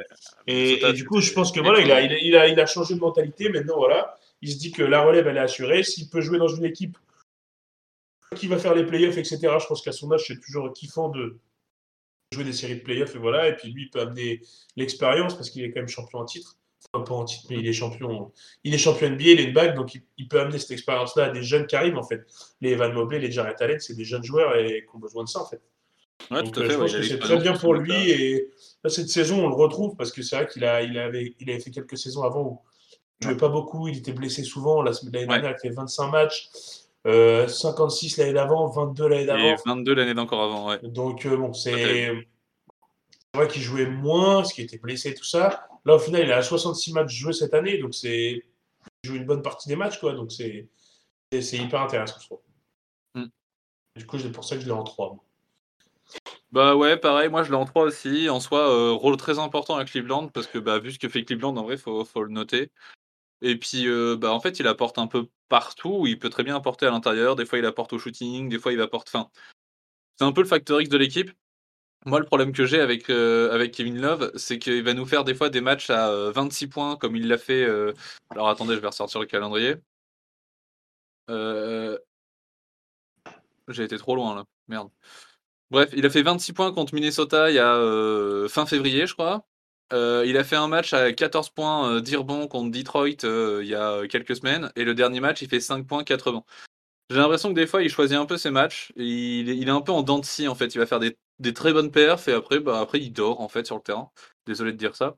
et, 0.48 0.92
du 0.94 1.04
coup, 1.04 1.20
je 1.20 1.32
pense 1.32 1.52
que 1.52 1.60
voilà, 1.60 1.80
il 1.80 1.92
a, 1.92 2.00
il, 2.00 2.34
a, 2.36 2.48
il 2.48 2.58
a 2.58 2.66
changé 2.66 2.94
de 2.94 3.00
mentalité. 3.00 3.50
Maintenant, 3.50 3.76
voilà, 3.76 4.16
il 4.42 4.50
se 4.50 4.58
dit 4.58 4.72
que 4.72 4.82
la 4.82 5.02
relève, 5.02 5.28
elle 5.28 5.36
est 5.36 5.40
assurée. 5.40 5.84
S'il 5.84 6.08
peut 6.08 6.20
jouer 6.20 6.38
dans 6.38 6.48
une 6.48 6.64
équipe 6.64 6.98
qui 8.36 8.46
va 8.46 8.58
faire 8.58 8.74
les 8.74 8.84
playoffs, 8.84 9.16
etc., 9.16 9.38
je 9.60 9.66
pense 9.66 9.82
qu'à 9.82 9.92
son 9.92 10.12
âge, 10.12 10.24
c'est 10.26 10.40
toujours 10.40 10.72
kiffant 10.72 11.08
de 11.08 11.38
jouer 12.32 12.44
des 12.44 12.52
séries 12.52 12.76
de 12.76 12.82
playoffs. 12.82 13.14
Et 13.14 13.18
voilà. 13.18 13.48
Et 13.48 13.56
puis 13.56 13.72
lui, 13.72 13.84
il 13.84 13.90
peut 13.90 14.00
amener 14.00 14.42
l'expérience 14.76 15.34
parce 15.34 15.50
qu'il 15.50 15.64
est 15.64 15.70
quand 15.70 15.80
même 15.80 15.88
champion 15.88 16.18
en 16.18 16.24
titre 16.24 16.58
pas 16.92 17.14
en 17.14 17.24
titre, 17.24 17.46
mais 17.50 17.56
il 17.56 17.66
est 17.66 17.72
champion. 17.72 18.32
Il 18.64 18.74
est 18.74 18.78
champion 18.78 19.10
NBA, 19.10 19.24
il 19.24 19.40
est 19.40 19.44
une 19.44 19.52
bague, 19.52 19.76
donc 19.76 19.98
il, 20.16 20.28
peut 20.28 20.40
amener 20.40 20.58
cette 20.58 20.70
expérience-là 20.70 21.24
à 21.24 21.30
des 21.30 21.42
jeunes 21.42 21.66
qui 21.66 21.76
arrivent 21.76 21.98
en 21.98 22.02
fait. 22.02 22.26
Les 22.60 22.70
Evan 22.70 22.92
Mobley, 22.92 23.18
les 23.18 23.30
Jared 23.30 23.60
Allen, 23.60 23.78
c'est 23.80 23.94
des 23.94 24.04
jeunes 24.04 24.24
joueurs 24.24 24.56
et 24.56 24.86
qui 24.88 24.96
ont 24.96 24.98
besoin 24.98 25.24
de 25.24 25.28
ça 25.28 25.40
en 25.40 25.46
fait. 25.46 25.60
donc, 26.30 26.56
euh, 26.56 26.70
je 26.70 26.76
pense 26.76 26.92
que 26.92 27.02
c'est 27.02 27.18
très 27.18 27.36
bien 27.38 27.54
pour 27.54 27.74
lui 27.74 28.10
et 28.10 28.50
cette 28.86 29.08
saison 29.08 29.44
on 29.44 29.48
le 29.48 29.54
retrouve 29.54 29.96
parce 29.96 30.12
que 30.12 30.22
c'est 30.22 30.36
vrai 30.36 30.48
qu'il 30.48 30.64
a, 30.64 30.82
il 30.82 30.98
avait, 30.98 31.34
il 31.38 31.50
avait 31.50 31.60
fait 31.60 31.70
quelques 31.70 31.98
saisons 31.98 32.22
avant 32.22 32.42
où 32.42 32.60
il 33.20 33.26
jouait 33.26 33.36
pas 33.36 33.48
beaucoup, 33.48 33.88
il 33.88 33.98
était 33.98 34.12
blessé 34.12 34.44
souvent. 34.44 34.82
L'année 34.82 35.10
dernière, 35.10 35.54
il 35.56 35.60
fait 35.60 35.74
25 35.74 36.10
matchs. 36.10 36.48
56 37.04 38.18
euh, 38.18 38.22
l'année 38.22 38.34
d'avant, 38.34 38.68
22 38.68 39.08
l'année 39.08 39.26
d'avant. 39.26 39.40
Et 39.40 39.56
22 39.64 39.94
l'année 39.94 40.14
d'encore 40.14 40.42
avant, 40.42 40.68
ouais. 40.68 40.78
Donc, 40.82 41.26
euh, 41.26 41.36
bon, 41.36 41.52
c'est 41.52 42.10
vrai 43.34 43.48
qu'il 43.48 43.62
jouait 43.62 43.86
moins, 43.86 44.36
parce 44.36 44.52
qu'il 44.52 44.64
était 44.64 44.78
blessé, 44.78 45.14
tout 45.14 45.24
ça. 45.24 45.68
Là, 45.84 45.94
au 45.94 45.98
final, 45.98 46.22
il 46.22 46.32
a 46.32 46.42
66 46.42 46.92
matchs 46.92 47.14
joués 47.14 47.32
cette 47.32 47.54
année, 47.54 47.78
donc 47.78 47.94
c'est. 47.94 48.42
Il 49.04 49.10
joue 49.10 49.16
une 49.16 49.26
bonne 49.26 49.42
partie 49.42 49.68
des 49.68 49.76
matchs, 49.76 50.00
quoi. 50.00 50.12
Donc 50.14 50.32
c'est 50.32 50.68
hyper 51.32 51.82
intéressant, 51.82 52.16
je 52.20 52.26
trouve. 52.26 52.40
Mm. 53.14 53.26
Du 53.96 54.06
coup, 54.06 54.18
c'est 54.18 54.32
pour 54.32 54.44
ça 54.44 54.56
que 54.56 54.62
je 54.62 54.66
l'ai 54.66 54.72
en 54.72 54.82
3. 54.82 55.16
Bah 56.50 56.74
ouais, 56.74 56.96
pareil, 56.96 57.28
moi 57.28 57.42
je 57.42 57.50
l'ai 57.50 57.56
en 57.56 57.66
3 57.66 57.82
aussi. 57.82 58.28
En 58.30 58.40
soi, 58.40 58.70
euh, 58.70 58.92
rôle 58.92 59.18
très 59.18 59.38
important 59.38 59.76
à 59.76 59.84
Cleveland, 59.84 60.28
parce 60.28 60.46
que 60.46 60.58
bah, 60.58 60.78
vu 60.78 60.92
ce 60.92 60.98
que 60.98 61.08
fait 61.08 61.24
Cleveland, 61.24 61.56
en 61.56 61.62
vrai, 61.62 61.76
faut, 61.76 62.04
faut 62.04 62.22
le 62.22 62.30
noter. 62.30 62.70
Et 63.42 63.56
puis, 63.56 63.86
bah, 64.16 64.32
en 64.32 64.40
fait, 64.40 64.58
il 64.60 64.66
apporte 64.66 64.98
un 64.98 65.06
peu 65.06 65.28
partout. 65.48 66.06
Il 66.06 66.18
peut 66.18 66.30
très 66.30 66.44
bien 66.44 66.56
apporter 66.56 66.86
à 66.86 66.90
l'intérieur. 66.90 67.36
Des 67.36 67.46
fois, 67.46 67.58
il 67.58 67.66
apporte 67.66 67.92
au 67.92 67.98
shooting. 67.98 68.48
Des 68.48 68.58
fois, 68.58 68.72
il 68.72 68.80
apporte. 68.80 69.08
Enfin, 69.08 69.30
c'est 70.18 70.24
un 70.24 70.32
peu 70.32 70.42
le 70.42 70.48
facteur 70.48 70.80
X 70.80 70.90
de 70.90 70.98
l'équipe. 70.98 71.30
Moi, 72.06 72.20
le 72.20 72.26
problème 72.26 72.52
que 72.52 72.64
j'ai 72.64 72.80
avec, 72.80 73.06
Kevin 73.06 74.00
Love, 74.00 74.32
c'est 74.36 74.58
qu'il 74.58 74.82
va 74.82 74.94
nous 74.94 75.06
faire 75.06 75.24
des 75.24 75.34
fois 75.34 75.50
des 75.50 75.60
matchs 75.60 75.90
à 75.90 76.30
26 76.30 76.64
euh, 76.64 76.68
points, 76.68 76.96
comme 76.96 77.16
il 77.16 77.28
l'a 77.28 77.38
fait. 77.38 77.66
Alors 78.30 78.48
attendez, 78.48 78.74
je 78.74 78.80
vais 78.80 78.86
ressortir 78.88 79.20
le 79.20 79.26
calendrier. 79.26 79.76
J'ai 83.68 83.84
été 83.84 83.98
trop 83.98 84.16
loin 84.16 84.34
là, 84.34 84.44
merde. 84.68 84.90
Bref, 85.70 85.90
il 85.94 86.06
a 86.06 86.10
fait 86.10 86.22
26 86.22 86.52
points 86.54 86.72
contre 86.72 86.94
Minnesota 86.94 87.50
il 87.50 87.56
y 87.56 87.58
a 87.58 88.48
fin 88.48 88.66
février, 88.66 89.06
je 89.06 89.14
crois. 89.14 89.47
Il 89.92 90.36
a 90.36 90.44
fait 90.44 90.56
un 90.56 90.68
match 90.68 90.92
à 90.92 91.12
14 91.12 91.50
points 91.50 92.00
d'Irbon 92.00 92.46
contre 92.46 92.70
Detroit 92.70 93.08
il 93.22 93.66
y 93.66 93.74
a 93.74 94.06
quelques 94.08 94.36
semaines. 94.36 94.70
Et 94.76 94.84
le 94.84 94.94
dernier 94.94 95.20
match, 95.20 95.42
il 95.42 95.48
fait 95.48 95.60
5 95.60 95.86
points 95.86 96.04
80. 96.04 96.44
J'ai 97.10 97.16
l'impression 97.16 97.48
que 97.48 97.54
des 97.54 97.66
fois, 97.66 97.82
il 97.82 97.88
choisit 97.88 98.18
un 98.18 98.26
peu 98.26 98.36
ses 98.36 98.50
matchs. 98.50 98.92
il, 98.96 99.48
il 99.48 99.68
est 99.68 99.70
un 99.70 99.80
peu 99.80 99.92
en 99.92 100.02
dents 100.02 100.18
de 100.18 100.48
en 100.48 100.54
fait. 100.54 100.74
Il 100.74 100.78
va 100.78 100.86
faire 100.86 101.00
des 101.00 101.54
très 101.54 101.72
bonnes 101.72 101.90
perfs 101.90 102.28
et 102.28 102.32
après, 102.32 102.60
bah, 102.60 102.80
après 102.80 103.00
il 103.00 103.10
dort 103.12 103.40
en 103.40 103.48
fait 103.48 103.66
sur 103.66 103.76
le 103.76 103.82
terrain. 103.82 104.10
Désolé 104.46 104.72
de 104.72 104.76
dire 104.76 104.94
ça. 104.96 105.16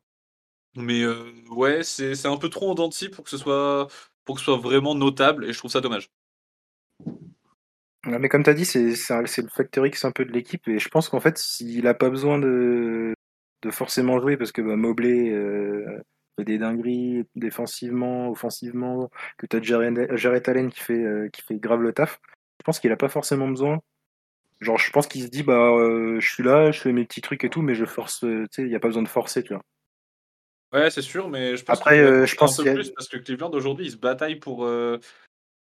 Mais 0.77 1.03
euh, 1.03 1.33
ouais, 1.51 1.83
c'est 1.83 2.27
un 2.27 2.37
peu 2.37 2.49
trop 2.49 2.71
en 2.71 2.75
dents 2.75 2.91
pour 3.13 3.25
que 3.25 3.31
ce 3.31 3.39
soit 3.39 3.89
pour 4.25 4.37
que 4.37 4.41
ce 4.41 4.45
soit 4.47 4.59
vraiment 4.59 4.95
notable 4.95 5.45
et 5.45 5.53
je 5.53 5.59
trouve 5.59 5.71
ça 5.71 5.81
dommage. 5.81 6.11
mais 8.07 8.29
comme 8.29 8.45
tu 8.45 8.51
as 8.51 8.55
dit, 8.55 8.65
c'est 8.65 8.81
le 8.83 9.49
facteur 9.49 9.87
X 9.87 10.05
un 10.05 10.13
peu 10.13 10.25
de 10.25 10.33
l'équipe 10.33 10.67
et 10.69 10.79
je 10.79 10.89
pense 10.89 11.09
qu'en 11.09 11.21
fait, 11.21 11.39
s'il 11.39 11.87
a 11.89 11.95
pas 11.95 12.11
besoin 12.11 12.39
de, 12.39 13.15
de 13.63 13.71
forcément 13.71 14.21
jouer 14.21 14.37
parce 14.37 14.53
que 14.53 14.63
bah, 14.63 14.77
Mobley 14.77 15.31
euh, 15.31 16.03
fait 16.37 16.45
des 16.45 16.59
dingueries 16.59 17.25
défensivement, 17.35 18.31
offensivement, 18.31 19.11
que 19.39 19.47
tu 19.47 19.57
as 19.57 19.63
Jared, 19.63 20.49
Allen 20.49 20.71
qui 20.71 20.81
fait, 20.81 21.05
euh, 21.05 21.29
qui 21.29 21.43
fait 21.43 21.57
grave 21.57 21.83
le 21.83 21.93
taf, 21.93 22.21
je 22.59 22.65
pense 22.65 22.81
qu'il 22.81 22.93
a 22.93 22.97
pas 22.97 23.09
forcément 23.09 23.49
besoin 23.49 23.81
Genre, 24.61 24.77
je 24.77 24.91
pense 24.91 25.07
qu'il 25.07 25.23
se 25.23 25.29
dit, 25.29 25.43
bah, 25.43 25.55
euh, 25.55 26.21
je 26.21 26.29
suis 26.29 26.43
là, 26.43 26.71
je 26.71 26.79
fais 26.79 26.93
mes 26.93 27.07
petits 27.07 27.23
trucs 27.23 27.45
et 27.45 27.49
tout, 27.49 27.63
mais 27.63 27.75
je 27.75 27.87
force, 27.87 28.21
tu 28.21 28.47
sais, 28.51 28.61
il 28.61 28.69
n'y 28.69 28.75
a 28.75 28.79
pas 28.79 28.89
besoin 28.89 29.03
de 29.03 29.09
forcer, 29.09 29.43
tu 29.43 29.55
vois. 29.55 29.63
Ouais, 30.75 30.91
c'est 30.91 31.01
sûr, 31.01 31.31
mais 31.31 31.57
je 31.57 31.65
pense 31.65 31.79
Après, 31.79 31.99
euh, 31.99 32.27
je 32.27 32.37
pense 32.37 32.61
un 32.61 32.65
peu 32.65 32.75
plus 32.75 32.91
parce 32.91 33.09
que 33.09 33.17
Cleveland 33.17 33.51
aujourd'hui, 33.53 33.87
ils 33.87 33.93
se 33.93 33.97
bataillent 33.97 34.39
pour, 34.39 34.69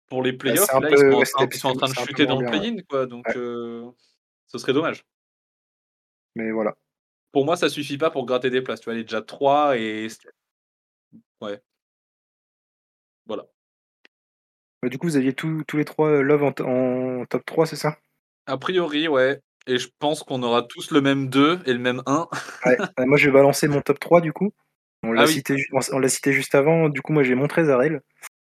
pour 0.09 0.21
les 0.21 0.33
playoffs. 0.33 0.71
Là, 0.71 0.89
ils, 0.91 1.57
sont, 1.57 1.69
en 1.69 1.73
train 1.73 1.89
de 1.89 1.95
chuter 1.95 2.27
dans 2.27 2.39
le 2.39 2.45
play-in, 2.45 2.75
quoi. 2.87 3.07
Donc, 3.07 3.25
ce 3.33 4.57
serait 4.59 4.73
dommage. 4.73 5.03
Mais 6.35 6.51
voilà. 6.51 6.75
Pour 7.33 7.43
moi, 7.43 7.57
ça 7.57 7.67
suffit 7.67 7.97
pas 7.97 8.11
pour 8.11 8.25
gratter 8.25 8.49
des 8.49 8.61
places. 8.61 8.79
Tu 8.79 8.85
vois, 8.85 8.93
il 8.93 9.01
est 9.01 9.03
déjà 9.03 9.21
3 9.21 9.77
et. 9.77 10.07
Ouais. 11.41 11.61
Voilà. 13.25 13.45
Bah, 14.81 14.87
du 14.87 14.97
coup, 14.97 15.07
vous 15.07 15.17
aviez 15.17 15.33
tous 15.33 15.65
les 15.73 15.85
trois 15.85 16.21
Love 16.21 16.43
en 16.43 17.25
top 17.25 17.45
3, 17.45 17.65
c'est 17.65 17.75
ça? 17.75 17.97
A 18.45 18.57
priori, 18.57 19.07
ouais. 19.07 19.41
Et 19.65 19.77
je 19.77 19.89
pense 19.99 20.23
qu'on 20.23 20.43
aura 20.43 20.63
tous 20.63 20.91
le 20.91 21.01
même 21.01 21.29
2 21.29 21.59
et 21.65 21.73
le 21.73 21.79
même 21.79 22.03
1. 22.05 22.27
Ouais, 22.65 22.77
moi 23.07 23.17
je 23.17 23.27
vais 23.27 23.33
balancer 23.33 23.67
mon 23.67 23.81
top 23.81 23.99
3 23.99 24.21
du 24.21 24.33
coup. 24.33 24.53
On 25.03 25.11
l'a 25.11 25.23
ah 25.23 25.27
cité, 25.27 25.55
cité, 26.07 26.33
juste 26.33 26.55
avant, 26.55 26.89
du 26.89 27.01
coup 27.01 27.13
moi 27.13 27.23
j'ai 27.23 27.35
mon 27.35 27.47
Trésarel. 27.47 28.01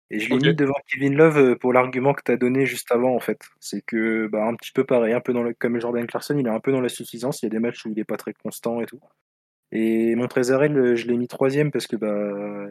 Et 0.09 0.19
je 0.19 0.29
l'ai 0.29 0.37
mis 0.37 0.55
devant 0.55 0.75
Kevin 0.87 1.15
Love 1.15 1.37
euh, 1.37 1.55
pour 1.55 1.73
l'argument 1.73 2.13
que 2.13 2.21
tu 2.23 2.31
as 2.31 2.37
donné 2.37 2.65
juste 2.65 2.91
avant 2.91 3.13
en 3.13 3.19
fait. 3.19 3.41
C'est 3.59 3.81
que 3.81 4.27
bah, 4.27 4.45
un 4.45 4.55
petit 4.55 4.71
peu 4.71 4.85
pareil, 4.85 5.13
un 5.13 5.19
peu 5.19 5.33
dans 5.33 5.43
le, 5.43 5.53
comme 5.53 5.79
Jordan 5.79 6.07
Clarkson, 6.07 6.37
il 6.37 6.47
est 6.47 6.49
un 6.49 6.59
peu 6.59 6.71
dans 6.71 6.81
la 6.81 6.89
suffisance, 6.89 7.41
il 7.41 7.45
y 7.45 7.47
a 7.47 7.49
des 7.49 7.59
matchs 7.59 7.85
où 7.85 7.91
il 7.91 7.99
est 7.99 8.05
pas 8.05 8.17
très 8.17 8.33
constant 8.33 8.81
et 8.81 8.85
tout. 8.85 8.99
Et 9.71 10.15
mon 10.15 10.27
Trésarel, 10.27 10.77
euh, 10.77 10.95
je 10.95 11.07
l'ai 11.07 11.17
mis 11.17 11.27
troisième 11.27 11.71
parce 11.71 11.87
que 11.87 11.97
bah 11.97 12.67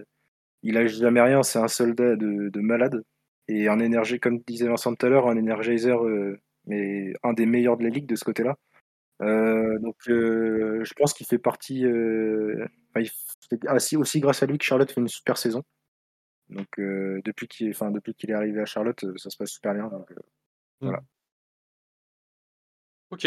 il 0.62 0.76
a 0.78 0.86
jamais 0.86 1.20
rien, 1.20 1.42
c'est 1.42 1.58
un 1.58 1.68
soldat 1.68 2.16
de, 2.16 2.60
malade. 2.60 3.02
Et 3.48 3.68
un 3.68 3.78
énergie, 3.78 4.18
comme 4.18 4.40
disait 4.46 4.66
Vincent 4.68 4.94
tout 4.94 5.06
à 5.06 5.08
l'heure, 5.08 5.28
un 5.28 5.36
energizer 5.38 6.04
euh, 6.04 6.40
mais 6.66 7.12
un 7.22 7.32
des 7.32 7.46
meilleurs 7.46 7.76
de 7.76 7.84
la 7.84 7.90
ligue 7.90 8.06
de 8.06 8.16
ce 8.16 8.24
côté-là. 8.24 8.56
Euh, 9.22 9.78
donc 9.78 9.96
euh, 10.08 10.84
je 10.84 10.92
pense 10.94 11.14
qu'il 11.14 11.26
fait 11.26 11.38
partie. 11.38 11.84
Euh, 11.84 12.66
aussi 13.98 14.20
grâce 14.20 14.42
à 14.42 14.46
lui 14.46 14.58
que 14.58 14.64
Charlotte 14.64 14.90
fait 14.90 15.00
une 15.00 15.08
super 15.08 15.36
saison. 15.36 15.62
Donc 16.48 16.68
depuis 16.78 17.48
qu'il 17.48 17.70
enfin, 17.70 17.90
depuis 17.90 18.14
qu'il 18.14 18.30
est 18.30 18.34
arrivé 18.34 18.60
à 18.60 18.66
Charlotte, 18.66 19.04
ça 19.16 19.30
se 19.30 19.36
passe 19.36 19.50
super 19.50 19.74
bien. 19.74 19.88
Donc, 19.88 20.10
mmh. 20.10 20.16
voilà. 20.80 21.00
Ok. 23.10 23.26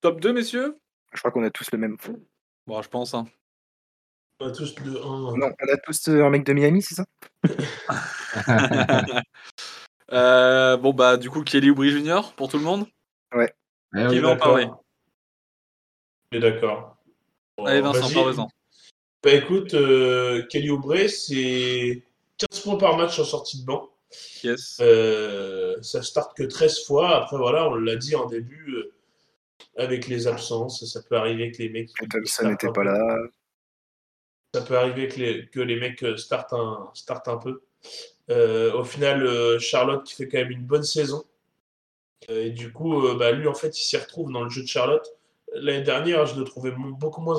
Top 0.00 0.20
2, 0.20 0.32
messieurs? 0.32 0.78
Je 1.12 1.18
crois 1.18 1.30
qu'on 1.30 1.44
a 1.44 1.50
tous 1.50 1.70
le 1.72 1.78
même. 1.78 1.96
Bon, 2.66 2.82
je 2.82 2.88
pense. 2.88 3.14
Hein. 3.14 3.26
On 4.40 4.48
a 4.48 4.52
tous 4.52 4.74
le 4.80 4.90
Non, 4.92 5.34
on 5.36 5.72
a 5.72 5.76
tous 5.76 6.08
un 6.08 6.30
mec 6.30 6.44
de 6.44 6.52
Miami, 6.52 6.82
c'est 6.82 6.94
ça? 6.94 7.04
Euh, 10.10 10.76
bon, 10.76 10.92
bah, 10.92 11.16
du 11.16 11.30
coup, 11.30 11.42
Kelly 11.42 11.70
Oubry 11.70 11.88
Junior 11.88 12.34
pour 12.34 12.50
tout 12.50 12.58
le 12.58 12.64
monde? 12.64 12.86
Ouais. 13.34 13.50
Qui 13.94 14.18
veut 14.18 14.28
en 14.28 14.36
parler 14.36 14.68
est 16.36 16.40
d'accord. 16.40 16.96
Allez, 17.64 17.80
Vincent, 17.80 18.12
parle 18.12 18.34
Bah, 19.22 19.32
écoute, 19.32 19.74
euh, 19.74 20.44
Kelly 20.48 20.70
Oubre, 20.70 21.08
c'est 21.08 22.02
15 22.38 22.60
points 22.60 22.76
par 22.76 22.96
match 22.96 23.18
en 23.18 23.24
sortie 23.24 23.60
de 23.60 23.66
banc. 23.66 23.88
Yes. 24.42 24.78
Euh, 24.80 25.76
ça 25.80 26.02
starte 26.02 26.36
que 26.36 26.42
13 26.42 26.84
fois. 26.84 27.16
Après, 27.16 27.36
voilà, 27.36 27.68
on 27.68 27.74
l'a 27.74 27.96
dit 27.96 28.16
en 28.16 28.26
début, 28.26 28.76
avec 29.76 30.08
les 30.08 30.26
absences, 30.26 30.84
ça 30.84 31.00
peut 31.02 31.16
arriver 31.16 31.52
que 31.52 31.58
les 31.62 31.68
mecs. 31.68 31.90
Ça 32.24 32.48
n'était 32.48 32.72
pas 32.72 32.84
là. 32.84 33.16
Ça 34.54 34.60
peut 34.62 34.76
arriver 34.76 35.08
que 35.08 35.18
les, 35.18 35.46
que 35.46 35.60
les 35.60 35.76
mecs 35.76 36.04
startent 36.18 36.52
un, 36.52 36.90
startent 36.94 37.28
un 37.28 37.38
peu. 37.38 37.62
Euh, 38.30 38.72
au 38.74 38.84
final, 38.84 39.24
euh, 39.24 39.58
Charlotte 39.58 40.04
qui 40.04 40.14
fait 40.14 40.28
quand 40.28 40.38
même 40.38 40.50
une 40.50 40.64
bonne 40.64 40.82
saison. 40.82 41.24
Euh, 42.30 42.46
et 42.46 42.50
du 42.50 42.72
coup, 42.72 43.02
bah, 43.16 43.32
lui, 43.32 43.48
en 43.48 43.54
fait, 43.54 43.78
il 43.78 43.82
s'y 43.82 43.96
retrouve 43.96 44.32
dans 44.32 44.44
le 44.44 44.50
jeu 44.50 44.62
de 44.62 44.68
Charlotte. 44.68 45.06
L'année 45.54 45.82
dernière, 45.82 46.26
je 46.26 46.38
le 46.38 46.44
trouvais 46.44 46.70
beaucoup 46.72 47.20
moins 47.20 47.36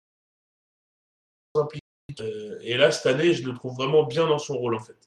impliqué. 1.56 1.86
et 2.62 2.78
là, 2.78 2.92
cette 2.92 3.06
année, 3.06 3.34
je 3.34 3.48
le 3.48 3.54
trouve 3.54 3.76
vraiment 3.76 4.04
bien 4.04 4.28
dans 4.28 4.40
son 4.40 4.58
rôle, 4.58 4.76
en 4.76 4.80
fait. 4.80 4.98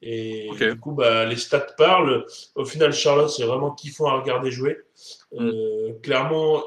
Et 0.00 0.50
du 0.58 0.78
coup, 0.78 0.92
bah, 0.92 1.24
les 1.24 1.36
stats 1.36 1.74
parlent. 1.78 2.26
Au 2.56 2.64
final, 2.64 2.92
Charlotte, 2.92 3.30
c'est 3.30 3.44
vraiment 3.44 3.70
kiffant 3.70 4.06
à 4.06 4.20
regarder 4.20 4.50
jouer. 4.50 4.78
Mm. 5.32 6.00
clairement, 6.02 6.62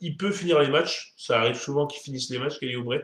il, 0.00 0.16
peut 0.16 0.30
finir 0.30 0.60
les 0.60 0.68
matchs. 0.68 1.14
Ça 1.16 1.40
arrive 1.40 1.56
souvent 1.56 1.86
qu'il 1.86 2.00
finisse 2.00 2.30
les 2.30 2.38
matchs, 2.38 2.58
Kelly 2.58 2.76
Oubre. 2.76 3.00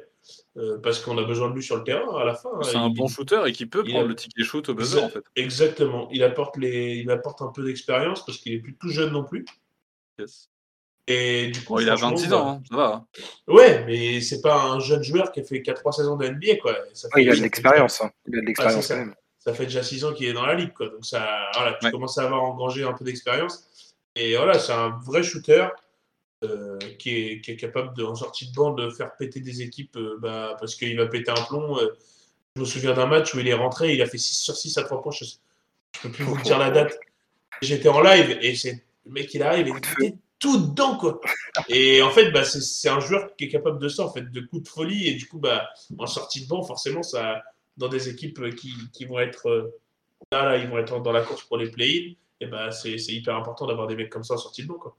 Euh, 0.59 0.79
parce 0.79 1.01
qu'on 1.01 1.17
a 1.17 1.25
besoin 1.25 1.49
de 1.49 1.55
lui 1.55 1.63
sur 1.63 1.77
le 1.77 1.85
terrain 1.85 2.19
à 2.19 2.25
la 2.25 2.35
fin. 2.35 2.51
C'est 2.63 2.77
un 2.77 2.91
bon 2.91 3.09
shooter 3.09 3.43
et 3.47 3.53
qui 3.53 3.65
peut 3.65 3.83
prendre 3.85 4.09
le 4.09 4.15
ticket 4.15 4.43
shoot 4.43 4.69
au 4.69 4.75
buzzer 4.75 5.03
en 5.03 5.09
fait. 5.09 5.25
Exactement. 5.37 6.09
Il 6.11 6.23
apporte, 6.23 6.57
les... 6.57 6.97
il 6.97 7.11
apporte 7.11 7.41
un 7.41 7.49
peu 7.49 7.65
d'expérience 7.65 8.27
parce 8.27 8.39
qu'il 8.39 8.53
est 8.53 8.59
plus 8.59 8.77
tout 8.77 8.91
jeune 8.91 9.13
non 9.13 9.25
plus. 9.25 9.47
Yes. 10.19 10.51
Et 11.11 11.49
du 11.49 11.65
coup, 11.65 11.81
il 11.81 11.89
a 11.89 11.95
26 11.95 12.33
ans, 12.35 12.49
hein, 12.49 12.63
ça 12.71 12.77
va. 12.77 12.87
Hein. 12.95 13.07
Ouais, 13.47 13.85
mais 13.87 14.21
c'est 14.21 14.43
pas 14.43 14.63
un 14.63 14.79
jeune 14.79 15.03
joueur 15.03 15.33
qui 15.33 15.41
a 15.41 15.43
fait 15.43 15.61
4-3 15.61 15.93
saisons 15.93 16.17
de 16.17 16.29
NBA 16.29 16.57
quoi. 16.61 16.77
il 17.17 17.31
a 17.31 17.35
de 17.35 17.41
l'expérience. 17.41 18.03
Hein. 18.03 18.11
Il 18.27 18.37
a 18.37 18.41
de 18.41 18.47
l'expérience 18.47 18.93
ça 19.39 19.55
fait 19.55 19.65
déjà 19.65 19.83
6 19.83 20.05
ans 20.05 20.13
qu'il 20.13 20.27
est 20.27 20.33
dans 20.33 20.45
la 20.45 20.55
ligue. 20.55 20.75
Quoi. 20.75 20.89
Donc 20.89 21.07
ça, 21.07 21.27
voilà, 21.55 21.79
tu 21.81 21.91
commences 21.91 22.19
à 22.19 22.25
avoir 22.25 22.43
engrangé 22.43 22.83
un 22.85 22.93
peu 22.93 23.05
d'expérience. 23.05 23.67
Et 24.15 24.37
voilà, 24.37 24.59
c'est 24.59 24.73
un 24.73 24.99
vrai 25.05 25.23
shooter 25.23 25.69
euh, 26.45 26.79
qui, 26.99 27.17
est, 27.17 27.41
qui, 27.41 27.53
est, 27.53 27.57
capable, 27.57 27.97
de, 27.97 28.05
en 28.05 28.15
sortie 28.15 28.51
de 28.51 28.55
bande, 28.55 28.79
de 28.79 28.91
faire 28.91 29.15
péter 29.17 29.41
des 29.41 29.63
équipes 29.63 29.97
euh, 29.97 30.19
bah, 30.21 30.57
parce 30.61 30.75
qu'il 30.75 30.97
va 30.97 31.07
péter 31.07 31.31
un 31.31 31.43
plomb. 31.45 31.79
Euh. 31.79 31.97
je 32.57 32.61
me 32.61 32.67
souviens 32.67 32.93
d'un 32.93 33.07
match 33.07 33.35
où 33.35 33.39
il 33.39 33.49
est 33.49 33.55
rentré, 33.55 33.95
il 33.95 34.03
a 34.03 34.07
fait 34.07 34.19
6 34.19 34.43
sur 34.43 34.57
6 34.57 34.77
à 34.79 34.83
3 34.83 35.03
points. 35.03 35.13
Je 35.13 35.25
ne 35.25 36.03
peux 36.03 36.11
plus 36.11 36.25
vous 36.25 36.37
dire 36.43 36.59
la 36.59 36.71
date. 36.71 36.99
J'étais 37.63 37.89
en 37.89 38.01
live 38.01 38.39
et 38.41 38.55
c'est 38.55 38.85
le 39.07 39.13
mec, 39.13 39.33
il 39.33 39.43
arrive 39.43 39.69
et 39.69 40.15
tout 40.39 40.69
dedans. 40.69 40.97
Quoi. 40.97 41.21
Et 41.69 42.03
en 42.03 42.11
fait, 42.11 42.31
bah, 42.31 42.45
c'est 42.45 42.89
un 42.89 43.01
joueur 43.01 43.35
qui 43.37 43.45
est 43.45 43.49
capable 43.49 43.79
de 43.79 43.89
ça, 43.89 44.05
en 44.05 44.13
fait, 44.13 44.31
de 44.31 44.41
coups 44.41 44.63
de 44.63 44.69
folie. 44.69 45.09
Et 45.09 45.15
du 45.15 45.27
coup, 45.27 45.39
bah, 45.39 45.69
en 45.99 46.07
sortie 46.07 46.43
de 46.45 46.49
banc, 46.49 46.63
forcément, 46.63 47.03
ça, 47.03 47.43
dans 47.77 47.89
des 47.89 48.09
équipes 48.09 48.55
qui, 48.55 48.73
qui 48.93 49.05
vont 49.05 49.19
être 49.19 49.73
là, 50.33 50.45
là, 50.45 50.57
ils 50.59 50.69
vont 50.69 50.79
être 50.79 51.01
dans 51.01 51.13
la 51.13 51.23
course 51.23 51.45
pour 51.45 51.57
les 51.57 51.71
play-in. 51.71 52.15
Et 52.41 52.47
bah, 52.47 52.71
c'est 52.71 52.95
hyper 52.95 53.37
important 53.37 53.67
d'avoir 53.67 53.87
des 53.87 53.97
mecs 53.97 54.11
comme 54.11 54.25
ça 54.25 54.35
en 54.35 54.39
sortie 54.39 54.63
de 54.63 54.69
banc. 54.69 54.79
Quoi. 54.79 54.97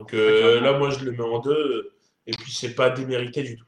Donc 0.00 0.14
euh, 0.14 0.60
là, 0.60 0.78
moi, 0.78 0.90
je 0.90 1.04
le 1.04 1.12
mets 1.12 1.20
en 1.20 1.38
deux. 1.38 1.92
Et 2.26 2.32
puis, 2.32 2.52
c'est 2.52 2.74
pas 2.74 2.90
démérité 2.90 3.42
du 3.42 3.56
tout. 3.56 3.64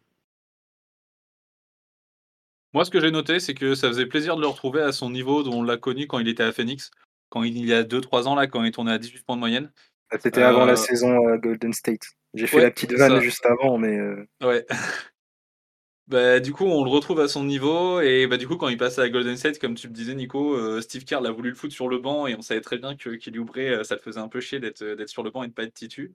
Moi, 2.72 2.84
ce 2.84 2.90
que 2.90 3.00
j'ai 3.00 3.12
noté, 3.12 3.38
c'est 3.38 3.54
que 3.54 3.74
ça 3.74 3.88
faisait 3.88 4.06
plaisir 4.06 4.36
de 4.36 4.40
le 4.40 4.48
retrouver 4.48 4.82
à 4.82 4.90
son 4.90 5.08
niveau 5.08 5.44
dont 5.44 5.60
on 5.60 5.62
l'a 5.62 5.76
connu 5.76 6.08
quand 6.08 6.18
il 6.18 6.26
était 6.26 6.42
à 6.42 6.52
Phoenix, 6.52 6.90
quand 7.28 7.44
il 7.44 7.64
y 7.64 7.72
a 7.72 7.84
2-3 7.84 8.24
ans, 8.24 8.34
là, 8.34 8.48
quand 8.48 8.64
il 8.64 8.72
tournait 8.72 8.92
à 8.92 8.98
18 8.98 9.24
points 9.24 9.36
de 9.36 9.40
moyenne. 9.40 9.72
C'était 10.20 10.42
avant 10.42 10.64
la 10.64 10.72
euh, 10.72 10.76
saison 10.76 11.28
à 11.28 11.38
Golden 11.38 11.72
State. 11.72 12.06
J'ai 12.34 12.46
fait 12.46 12.60
la 12.60 12.70
petite 12.70 12.92
vanne 12.92 13.20
juste 13.20 13.46
avant, 13.46 13.78
mais. 13.78 13.96
Euh, 13.96 14.26
ouais. 14.42 14.66
bah, 16.08 16.40
du 16.40 16.52
coup, 16.52 16.64
on 16.64 16.84
le 16.84 16.90
retrouve 16.90 17.20
à 17.20 17.28
son 17.28 17.44
niveau. 17.44 18.00
Et 18.00 18.26
bah, 18.26 18.36
du 18.36 18.48
coup, 18.48 18.56
quand 18.56 18.68
il 18.68 18.76
passe 18.76 18.98
à 18.98 19.08
Golden 19.08 19.36
State, 19.36 19.58
comme 19.58 19.74
tu 19.74 19.88
me 19.88 19.94
disais, 19.94 20.14
Nico, 20.14 20.80
Steve 20.80 21.04
Kerr 21.04 21.24
a 21.24 21.30
voulu 21.30 21.50
le 21.50 21.54
foutre 21.54 21.74
sur 21.74 21.88
le 21.88 21.98
banc. 21.98 22.26
Et 22.26 22.34
on 22.34 22.42
savait 22.42 22.60
très 22.60 22.78
bien 22.78 22.96
que 22.96 23.10
qu'il 23.10 23.38
ouvrait, 23.38 23.84
ça 23.84 23.94
le 23.94 24.00
faisait 24.00 24.20
un 24.20 24.28
peu 24.28 24.40
chier 24.40 24.60
d'être 24.60 25.06
sur 25.06 25.22
le 25.22 25.30
banc 25.30 25.42
et 25.42 25.48
de 25.48 25.52
pas 25.52 25.64
être 25.64 25.74
titu. 25.74 26.14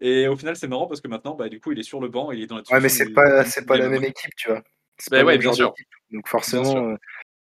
Et 0.00 0.28
au 0.28 0.36
final, 0.36 0.56
c'est 0.56 0.68
marrant 0.68 0.86
parce 0.86 1.00
que 1.00 1.08
maintenant, 1.08 1.34
bah, 1.34 1.48
du 1.48 1.60
coup, 1.60 1.72
il 1.72 1.78
est 1.78 1.84
sur 1.84 2.00
le 2.00 2.08
banc, 2.08 2.32
il 2.32 2.42
est 2.42 2.46
dans 2.46 2.56
la 2.56 2.62
Ouais, 2.70 2.80
mais 2.80 2.88
c'est 2.88 3.10
pas, 3.10 3.44
c'est 3.44 3.66
pas 3.66 3.76
la 3.76 3.88
même 3.88 4.04
équipe, 4.04 4.34
tu 4.36 4.48
vois. 4.48 4.62
Bah, 5.10 5.24
ouais, 5.24 5.38
bien 5.38 5.52
sûr. 5.52 5.74
Donc 6.10 6.26
forcément, 6.26 6.88
euh, 6.88 6.96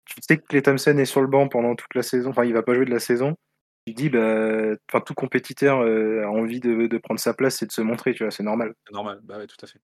tu 0.06 0.16
sais 0.22 0.38
que 0.38 0.46
Clay 0.46 0.62
Thompson 0.62 0.98
est 0.98 1.06
sur 1.06 1.22
le 1.22 1.28
banc 1.28 1.48
pendant 1.48 1.76
toute 1.76 1.94
la 1.96 2.04
saison, 2.04 2.30
enfin, 2.30 2.46
il 2.46 2.54
va 2.54 2.64
pas 2.64 2.74
jouer 2.74 2.86
de 2.86 2.92
la 2.92 3.00
saison. 3.00 3.36
Tu 3.86 3.94
dis, 3.94 4.10
bah, 4.10 4.76
enfin, 4.90 5.02
tout 5.02 5.14
compétiteur 5.14 5.82
euh, 5.82 6.24
a 6.24 6.30
envie 6.30 6.60
de, 6.60 6.88
de, 6.88 6.98
prendre 6.98 7.20
sa 7.20 7.34
place 7.34 7.62
et 7.62 7.66
de 7.66 7.72
se 7.72 7.82
montrer, 7.82 8.14
tu 8.14 8.24
vois, 8.24 8.32
c'est 8.32 8.44
normal. 8.44 8.74
C'est 8.88 8.94
normal, 8.94 9.20
bah 9.24 9.38
ouais, 9.38 9.48
tout 9.48 9.58
à 9.62 9.68
fait. 9.68 9.80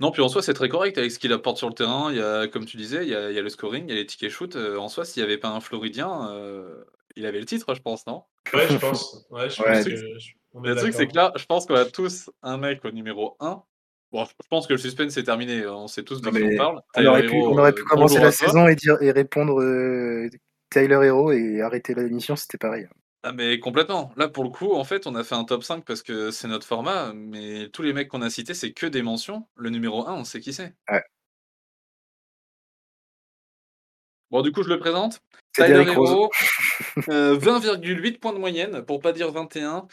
Non, 0.00 0.10
puis 0.10 0.22
en 0.22 0.28
soi, 0.28 0.42
c'est 0.42 0.54
très 0.54 0.68
correct 0.68 0.98
avec 0.98 1.10
ce 1.10 1.18
qu'il 1.18 1.32
apporte 1.32 1.56
sur 1.56 1.68
le 1.68 1.74
terrain. 1.74 2.10
Il 2.10 2.18
y 2.18 2.22
a, 2.22 2.48
comme 2.48 2.64
tu 2.64 2.76
disais, 2.76 3.04
il 3.04 3.10
y 3.10 3.14
a, 3.14 3.30
il 3.30 3.36
y 3.36 3.38
a 3.38 3.42
le 3.42 3.48
scoring, 3.48 3.84
il 3.86 3.90
y 3.90 3.92
a 3.92 3.96
les 3.96 4.06
tickets 4.06 4.30
shoot. 4.30 4.56
Euh, 4.56 4.76
en 4.76 4.88
soi, 4.88 5.04
s'il 5.04 5.22
n'y 5.22 5.28
avait 5.28 5.38
pas 5.38 5.48
un 5.48 5.60
Floridien, 5.60 6.30
il 7.16 7.26
avait 7.26 7.40
le 7.40 7.46
titre, 7.46 7.74
je 7.74 7.80
pense, 7.80 8.06
non? 8.06 8.22
Ouais, 8.52 8.66
je 8.68 8.76
pense. 8.76 9.26
Ouais, 9.30 9.50
je 9.50 9.62
pense 9.62 9.84
que... 9.84 9.90
Le 10.60 10.74
truc, 10.74 10.94
c'est 10.94 11.06
que 11.06 11.14
là, 11.14 11.32
je 11.36 11.44
pense 11.44 11.66
qu'on 11.66 11.74
a 11.74 11.84
tous 11.84 12.30
un 12.42 12.56
mec 12.56 12.84
au 12.84 12.90
numéro 12.90 13.36
1. 13.40 13.62
Bon, 14.10 14.24
je 14.24 14.48
pense 14.48 14.66
que 14.66 14.72
le 14.72 14.78
suspense 14.78 15.16
est 15.16 15.24
terminé. 15.24 15.66
On 15.66 15.86
sait 15.86 16.02
tous 16.02 16.22
de 16.22 16.30
qui 16.30 16.54
on 16.54 16.56
parle. 16.56 16.80
On 16.96 17.06
aurait, 17.06 17.26
pu, 17.26 17.34
on 17.34 17.58
aurait 17.58 17.74
pu, 17.74 17.84
commencer 17.84 18.18
la 18.18 18.32
saison 18.32 18.66
et, 18.66 18.74
dire, 18.74 18.96
et 19.02 19.10
répondre 19.10 19.60
euh, 19.60 20.30
Tyler 20.70 21.00
Hero 21.02 21.32
et 21.32 21.60
arrêter 21.62 21.94
l'émission, 21.94 22.36
c'était 22.36 22.58
pareil. 22.58 22.86
Ah, 23.22 23.32
mais 23.32 23.58
complètement. 23.58 24.12
Là, 24.16 24.28
pour 24.28 24.44
le 24.44 24.50
coup, 24.50 24.74
en 24.74 24.84
fait, 24.84 25.06
on 25.06 25.14
a 25.14 25.24
fait 25.24 25.34
un 25.34 25.44
top 25.44 25.64
5 25.64 25.84
parce 25.84 26.02
que 26.02 26.30
c'est 26.30 26.48
notre 26.48 26.66
format, 26.66 27.12
mais 27.14 27.68
tous 27.70 27.82
les 27.82 27.92
mecs 27.92 28.08
qu'on 28.08 28.22
a 28.22 28.30
cités, 28.30 28.54
c'est 28.54 28.72
que 28.72 28.86
des 28.86 29.02
mentions. 29.02 29.48
Le 29.56 29.70
numéro 29.70 30.06
1, 30.06 30.14
on 30.14 30.24
sait 30.24 30.40
qui 30.40 30.52
c'est. 30.52 30.74
Ouais. 30.90 31.02
Bon, 34.30 34.42
du 34.42 34.52
coup, 34.52 34.62
je 34.62 34.68
le 34.68 34.78
présente. 34.78 35.20
Tyler 35.54 35.84
Hero, 35.90 36.30
20,8 36.96 38.14
euh, 38.14 38.18
points 38.20 38.32
de 38.32 38.38
moyenne, 38.38 38.82
pour 38.84 39.00
pas 39.00 39.12
dire 39.12 39.32
21. 39.32 39.88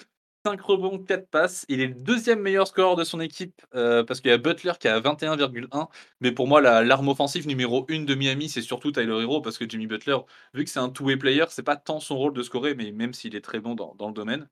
5 0.46 0.62
rebonds, 0.62 1.00
4 1.00 1.28
passes. 1.28 1.66
Il 1.70 1.82
est 1.82 1.88
le 1.88 1.96
deuxième 1.96 2.40
meilleur 2.40 2.68
score 2.68 2.96
de 2.96 3.04
son 3.04 3.20
équipe 3.20 3.64
euh, 3.74 4.04
parce 4.04 4.22
qu'il 4.22 4.30
y 4.30 4.34
a 4.34 4.38
Butler 4.38 4.74
qui 4.80 4.88
a 4.88 5.00
21,1. 5.00 5.88
Mais 6.22 6.32
pour 6.32 6.48
moi, 6.48 6.62
l'arme 6.62 7.08
offensive 7.08 7.48
numéro 7.48 7.84
1 7.90 8.04
de 8.04 8.14
Miami, 8.14 8.48
c'est 8.48 8.62
surtout 8.62 8.92
Tyler 8.92 9.24
Hero 9.24 9.42
parce 9.42 9.58
que 9.58 9.68
Jimmy 9.68 9.88
Butler, 9.88 10.18
vu 10.54 10.64
que 10.64 10.70
c'est 10.70 10.80
un 10.80 10.90
two-way 10.90 11.18
player, 11.18 11.46
c'est 11.50 11.64
pas 11.64 11.76
tant 11.76 12.00
son 12.00 12.16
rôle 12.18 12.34
de 12.34 12.44
scorer, 12.44 12.76
mais 12.76 12.92
même 12.92 13.14
s'il 13.16 13.36
est 13.36 13.42
très 13.42 13.60
bon 13.60 13.74
dans, 13.74 14.08
le 14.08 14.14
domaine. 14.14 14.48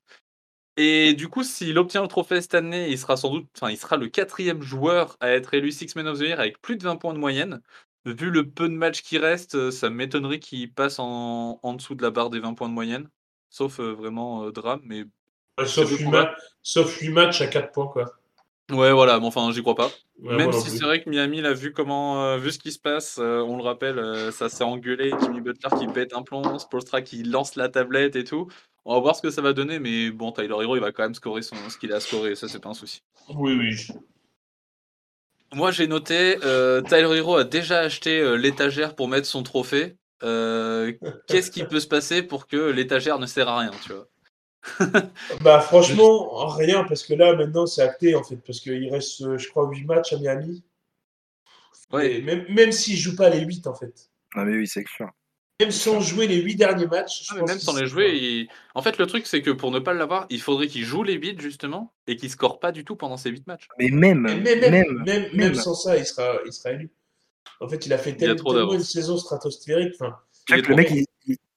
Et 0.76 1.14
du 1.14 1.28
coup, 1.28 1.44
s'il 1.44 1.78
obtient 1.78 2.02
le 2.02 2.08
trophée 2.08 2.40
cette 2.40 2.54
année, 2.54 2.90
il 2.90 2.98
sera 2.98 3.16
sans 3.16 3.30
doute, 3.30 3.48
enfin, 3.56 3.70
il 3.70 3.78
sera 3.78 3.96
le 3.96 4.08
quatrième 4.08 4.62
joueur 4.62 5.16
à 5.20 5.30
être 5.30 5.54
élu 5.54 5.70
Six 5.70 5.94
Man 5.94 6.08
of 6.08 6.18
the 6.18 6.22
Year 6.22 6.40
avec 6.40 6.60
plus 6.60 6.76
de 6.76 6.82
20 6.82 6.96
points 6.96 7.14
de 7.14 7.18
moyenne. 7.18 7.62
Vu 8.04 8.30
le 8.30 8.50
peu 8.50 8.68
de 8.68 8.74
matchs 8.74 9.02
qui 9.02 9.18
restent, 9.18 9.70
ça 9.70 9.90
m'étonnerait 9.90 10.40
qu'il 10.40 10.72
passe 10.74 10.98
en, 10.98 11.60
dessous 11.76 11.94
de 11.94 12.02
la 12.02 12.10
barre 12.10 12.30
des 12.30 12.40
20 12.40 12.54
points 12.54 12.68
de 12.68 12.74
moyenne. 12.74 13.08
Sauf 13.50 13.78
euh, 13.78 13.92
vraiment 13.92 14.44
euh, 14.46 14.50
drame, 14.52 14.80
mais 14.84 15.04
sauf, 16.62 16.98
8 17.00 17.10
matchs 17.10 17.40
à 17.40 17.46
4 17.46 17.72
points, 17.72 17.86
quoi. 17.86 18.14
Ouais, 18.70 18.92
voilà, 18.92 19.20
mais 19.20 19.26
enfin, 19.26 19.50
j'y 19.52 19.60
crois 19.60 19.74
pas. 19.74 19.90
Même 20.20 20.52
si 20.52 20.70
c'est 20.70 20.84
vrai 20.84 21.02
que 21.02 21.10
Miami 21.10 21.42
l'a 21.42 21.52
vu 21.52 21.72
comment, 21.72 22.24
euh, 22.24 22.38
vu 22.38 22.50
ce 22.50 22.58
qui 22.58 22.72
se 22.72 22.78
passe, 22.78 23.18
euh, 23.18 23.40
on 23.40 23.58
le 23.58 23.62
rappelle, 23.62 23.98
euh, 23.98 24.30
ça 24.30 24.48
s'est 24.48 24.64
engueulé, 24.64 25.12
Jimmy 25.20 25.42
Butler 25.42 25.68
qui 25.78 25.86
pète 25.86 26.14
un 26.14 26.22
plomb, 26.22 26.58
Spolstra 26.58 27.02
qui 27.02 27.24
lance 27.24 27.56
la 27.56 27.68
tablette 27.68 28.16
et 28.16 28.24
tout. 28.24 28.48
On 28.86 28.94
va 28.94 29.00
voir 29.00 29.16
ce 29.16 29.22
que 29.22 29.30
ça 29.30 29.42
va 29.42 29.52
donner, 29.52 29.78
mais 29.80 30.10
bon, 30.10 30.32
Tyler 30.32 30.56
Hero, 30.60 30.76
il 30.76 30.80
va 30.80 30.92
quand 30.92 31.02
même 31.02 31.14
scorer 31.14 31.42
son, 31.42 31.56
ce 31.68 31.76
qu'il 31.76 31.92
a 31.92 32.00
scoré, 32.00 32.34
ça 32.36 32.48
c'est 32.48 32.58
pas 32.58 32.70
un 32.70 32.74
souci. 32.74 33.02
Oui, 33.28 33.54
oui. 33.54 33.98
Moi, 35.52 35.70
j'ai 35.70 35.86
noté, 35.86 36.36
Tyler 36.88 37.16
Hero 37.16 37.36
a 37.36 37.44
déjà 37.44 37.80
acheté 37.80 38.36
l'étagère 38.36 38.94
pour 38.94 39.08
mettre 39.08 39.26
son 39.26 39.42
trophée. 39.42 39.96
Qu'est-ce 41.28 41.50
qui 41.50 41.64
peut 41.64 41.80
se 41.80 41.86
passer 41.86 42.22
pour 42.22 42.46
que 42.46 42.56
l'étagère 42.70 43.18
ne 43.18 43.26
sert 43.26 43.48
à 43.48 43.58
rien, 43.58 43.70
tu 43.84 43.92
vois? 43.92 44.06
bah 45.42 45.60
franchement, 45.60 46.46
rien, 46.46 46.84
parce 46.84 47.02
que 47.04 47.14
là 47.14 47.34
maintenant 47.34 47.66
c'est 47.66 47.82
acté 47.82 48.14
en 48.14 48.22
fait, 48.22 48.36
parce 48.36 48.60
qu'il 48.60 48.90
reste, 48.90 49.22
euh, 49.22 49.38
je 49.38 49.48
crois, 49.48 49.68
8 49.68 49.84
matchs 49.84 50.12
à 50.12 50.18
Miami. 50.18 50.64
Ouais. 51.92 52.20
Même, 52.22 52.44
même 52.48 52.72
s'il 52.72 52.94
ne 52.94 53.00
joue 53.00 53.16
pas 53.16 53.28
les 53.28 53.40
8 53.40 53.66
en 53.66 53.74
fait. 53.74 54.10
Ah 54.34 54.44
mais 54.44 54.56
oui, 54.56 54.66
c'est 54.66 54.84
sûr. 54.88 55.10
Même 55.60 55.70
sans 55.70 56.00
jouer 56.00 56.26
les 56.26 56.40
8 56.40 56.56
derniers 56.56 56.86
matchs. 56.86 57.26
Ah, 57.30 57.42
même 57.42 57.58
sans 57.58 57.76
les 57.76 57.86
jouer, 57.86 58.48
en 58.74 58.82
fait 58.82 58.98
le 58.98 59.06
truc 59.06 59.26
c'est 59.26 59.42
que 59.42 59.50
pour 59.50 59.70
ne 59.70 59.78
pas 59.78 59.92
l'avoir, 59.92 60.26
il 60.30 60.40
faudrait 60.40 60.66
qu'il 60.66 60.84
joue 60.84 61.02
les 61.02 61.14
8 61.14 61.40
justement, 61.40 61.92
et 62.06 62.16
qu'il 62.16 62.30
score 62.30 62.58
pas 62.58 62.72
du 62.72 62.84
tout 62.84 62.96
pendant 62.96 63.16
ces 63.16 63.30
8 63.30 63.46
matchs. 63.46 63.68
Mais 63.78 63.90
même, 63.90 64.20
même, 64.20 64.42
même, 64.42 65.04
même, 65.04 65.28
même, 65.34 65.54
sans 65.54 65.74
ça, 65.74 65.96
il 65.96 66.06
sera, 66.06 66.38
il 66.46 66.52
sera 66.52 66.72
élu. 66.72 66.90
En 67.60 67.68
fait, 67.68 67.86
il 67.86 67.92
a 67.92 67.98
fait 67.98 68.16
tellement, 68.16 68.72
une 68.72 68.82
saison 68.82 69.16
stratosphérique. 69.16 69.94
Enfin, 70.00 70.16
le 70.50 70.74
mec, 70.74 70.90
il, 70.90 71.04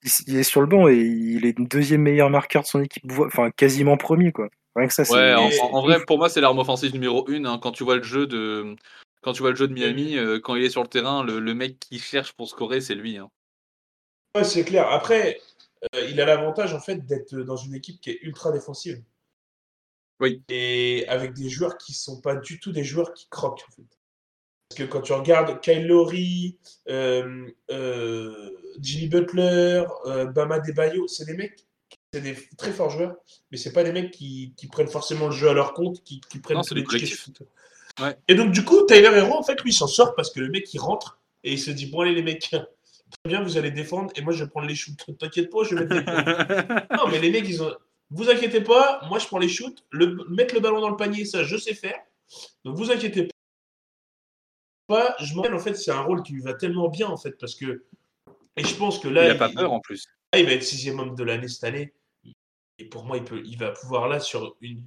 est 0.08 0.44
sur 0.44 0.62
le 0.62 0.68
banc 0.68 0.88
et 0.88 0.98
il 0.98 1.46
est 1.46 1.58
le 1.58 1.66
deuxième 1.66 2.02
meilleur 2.02 2.30
marqueur 2.30 2.64
de 2.64 2.68
son 2.68 2.82
équipe, 2.82 3.04
enfin 3.20 3.52
quasiment 3.52 3.98
premier 3.98 4.32
quoi. 4.32 4.50
Rien 4.76 4.88
que 4.88 4.94
ça, 4.94 5.04
ouais, 5.12 5.34
en, 5.34 5.82
vrai, 5.82 5.98
pour 6.06 6.20
moi, 6.20 6.30
c'est 6.30 6.40
l'arme 6.40 6.60
offensive 6.60 6.94
numéro 6.94 7.28
une. 7.30 7.48
Hein. 7.48 7.58
quand 7.60 7.72
tu 7.72 7.84
vois 7.84 7.96
le 7.96 8.04
jeu 8.04 8.28
de, 8.28 8.76
quand 9.22 9.34
tu 9.34 9.42
vois 9.42 9.50
le 9.50 9.56
jeu 9.56 9.68
de 9.68 9.74
Miami, 9.74 10.18
euh, 10.18 10.40
quand 10.40 10.56
il 10.56 10.64
est 10.64 10.70
sur 10.70 10.84
le 10.84 10.88
terrain, 10.88 11.24
le, 11.24 11.54
mec 11.56 11.80
qui 11.80 11.98
cherche 11.98 12.34
pour 12.34 12.48
scorer, 12.48 12.80
c'est 12.80 12.94
lui. 12.94 13.18
Hein. 13.18 13.30
Ouais, 14.36 14.44
c'est 14.44 14.64
clair. 14.64 14.88
Après, 14.92 15.42
euh, 15.96 16.08
il 16.10 16.22
a 16.22 16.26
l'avantage 16.26 16.74
en 16.74 16.80
fait 16.80 17.06
d'être 17.06 17.36
dans 17.36 17.58
une 17.58 17.74
équipe 17.74 18.00
qui 18.00 18.12
est 18.12 18.20
ultra 18.22 18.52
défensive. 18.52 19.02
Oui. 20.20 20.44
Et 20.50 21.06
avec 21.08 21.34
des 21.34 21.50
joueurs 21.50 21.78
qui 21.78 21.94
sont 21.94 22.22
pas 22.22 22.36
du 22.36 22.60
tout 22.60 22.72
des 22.72 22.84
joueurs 22.84 23.14
qui 23.14 23.28
croquent 23.30 23.66
en 23.68 23.72
fait. 23.72 23.98
Parce 24.70 24.80
que 24.80 24.84
quand 24.84 25.02
tu 25.02 25.14
regardes 25.14 25.62
Kyle 25.62 25.88
Lowry, 25.88 26.58
euh, 26.90 27.48
euh, 27.72 28.50
Jimmy 28.80 29.08
Butler, 29.08 29.86
euh, 30.06 30.26
Bama 30.26 30.60
Debayo, 30.60 31.08
c'est 31.08 31.26
des 31.26 31.36
mecs, 31.36 31.66
c'est 32.12 32.22
des 32.22 32.36
très 32.58 32.72
forts 32.72 32.90
joueurs, 32.90 33.16
mais 33.50 33.58
c'est 33.58 33.72
pas 33.72 33.84
des 33.84 33.94
mecs 33.94 34.12
qui, 34.12 34.54
prennent 34.72 34.90
forcément 34.90 35.28
le 35.28 35.32
jeu 35.32 35.50
à 35.50 35.54
leur 35.54 35.74
compte, 35.74 36.04
qui, 36.04 36.20
prennent 36.44 36.62
tous 36.62 36.74
les 36.74 36.84
collectifs. 36.84 37.30
Et 38.28 38.36
donc 38.36 38.52
du 38.52 38.66
coup, 38.66 38.86
Tyler 38.86 39.12
Hero, 39.14 39.36
en 39.36 39.44
fait, 39.44 39.62
lui, 39.64 39.72
s'en 39.72 39.88
sort 39.88 40.16
parce 40.16 40.32
que 40.32 40.42
le 40.42 40.50
mec, 40.50 40.72
il 40.74 40.80
rentre 40.80 41.20
et 41.44 41.54
il 41.54 41.60
se 41.60 41.72
dit, 41.72 41.86
bon 41.86 42.02
allez 42.02 42.14
les 42.14 42.24
mecs, 42.24 42.42
très 42.50 42.66
bien, 43.26 43.42
vous 43.42 43.58
allez 43.58 43.72
défendre 43.72 44.12
et 44.18 44.22
moi, 44.22 44.34
je 44.34 44.44
vais 44.44 44.50
prendre 44.50 44.68
les 44.68 44.76
shoots. 44.76 45.00
T'inquiète 45.20 45.50
pas, 45.50 45.64
je 45.64 45.76
vais 45.76 45.86
mettre 45.86 45.96
les 45.96 46.98
Non, 46.98 47.08
mais 47.10 47.20
les 47.20 47.32
mecs, 47.32 47.48
ils 47.48 47.64
ont... 47.64 47.74
Vous 48.10 48.30
inquiétez 48.30 48.62
pas, 48.62 49.02
moi, 49.10 49.20
je 49.20 49.28
prends 49.28 49.40
les 49.40 49.50
shoots, 49.50 49.86
le... 49.92 50.18
mettre 50.30 50.56
le 50.56 50.60
ballon 50.60 50.82
dans 50.82 50.90
le 50.90 50.98
panier, 50.98 51.24
ça, 51.24 51.44
je 51.46 51.56
sais 51.56 51.74
faire. 51.74 52.00
Donc 52.66 52.76
vous 52.76 52.92
inquiétez 52.92 53.30
pas 54.88 55.16
je 55.20 55.34
m'en 55.36 55.44
en 55.44 55.60
fait, 55.60 55.76
c'est 55.76 55.92
un 55.92 56.02
rôle 56.02 56.24
qui 56.24 56.34
lui 56.34 56.42
va 56.42 56.54
tellement 56.54 56.90
bien, 56.90 57.08
en 57.08 57.18
fait, 57.18 57.38
parce 57.40 57.56
que. 57.56 57.84
Et 58.56 58.64
je 58.64 58.76
pense 58.76 59.00
que 59.00 59.08
là. 59.08 59.26
Il 59.26 59.28
n'a 59.30 59.36
pas 59.36 59.50
peur 59.50 59.72
en 59.72 59.80
plus. 59.80 60.08
il 60.36 60.46
va 60.46 60.52
être 60.54 60.64
sixième 60.64 61.00
homme 61.00 61.16
de 61.16 61.24
l'année 61.24 61.48
cette 61.48 61.64
année. 61.64 61.94
Et 62.80 62.86
pour 62.86 63.06
moi, 63.06 63.18
il, 63.18 63.24
peut, 63.24 63.42
il 63.44 63.58
va 63.58 63.72
pouvoir 63.72 64.08
là 64.08 64.20
sur 64.20 64.56
une, 64.62 64.84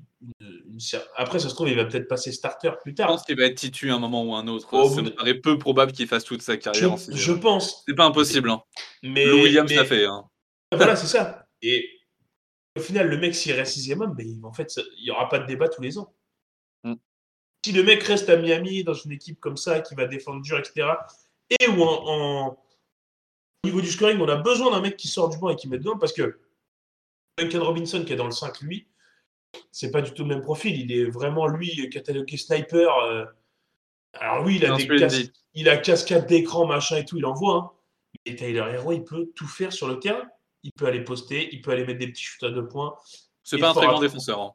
Après, 1.17 1.41
ça 1.41 1.49
se 1.49 1.55
trouve, 1.55 1.69
il 1.69 1.75
va 1.75 1.85
peut-être 1.85 2.07
passer 2.07 2.31
starter 2.31 2.71
plus 2.81 2.95
tard. 2.95 3.09
Je 3.09 3.15
pense 3.15 3.25
qu'il 3.25 3.37
va 3.37 3.47
être 3.47 3.57
titu 3.57 3.91
à 3.91 3.97
un 3.97 3.99
moment 3.99 4.25
ou 4.25 4.35
un 4.35 4.47
autre. 4.47 4.69
Oh, 4.71 4.89
ça 4.89 5.03
me 5.03 5.11
paraît 5.11 5.35
peu 5.35 5.59
probable 5.59 5.91
qu'il 5.91 6.07
fasse 6.07 6.23
toute 6.23 6.41
sa 6.41 6.57
carrière. 6.57 6.97
Je, 6.97 7.17
je 7.17 7.33
pense. 7.33 7.83
C'est 7.87 7.95
pas 7.95 8.05
impossible. 8.05 8.49
Hein. 8.49 8.63
Mais, 9.03 9.25
le 9.25 9.35
Williams 9.35 9.73
l'a 9.75 9.85
fait. 9.85 10.05
Hein. 10.05 10.25
Voilà, 10.73 10.95
c'est 10.95 11.09
ça. 11.09 11.49
Et 11.63 11.85
au 12.79 12.81
final, 12.81 13.09
le 13.09 13.19
mec, 13.19 13.35
s'il 13.35 13.53
reste 13.53 13.73
sixième 13.73 14.03
homme, 14.03 14.15
ben, 14.15 14.41
en 14.45 14.53
fait, 14.53 14.73
il 14.99 15.05
n'y 15.05 15.11
aura 15.11 15.29
pas 15.29 15.41
de 15.41 15.47
débat 15.47 15.69
tous 15.69 15.83
les 15.83 15.99
ans 15.99 16.15
si 17.64 17.73
le 17.73 17.83
mec 17.83 18.03
reste 18.03 18.29
à 18.29 18.37
Miami 18.37 18.85
dans 18.85 18.94
une 18.94 19.12
équipe 19.12 19.40
comme 19.40 19.57
ça 19.57 19.81
qui 19.81 19.94
va 19.94 20.07
défendre 20.07 20.40
dur, 20.42 20.59
etc., 20.59 20.88
et 21.59 21.66
ou 21.68 21.83
en, 21.83 22.49
Au 23.62 23.66
niveau 23.66 23.81
du 23.81 23.90
scoring, 23.90 24.18
on 24.20 24.29
a 24.29 24.37
besoin 24.37 24.70
d'un 24.70 24.81
mec 24.81 24.96
qui 24.96 25.09
sort 25.09 25.29
du 25.29 25.37
banc 25.38 25.51
et 25.51 25.57
qui 25.57 25.68
met 25.68 25.79
dedans 25.79 25.99
parce 25.99 26.12
que 26.12 26.38
Duncan 27.38 27.64
Robinson, 27.64 28.05
qui 28.05 28.12
est 28.12 28.16
dans 28.16 28.25
le 28.27 28.31
5, 28.31 28.61
lui, 28.61 28.87
c'est 29.73 29.90
pas 29.90 30.01
du 30.01 30.12
tout 30.12 30.23
le 30.23 30.29
même 30.29 30.42
profil. 30.42 30.81
Il 30.81 30.92
est 30.92 31.05
vraiment, 31.11 31.46
lui, 31.49 31.88
catalogué 31.90 32.37
sniper. 32.37 32.94
euh. 32.99 33.25
Alors, 34.14 34.44
oui, 34.44 34.57
il 34.57 34.64
a, 34.66 34.77
des 34.77 34.87
cas- 34.87 35.09
il 35.55 35.68
a 35.68 35.77
cascade 35.77 36.27
d'écran, 36.27 36.66
machin 36.66 36.96
et 36.96 37.05
tout, 37.05 37.16
il 37.18 37.27
envoie. 37.27 37.55
Hein. 37.57 37.70
Et 38.27 38.37
Tyler 38.37 38.64
Hero, 38.73 38.92
il 38.92 39.05
peut 39.05 39.31
tout 39.35 39.46
faire 39.49 39.73
sur 39.73 39.88
le 39.88 39.99
terrain. 39.99 40.29
Il 40.62 40.73
peut 40.73 40.87
aller 40.87 41.03
poster, 41.03 41.49
il 41.53 41.62
peut 41.62 41.70
aller 41.73 41.85
mettre 41.87 41.99
des 41.99 42.09
petits 42.09 42.23
shoots 42.23 42.42
à 42.49 42.51
deux 42.53 42.66
points. 42.68 42.94
C'est 43.42 43.59
pas 43.59 43.70
un 43.70 43.75
très 43.75 43.87
grand 43.87 44.01
défenseur. 44.01 44.40
hein. 44.40 44.55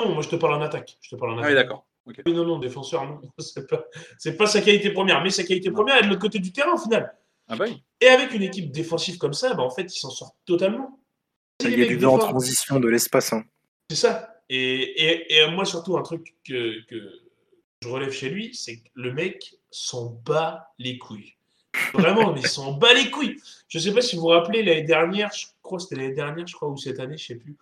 Non, 0.00 0.14
moi, 0.14 0.22
je 0.22 0.28
te 0.28 0.36
parle 0.36 0.54
en 0.54 0.62
attaque. 0.62 0.96
Je 1.02 1.10
te 1.10 1.16
parle 1.16 1.32
en 1.32 1.36
Ah 1.36 1.40
attaque. 1.40 1.50
oui, 1.50 1.54
d'accord. 1.54 1.86
Non, 2.26 2.44
non, 2.44 2.58
défenseur, 2.58 3.04
non. 3.06 3.20
C'est 3.38 3.66
pas, 3.68 3.84
c'est 4.18 4.36
pas 4.36 4.46
sa 4.46 4.60
qualité 4.60 4.90
première, 4.90 5.22
mais 5.22 5.30
sa 5.30 5.44
qualité 5.44 5.70
première 5.70 5.96
est 5.98 6.02
de 6.02 6.08
l'autre 6.08 6.20
côté 6.20 6.38
du 6.38 6.52
terrain, 6.52 6.72
au 6.72 6.78
final. 6.78 7.14
Ah 7.46 7.56
bah 7.56 7.66
oui. 7.68 7.82
Et 8.00 8.08
avec 8.08 8.32
une 8.32 8.42
équipe 8.42 8.70
défensive 8.72 9.18
comme 9.18 9.32
ça, 9.34 9.54
bah, 9.54 9.62
en 9.62 9.70
fait, 9.70 9.94
il 9.94 9.98
s'en 9.98 10.10
sort 10.10 10.34
totalement. 10.46 10.98
Il 11.62 11.78
y 11.78 11.82
a 11.82 11.86
du 11.86 12.04
en 12.06 12.18
transition 12.18 12.80
de 12.80 12.88
l'espace. 12.88 13.32
hein. 13.32 13.44
C'est 13.90 13.96
ça. 13.96 14.34
Et, 14.48 14.80
et, 14.82 15.34
et 15.36 15.50
moi, 15.50 15.64
surtout, 15.64 15.96
un 15.98 16.02
truc 16.02 16.34
que, 16.44 16.84
que 16.86 17.12
je 17.82 17.88
relève 17.88 18.12
chez 18.12 18.30
lui, 18.30 18.54
c'est 18.54 18.78
que 18.78 18.88
le 18.94 19.12
mec 19.12 19.54
s'en 19.70 20.06
bat 20.24 20.72
les 20.78 20.98
couilles. 20.98 21.34
Vraiment, 21.92 22.32
mais 22.32 22.40
il 22.40 22.46
s'en 22.48 22.72
bat 22.72 22.94
les 22.94 23.10
couilles. 23.10 23.36
Je 23.68 23.78
sais 23.78 23.92
pas 23.92 24.00
si 24.00 24.16
vous 24.16 24.22
vous 24.22 24.28
rappelez, 24.28 24.62
l'année 24.62 24.82
dernière, 24.82 25.30
je 25.32 25.46
crois 25.62 25.78
que 25.78 25.84
c'était 25.84 25.96
l'année 25.96 26.14
dernière, 26.14 26.46
je 26.46 26.54
crois, 26.54 26.68
ou 26.68 26.76
cette 26.76 26.98
année, 26.98 27.16
je 27.16 27.26
sais 27.26 27.34
plus. 27.36 27.56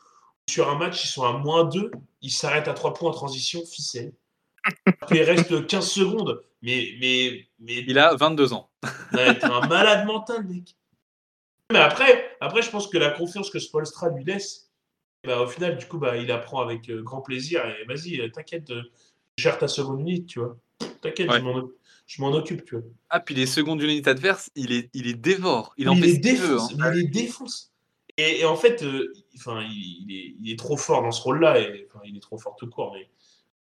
Sur 0.49 0.71
un 0.71 0.79
match, 0.79 1.05
ils 1.05 1.09
sont 1.09 1.25
à 1.25 1.33
moins 1.37 1.65
2, 1.65 1.91
ils 2.23 2.31
s'arrêtent 2.31 2.69
à 2.69 2.75
3 2.75 2.95
points 2.95 3.11
en 3.11 3.13
transition, 3.13 3.65
ficelle. 3.67 4.13
Il 5.11 5.23
reste 5.23 5.67
15 5.67 5.89
secondes. 5.91 6.43
Mais, 6.63 6.95
mais, 7.01 7.47
mais 7.61 7.85
Il 7.87 7.99
a 7.99 8.15
22 8.15 8.53
ans. 8.53 8.71
Ouais, 9.13 9.39
t'es 9.39 9.45
un 9.47 9.67
malade 9.67 10.07
mental, 10.07 10.45
mec. 10.47 10.77
Mais 11.73 11.79
après, 11.79 12.37
après, 12.41 12.63
je 12.63 12.71
pense 12.71 12.89
que 12.89 12.99
la 12.99 13.11
confiance 13.11 13.51
que 13.51 13.59
Spolstra 13.59 14.09
lui 14.11 14.25
laisse, 14.25 14.71
bah, 15.25 15.41
au 15.41 15.47
final, 15.47 15.77
du 15.77 15.87
coup, 15.87 15.99
bah, 15.99 16.17
il 16.17 16.31
apprend 16.31 16.61
avec 16.61 16.89
euh, 16.91 17.03
grand 17.03 17.21
plaisir. 17.21 17.63
Et 17.67 17.85
vas-y, 17.85 18.21
euh, 18.21 18.29
t'inquiète, 18.29 18.71
euh, 18.71 18.83
je 19.37 19.43
gère 19.45 19.59
ta 19.59 19.69
seconde 19.69 20.01
unité, 20.01 20.25
tu 20.27 20.39
vois. 20.41 20.57
T'inquiète, 21.01 21.29
Ouais. 21.31 21.39
je 22.07 22.23
m'en- 22.23 22.33
occupe, 22.33 22.65
tu 22.65 22.77
vois. 22.77 22.85
Ah, 23.11 23.21
puis 23.21 23.35
les 23.35 23.47
secondes 23.47 23.83
unités 23.83 24.09
adverses, 24.11 24.51
il 24.55 24.73
est, 24.73 24.89
il 24.95 25.07
est 25.07 25.15
dévore. 25.15 25.75
Il 25.77 25.89
en 25.89 25.95
fait 25.95 26.01
les 26.03 26.19
défonce. 26.19 26.73
hein. 26.81 26.93
il 26.95 27.01
les 27.03 27.09
défonce. 27.09 27.71
Et, 28.17 28.41
et 28.41 28.45
en 28.47 28.57
fait, 28.57 28.83
euh, 28.83 29.13
il- 29.71 30.07
est, 30.11 30.35
il 30.41 30.51
est 30.53 30.59
trop 30.59 30.77
fort 30.77 31.03
dans 31.03 31.13
ce 31.13 31.21
rôle-là. 31.23 31.61
Et, 31.61 31.87
il 32.05 32.17
est 32.17 32.21
trop 32.21 32.39
fort 32.39 32.57
tout 32.57 32.69
court. 32.69 32.95
Mais 32.95 33.09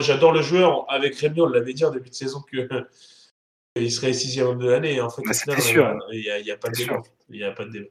j'adore 0.01 0.33
le 0.33 0.43
joueur. 0.43 0.85
Avec 0.91 1.17
Rémi, 1.17 1.41
on 1.41 1.47
l'avait 1.47 1.75
dit 1.75 1.85
en 1.85 1.91
début 1.91 2.11
de 2.11 2.15
saison 2.15 2.41
que 2.43 2.57
il 3.77 3.91
serait 3.93 4.13
sixième 4.13 4.47
homme 4.49 4.59
de 4.59 4.69
l'année. 4.69 4.95
Et 4.95 5.01
En 5.01 5.11
fait, 5.11 5.23
Bah, 5.25 5.33
final, 5.35 5.61
sûr, 5.63 5.87
euh, 5.87 5.93
hein. 5.95 5.99
il 6.13 6.21
n'y 6.21 6.31
a, 6.31 6.39
il 6.39 6.47
y 6.47 6.51
a 6.51 6.57
pas 6.57 6.69
de 6.69 6.75
C'est 6.77 6.85
débat. 6.85 7.03
sûr. 7.03 7.13
Il 7.31 7.37
n'y 7.39 7.45
a 7.45 7.53
pas 7.53 7.65
de 7.65 7.71
débat. 7.71 7.89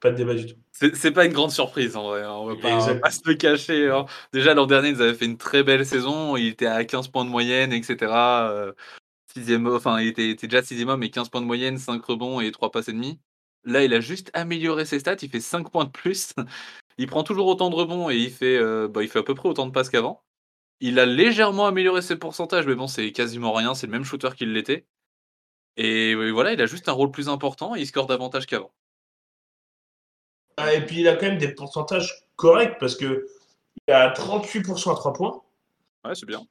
Pas 0.00 0.10
de 0.10 0.16
débat 0.16 0.34
du 0.34 0.46
tout. 0.46 0.56
C'est 0.94 1.10
pas 1.10 1.26
une 1.26 1.32
grande 1.32 1.50
surprise 1.50 1.94
en 1.94 2.04
vrai. 2.08 2.22
hein. 2.22 2.32
On 2.32 2.46
va 2.46 2.56
pas, 2.56 3.10
se 3.10 3.20
le 3.26 3.34
cacher. 3.34 3.90
hein. 3.90 4.06
Déjà, 4.32 4.54
l'an 4.54 4.64
dernier, 4.66 4.88
ils 4.90 5.02
avaient 5.02 5.12
fait 5.14 5.26
une 5.26 5.36
très 5.36 5.62
belle 5.62 5.84
saison. 5.84 6.36
Il 6.38 6.46
était 6.48 6.64
à 6.66 6.84
15 6.84 7.08
points 7.08 7.24
de 7.26 7.30
moyenne, 7.30 7.72
etc. 7.74 7.96
Euh, 8.50 8.72
sixième, 9.34 9.66
enfin, 9.66 10.00
il 10.00 10.08
était, 10.08 10.30
était 10.30 10.46
déjà 10.46 10.62
sixième 10.62 10.88
homme 10.88 11.02
et 11.02 11.10
15 11.10 11.28
points 11.28 11.42
de 11.42 11.46
moyenne, 11.46 11.76
5 11.76 12.02
rebonds 12.02 12.40
et 12.40 12.50
3 12.50 12.70
passes 12.70 12.88
et 12.88 12.92
demi. 12.94 13.20
Là, 13.64 13.84
il 13.84 13.92
a 13.92 14.00
juste 14.00 14.30
amélioré 14.32 14.86
ses 14.86 15.00
stats. 15.00 15.16
Il 15.20 15.28
fait 15.28 15.40
5 15.40 15.70
points 15.70 15.84
de 15.84 15.90
plus. 15.90 16.32
Il 16.96 17.06
prend 17.06 17.22
toujours 17.22 17.46
autant 17.46 17.68
de 17.70 17.74
rebonds 17.76 18.10
et 18.10 18.16
il 18.16 18.30
fait, 18.30 18.58
euh, 18.58 18.86
bah, 18.86 19.02
il 19.02 19.08
fait 19.08 19.20
à 19.20 19.22
peu 19.22 19.34
près 19.34 19.48
autant 19.48 19.66
de 19.66 19.72
passes 19.72 19.88
qu'avant. 19.88 20.22
Il 20.80 20.98
a 20.98 21.06
légèrement 21.06 21.66
amélioré 21.66 22.02
ses 22.02 22.16
pourcentages, 22.16 22.66
mais 22.66 22.74
bon, 22.74 22.86
c'est 22.86 23.12
quasiment 23.12 23.52
rien. 23.52 23.74
C'est 23.74 23.86
le 23.86 23.92
même 23.92 24.04
shooter 24.04 24.30
qu'il 24.36 24.52
l'était. 24.52 24.86
Et 25.76 26.14
voilà, 26.32 26.52
il 26.52 26.60
a 26.60 26.66
juste 26.66 26.88
un 26.88 26.92
rôle 26.92 27.10
plus 27.10 27.28
important 27.28 27.76
et 27.76 27.80
il 27.80 27.86
score 27.86 28.06
davantage 28.06 28.46
qu'avant. 28.46 28.72
Ah, 30.56 30.74
et 30.74 30.84
puis 30.84 31.00
il 31.00 31.08
a 31.08 31.16
quand 31.16 31.26
même 31.26 31.38
des 31.38 31.54
pourcentages 31.54 32.24
corrects 32.36 32.78
parce 32.78 32.96
que 32.96 33.26
il 33.88 33.92
a 33.94 34.10
38% 34.10 34.92
à 34.92 34.94
3 34.94 35.12
points. 35.12 35.42
Ouais, 36.04 36.14
c'est 36.14 36.26
bien. 36.26 36.46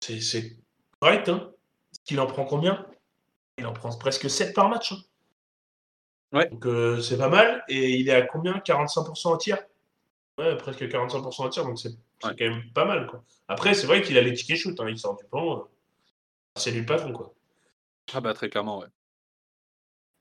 C'est- 0.00 0.20
C'est 0.20 0.56
correct, 1.00 1.28
hein. 1.28 1.50
Il 2.10 2.20
en 2.20 2.26
prend 2.26 2.44
combien? 2.44 2.86
Il 3.58 3.66
en 3.66 3.72
prend 3.72 3.90
presque 3.96 4.28
7 4.30 4.54
par 4.54 4.68
match. 4.68 4.92
hein. 4.92 4.98
Ouais. 6.32 6.48
Donc 6.50 6.66
euh, 6.66 7.00
c'est 7.00 7.16
pas 7.18 7.28
mal. 7.28 7.64
Et 7.68 7.96
il 7.98 8.08
est 8.08 8.14
à 8.14 8.22
combien? 8.22 8.58
45% 8.60 9.32
en 9.32 9.36
tir? 9.36 9.58
Ouais, 10.38 10.56
presque 10.56 10.82
45% 10.82 11.42
en 11.42 11.48
tir, 11.48 11.64
donc 11.64 11.78
c'est 11.78 11.90
Ouais. 12.24 12.34
quand 12.38 12.44
même 12.48 12.70
pas 12.72 12.84
mal. 12.84 13.06
Quoi. 13.06 13.22
Après, 13.48 13.74
c'est 13.74 13.86
vrai 13.86 14.02
qu'il 14.02 14.16
a 14.18 14.22
les 14.22 14.32
tickets 14.32 14.56
shoot, 14.58 14.78
hein. 14.80 14.86
il 14.88 14.98
sort 14.98 15.16
du 15.16 15.24
banc. 15.30 15.58
euh, 15.58 15.62
C'est 16.56 16.70
lui 16.70 16.80
le 16.80 16.86
patron, 16.86 17.12
quoi. 17.12 17.34
Ah 18.14 18.20
bah 18.20 18.32
très 18.34 18.48
clairement, 18.48 18.78
ouais. 18.78 18.86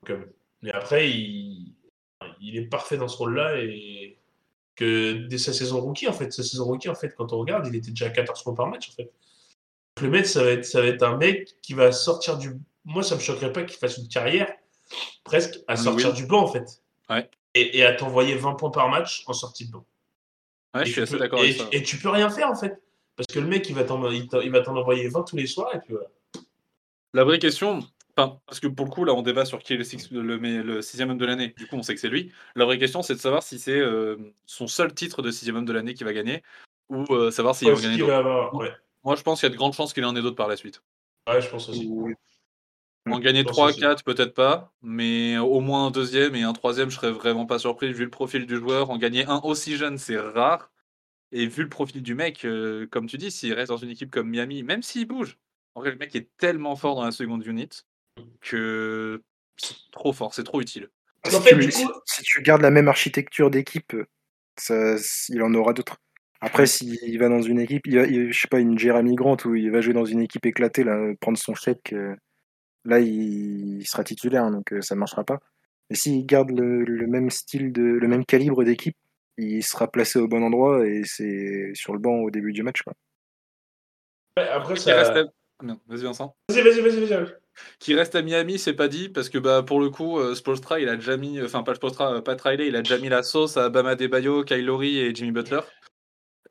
Donc, 0.01 0.11
euh, 0.19 0.25
mais 0.61 0.71
après, 0.71 1.09
il... 1.09 1.73
il 2.41 2.57
est 2.57 2.65
parfait 2.65 2.97
dans 2.97 3.07
ce 3.07 3.17
rôle-là 3.17 3.57
et 3.59 4.17
que 4.75 5.13
dès 5.27 5.37
sa 5.37 5.53
saison 5.53 5.79
rookie, 5.79 6.07
en 6.07 6.13
fait, 6.13 6.31
sa 6.33 6.43
saison 6.43 6.65
rookie, 6.65 6.89
en 6.89 6.95
fait, 6.95 7.13
quand 7.15 7.31
on 7.31 7.37
regarde, 7.39 7.65
il 7.67 7.75
était 7.75 7.91
déjà 7.91 8.07
à 8.07 8.09
14 8.09 8.43
points 8.43 8.53
par 8.55 8.67
match, 8.67 8.89
en 8.89 8.93
fait. 8.93 9.03
Donc, 9.03 10.01
le 10.01 10.09
mec, 10.09 10.25
ça 10.25 10.43
va 10.43 10.51
être, 10.51 10.65
ça 10.65 10.81
va 10.81 10.87
être 10.87 11.03
un 11.03 11.15
mec 11.17 11.55
qui 11.61 11.73
va 11.73 11.91
sortir 11.93 12.37
du. 12.37 12.53
Moi, 12.83 13.03
ça 13.03 13.15
me 13.15 13.21
choquerait 13.21 13.53
pas 13.53 13.63
qu'il 13.63 13.77
fasse 13.77 13.97
une 13.97 14.09
carrière 14.09 14.51
presque 15.23 15.59
à 15.67 15.75
Oui. 15.75 15.79
sortir 15.83 16.13
du 16.13 16.25
banc, 16.25 16.43
en 16.43 16.47
fait. 16.47 16.81
Ouais. 17.09 17.29
Et, 17.53 17.77
et 17.77 17.85
à 17.85 17.93
t'envoyer 17.95 18.35
20 18.35 18.55
points 18.55 18.69
par 18.71 18.89
match 18.89 19.23
en 19.27 19.33
sortie 19.33 19.67
de 19.67 19.71
banc. 19.71 19.85
Ouais, 20.75 20.81
Et 20.81 20.85
je 20.85 20.91
suis 20.91 20.93
tu 20.95 21.01
assez 21.01 21.13
peux- 21.13 21.19
d'accord 21.19 21.39
avec 21.39 21.55
ça. 21.57 21.67
et 21.71 21.81
tu 21.83 21.97
peux 21.97 22.09
rien 22.09 22.29
faire, 22.29 22.49
en 22.49 22.55
fait. 22.55 22.81
Parce 23.15 23.27
que 23.27 23.39
le 23.39 23.47
mec, 23.47 23.67
il 23.69 23.75
va 23.75 23.83
t'en 23.85 23.97
envoyer 24.75 25.07
20 25.07 25.23
tous 25.23 25.37
les 25.37 25.47
soirs, 25.47 25.73
et 25.73 25.79
puis 25.79 25.93
voilà. 25.93 26.07
La 27.13 27.23
vraie 27.23 27.39
question, 27.39 27.79
enfin, 28.17 28.39
parce 28.45 28.59
que 28.59 28.67
pour 28.67 28.85
le 28.85 28.91
coup, 28.91 29.05
là, 29.05 29.13
on 29.13 29.21
débat 29.21 29.45
sur 29.45 29.59
qui 29.59 29.73
est 29.73 29.77
le, 29.77 29.85
six- 29.85 30.11
le, 30.11 30.21
le 30.37 30.81
sixième 30.81 31.11
homme 31.11 31.17
de 31.17 31.25
l'année. 31.25 31.53
Du 31.57 31.65
coup, 31.67 31.77
on 31.77 31.83
sait 31.83 31.93
que 31.95 32.01
c'est 32.01 32.09
lui. 32.09 32.33
La 32.55 32.65
vraie 32.65 32.77
question, 32.77 33.01
c'est 33.03 33.13
de 33.15 33.19
savoir 33.19 33.41
si 33.41 33.57
c'est 33.57 33.79
euh, 33.79 34.17
son 34.45 34.67
seul 34.67 34.93
titre 34.93 35.21
de 35.21 35.31
sixième 35.31 35.55
homme 35.55 35.65
de 35.65 35.71
l'année 35.71 35.93
qui 35.93 36.03
va 36.03 36.11
gagner 36.11 36.43
ou 36.89 37.05
euh, 37.11 37.31
savoir 37.31 37.55
s'il 37.55 37.69
Ouais, 37.69 37.75
va 37.75 37.81
gagner 37.81 38.01
va 38.03 38.17
avoir, 38.17 38.53
ouais. 38.55 38.71
Moi, 39.05 39.15
je 39.15 39.21
pense 39.21 39.39
qu'il 39.39 39.47
y 39.47 39.51
a 39.51 39.53
de 39.53 39.57
grandes 39.57 39.73
chances 39.73 39.93
qu'il 39.93 40.03
en 40.03 40.13
ait 40.15 40.21
d'autres 40.21 40.35
par 40.35 40.49
la 40.49 40.57
suite. 40.57 40.81
Ouais, 41.29 41.39
je 41.41 41.47
pense 41.49 41.69
aussi. 41.69 41.89
En 43.07 43.19
gagner 43.19 43.41
Je 43.41 43.45
pense 43.45 43.53
3, 43.55 43.67
aussi. 43.69 43.79
4, 43.81 44.03
peut-être 44.03 44.33
pas, 44.33 44.73
mais 44.81 45.37
au 45.37 45.59
moins 45.59 45.87
un 45.87 45.91
deuxième 45.91 46.35
et 46.35 46.41
un 46.43 46.53
troisième, 46.53 46.89
je 46.89 46.95
serais 46.95 47.11
vraiment 47.11 47.45
pas 47.45 47.59
surpris 47.59 47.93
vu 47.93 48.03
le 48.03 48.09
profil 48.09 48.47
du 48.47 48.55
joueur. 48.57 48.89
En 48.89 48.97
gagner 48.97 49.25
un 49.25 49.39
aussi 49.43 49.75
jeune, 49.77 49.97
c'est 49.97 50.17
rare. 50.17 50.71
Et 51.31 51.45
vu 51.47 51.63
le 51.63 51.69
profil 51.69 52.01
du 52.01 52.15
mec, 52.15 52.45
euh, 52.45 52.87
comme 52.87 53.07
tu 53.07 53.17
dis, 53.17 53.29
s'il 53.29 53.53
reste 53.53 53.69
dans 53.69 53.77
une 53.77 53.89
équipe 53.89 54.09
comme 54.09 54.29
Miami, 54.29 54.63
même 54.63 54.81
s'il 54.81 55.07
bouge, 55.07 55.37
en 55.75 55.81
vrai, 55.81 55.91
le 55.91 55.97
mec 55.97 56.15
est 56.15 56.29
tellement 56.37 56.75
fort 56.75 56.95
dans 56.95 57.03
la 57.03 57.11
seconde 57.11 57.45
unit 57.45 57.69
que 58.41 59.21
c'est 59.57 59.75
trop 59.91 60.13
fort, 60.13 60.33
c'est 60.33 60.43
trop 60.43 60.61
utile. 60.61 60.89
Si, 61.27 61.35
En 61.35 61.41
fait, 61.41 61.49
tu, 61.57 61.65
du 61.65 61.71
si- 61.71 61.85
coup- 61.85 61.91
si 62.05 62.21
tu 62.23 62.41
gardes 62.41 62.61
la 62.61 62.71
même 62.71 62.87
architecture 62.87 63.49
d'équipe, 63.51 63.95
ça, 64.57 64.95
il 65.29 65.41
en 65.43 65.53
aura 65.53 65.73
d'autres. 65.73 65.97
Après, 66.41 66.67
s'il 66.67 67.17
va 67.19 67.29
dans 67.29 67.41
une 67.41 67.59
équipe, 67.59 67.85
il 67.87 67.95
va- 67.97 68.05
il- 68.05 68.31
je 68.31 68.39
sais 68.39 68.47
pas, 68.47 68.59
une 68.59 68.77
Jeremy 68.77 69.15
Grant 69.15 69.37
où 69.45 69.55
il 69.55 69.71
va 69.71 69.81
jouer 69.81 69.93
dans 69.93 70.05
une 70.05 70.21
équipe 70.21 70.45
éclatée, 70.45 70.83
là, 70.83 71.13
prendre 71.19 71.37
son 71.37 71.55
chèque, 71.55 71.93
euh, 71.93 72.15
là, 72.85 72.99
il, 72.99 73.79
il 73.81 73.85
sera 73.87 74.03
titulaire, 74.03 74.49
donc 74.51 74.71
euh, 74.71 74.81
ça 74.81 74.95
ne 74.95 74.99
marchera 74.99 75.23
pas. 75.23 75.39
Mais 75.89 75.95
s'il 75.95 76.25
garde 76.25 76.51
le, 76.51 76.83
le 76.83 77.07
même 77.07 77.29
style, 77.29 77.71
de, 77.71 77.81
le 77.81 78.07
même 78.07 78.25
calibre 78.25 78.63
d'équipe, 78.63 78.95
il 79.37 79.61
sera 79.63 79.91
placé 79.91 80.17
au 80.17 80.27
bon 80.27 80.43
endroit 80.43 80.87
et 80.87 81.03
c'est 81.03 81.71
sur 81.73 81.93
le 81.93 81.99
banc 81.99 82.15
au 82.19 82.31
début 82.31 82.53
du 82.53 82.63
match. 82.63 82.81
Quoi. 82.81 82.93
Ouais, 84.37 84.47
après, 84.49 84.75
Qui 84.75 84.83
ça. 84.83 84.95
reste 84.97 85.11
à... 85.11 85.23
Vas-y 85.87 86.03
Vincent. 86.03 86.35
Vas-y, 86.49 86.61
vas-y, 86.61 86.81
vas-y, 86.81 87.05
vas-y. 87.05 87.35
Qui 87.79 87.95
reste 87.95 88.15
à 88.15 88.21
Miami, 88.21 88.59
c'est 88.59 88.73
pas 88.73 88.89
dit, 88.89 89.07
parce 89.07 89.29
que 89.29 89.37
bah, 89.37 89.63
pour 89.63 89.79
le 89.79 89.89
coup, 89.89 90.19
euh, 90.19 90.35
Spoelstra, 90.35 90.79
il 90.81 90.89
a 90.89 90.95
déjà 90.97 91.15
mis, 91.15 91.41
enfin 91.41 91.63
pas 91.63 91.75
Spoelstra, 91.75 92.15
euh, 92.15 92.21
Pat 92.21 92.39
Riley, 92.41 92.67
il 92.67 92.75
a 92.75 92.81
déjà 92.81 92.97
mis 92.97 93.07
la 93.07 93.23
sauce 93.23 93.55
à 93.55 93.69
Bama 93.69 93.95
Debayo, 93.95 94.43
Kyle 94.43 94.65
Lowry 94.65 94.99
et 94.99 95.15
Jimmy 95.15 95.31
Butler. 95.31 95.61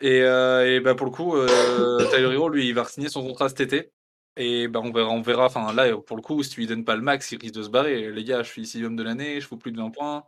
Et, 0.01 0.23
euh, 0.23 0.67
et 0.77 0.81
bah, 0.81 0.95
pour 0.95 1.07
le 1.07 1.13
coup, 1.13 1.37
euh, 1.37 1.99
Tyler 2.11 2.33
Hero, 2.33 2.49
lui, 2.49 2.69
il 2.69 2.75
va 2.75 2.85
signer 2.85 3.09
son 3.09 3.23
contrat 3.23 3.49
cet 3.51 3.61
été. 3.61 3.91
Et 4.37 4.67
bah, 4.69 4.81
on 4.83 4.91
verra, 4.93 5.11
on 5.11 5.21
verra. 5.23 5.47
Enfin 5.47 5.73
là, 5.73 5.97
pour 5.97 6.17
le 6.17 6.23
coup, 6.23 6.43
si 6.43 6.51
tu 6.51 6.61
lui 6.61 6.67
donnes 6.67 6.85
pas 6.85 6.97
le 6.97 7.03
max, 7.03 7.31
il 7.33 7.39
risque 7.41 7.55
de 7.55 7.63
se 7.63 7.69
barrer. 7.69 8.11
Les 8.11 8.25
gars, 8.25 8.43
je 8.43 8.51
suis 8.61 8.85
homme 8.85 8.97
de 8.97 9.03
l'année, 9.03 9.41
je 9.41 9.47
fous 9.47 9.57
plus 9.57 9.73
de 9.73 9.77
20 9.79 9.91
points. 9.91 10.25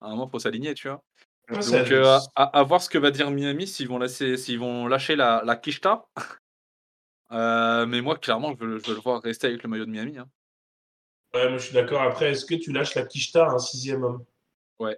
À 0.00 0.06
un 0.06 0.10
moment, 0.10 0.26
faut 0.28 0.38
s'aligner, 0.38 0.74
tu 0.74 0.88
vois. 0.88 1.02
Ouais, 1.48 1.58
Donc, 1.58 1.92
euh, 1.92 2.18
à, 2.34 2.58
à 2.58 2.62
voir 2.64 2.82
ce 2.82 2.90
que 2.90 2.98
va 2.98 3.12
dire 3.12 3.30
Miami 3.30 3.68
s'ils 3.68 3.86
vont, 3.86 3.98
laisser, 3.98 4.36
s'ils 4.36 4.58
vont 4.58 4.88
lâcher 4.88 5.14
la, 5.16 5.42
la 5.44 5.56
quicheta. 5.56 6.06
Euh, 7.32 7.86
mais 7.86 8.02
moi, 8.02 8.16
clairement, 8.16 8.54
je 8.54 8.64
veux, 8.64 8.78
je 8.78 8.86
veux 8.86 8.94
le 8.94 9.00
voir 9.00 9.20
rester 9.20 9.48
avec 9.48 9.60
le 9.64 9.68
maillot 9.68 9.84
de 9.84 9.90
Miami. 9.90 10.16
hein. 10.16 10.28
Ouais, 11.34 11.48
moi 11.48 11.58
je 11.58 11.64
suis 11.64 11.74
d'accord. 11.74 12.00
Après, 12.00 12.30
est-ce 12.30 12.44
que 12.44 12.54
tu 12.54 12.70
lâches 12.72 12.94
la 12.94 13.04
quicheta 13.04 13.46
à 13.46 13.50
un 13.50 13.58
sixième 13.58 14.04
homme? 14.04 14.24
Ouais. 14.78 14.96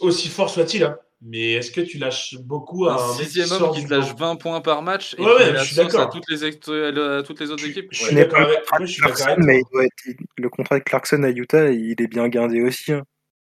Aussi 0.00 0.28
fort 0.28 0.48
soit-il, 0.48 0.84
hein. 0.84 0.96
Mais 1.24 1.52
est-ce 1.54 1.70
que 1.70 1.80
tu 1.80 1.98
lâches 1.98 2.36
beaucoup 2.40 2.86
à 2.86 2.94
Un 3.02 3.14
sixième 3.14 3.50
homme 3.50 3.74
qui 3.74 3.84
te 3.84 3.90
lâche 3.92 4.14
banc 4.14 4.34
20 4.34 4.36
points 4.36 4.60
par 4.60 4.82
match 4.82 5.14
et 5.18 5.22
Ouais, 5.22 5.26
ouais, 5.34 5.56
je 5.56 5.64
suis 5.64 5.74
sauce 5.74 5.86
à 5.94 5.98
d'accord. 5.98 6.10
toutes 6.10 6.28
les, 6.28 6.44
ex- 6.44 6.68
à 6.68 7.22
toutes 7.22 7.40
les 7.40 7.50
autres 7.50 7.62
Je- 7.64 7.70
équipes. 7.70 7.88
je 7.90 8.00
Ouais. 8.02 8.06
suis 8.08 8.16
d'accord 8.16 8.40
avec- 8.40 8.60
moi, 8.70 8.78
de 8.80 8.86
je 8.86 8.92
suis 8.92 9.02
d'accord 9.02 9.16
Clarkson, 9.16 9.32
avec 9.42 9.44
mais 9.46 9.58
il 9.58 9.72
doit 9.72 9.84
être- 9.84 10.20
le 10.36 10.48
contrat 10.50 10.78
de 10.78 10.84
Clarkson 10.84 11.22
à 11.22 11.30
Utah, 11.30 11.70
il 11.70 12.00
est 12.00 12.06
bien 12.06 12.28
gardé 12.28 12.60
aussi. 12.62 12.92
hein. 12.92 13.02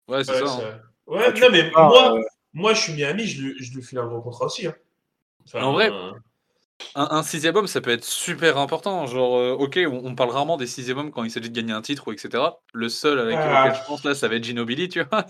Ouais, 0.08 0.22
c'est 0.24 0.32
Ouais, 0.32 0.46
ça. 0.46 0.52
hein. 0.52 0.80
ouais, 1.08 1.22
Ah, 1.26 1.30
non, 1.40 1.48
mais 1.50 1.70
pas, 1.70 1.88
moi, 1.88 2.16
euh, 2.18 2.22
moi, 2.52 2.74
je 2.74 2.80
suis 2.80 2.92
Miami, 2.94 3.26
je 3.26 3.42
lui, 3.42 3.54
je 3.58 3.74
lui 3.74 3.82
file 3.82 3.98
un 3.98 4.06
gros 4.06 4.20
contrat 4.22 4.46
aussi. 4.46 4.66
hein. 4.66 4.74
Enfin, 5.46 5.62
En 5.64 5.72
vrai, 5.72 5.90
euh, 5.90 6.12
un, 6.94 7.22
sixième 7.22 7.56
homme, 7.56 7.66
ça 7.66 7.80
peut 7.80 7.90
être 7.90 8.04
super 8.04 8.58
important. 8.58 9.06
Genre, 9.06 9.36
euh, 9.38 9.52
ok, 9.52 9.78
on, 9.90 10.14
parle 10.14 10.30
rarement 10.30 10.56
des 10.56 10.66
sixième 10.66 10.98
hommes 10.98 11.10
quand 11.10 11.24
il 11.24 11.30
s'agit 11.30 11.50
de 11.50 11.54
gagner 11.56 11.72
un 11.72 11.82
titre 11.82 12.08
ou 12.08 12.12
etc. 12.12 12.42
Le 12.72 12.88
seul 12.88 13.18
avec 13.18 13.36
ah. 13.38 13.66
lequel 13.66 13.80
je 13.80 13.86
pense 13.86 14.04
là, 14.04 14.14
ça 14.14 14.28
va 14.28 14.36
être 14.36 14.44
Ginobili, 14.44 14.88
tu 14.88 15.02
vois. 15.02 15.24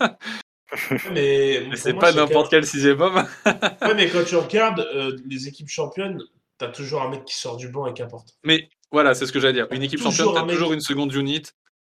Mais, 1.13 1.75
c'est 1.75 1.93
pas 1.93 2.11
n'importe 2.11 2.49
quel 2.49 2.65
sixième 2.65 3.01
homme. 3.01 3.25
ouais, 3.45 3.93
mais 3.95 4.09
quand 4.09 4.23
tu 4.23 4.35
regardes 4.35 4.79
euh, 4.79 5.17
les 5.25 5.47
équipes 5.47 5.69
championnes, 5.69 6.21
t'as 6.57 6.69
toujours 6.69 7.01
un 7.01 7.09
mec 7.09 7.25
qui 7.25 7.35
sort 7.35 7.57
du 7.57 7.69
banc 7.69 7.87
et 7.87 7.93
qui 7.93 8.01
apporte. 8.01 8.37
Mais 8.43 8.69
voilà, 8.91 9.13
c'est 9.13 9.25
ce 9.25 9.31
que 9.31 9.39
j'allais 9.39 9.53
dire. 9.53 9.67
Une 9.71 9.83
équipe 9.83 10.01
championne, 10.01 10.33
t'as 10.33 10.47
toujours 10.47 10.73
une 10.73 10.81
seconde 10.81 11.13
unit 11.13 11.43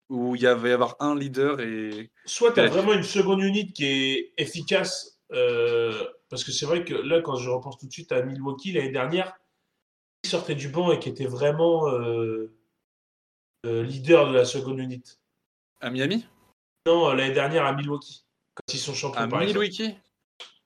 où 0.08 0.34
il 0.34 0.46
va 0.46 0.68
y 0.68 0.72
avoir 0.72 0.96
un 1.00 1.16
leader 1.16 1.60
et. 1.60 2.10
Soit 2.26 2.52
t'as 2.52 2.66
vraiment 2.66 2.92
une 2.92 3.04
seconde 3.04 3.40
unit 3.40 3.72
qui 3.72 3.86
est 3.86 4.32
efficace. 4.36 5.20
Euh, 5.32 6.04
parce 6.28 6.44
que 6.44 6.52
c'est 6.52 6.66
vrai 6.66 6.84
que 6.84 6.94
là, 6.94 7.20
quand 7.20 7.36
je 7.36 7.48
repense 7.48 7.78
tout 7.78 7.86
de 7.86 7.92
suite 7.92 8.12
à 8.12 8.22
Milwaukee 8.22 8.72
l'année 8.72 8.90
dernière, 8.90 9.32
qui 10.22 10.30
sortait 10.30 10.54
du 10.54 10.68
banc 10.68 10.92
et 10.92 10.98
qui 10.98 11.08
était 11.08 11.26
vraiment 11.26 11.88
euh, 11.88 12.52
euh, 13.66 13.82
leader 13.82 14.28
de 14.28 14.34
la 14.34 14.44
seconde 14.44 14.78
unité. 14.78 15.12
À 15.80 15.90
Miami? 15.90 16.26
Non, 16.86 17.12
l'année 17.12 17.34
dernière 17.34 17.64
à 17.64 17.72
Milwaukee, 17.72 18.24
quand 18.66 18.74
ils 18.74 18.78
sont 18.78 18.94
champions. 18.94 19.20
À 19.20 19.26
Milwaukee 19.26 19.94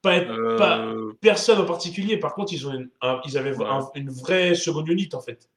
pas, 0.05 0.79
euh. 0.79 1.13
personne 1.19 1.59
en 1.59 1.65
particulier. 1.65 2.17
Par 2.17 2.35
contre, 2.35 2.53
ils, 2.53 2.67
ont 2.67 2.87
ils 3.25 3.37
avaient 3.37 3.55
une 3.95 4.09
vraie 4.09 4.55
seconde 4.55 4.87
unité 4.87 5.15
en 5.15 5.21
fait. 5.21 5.49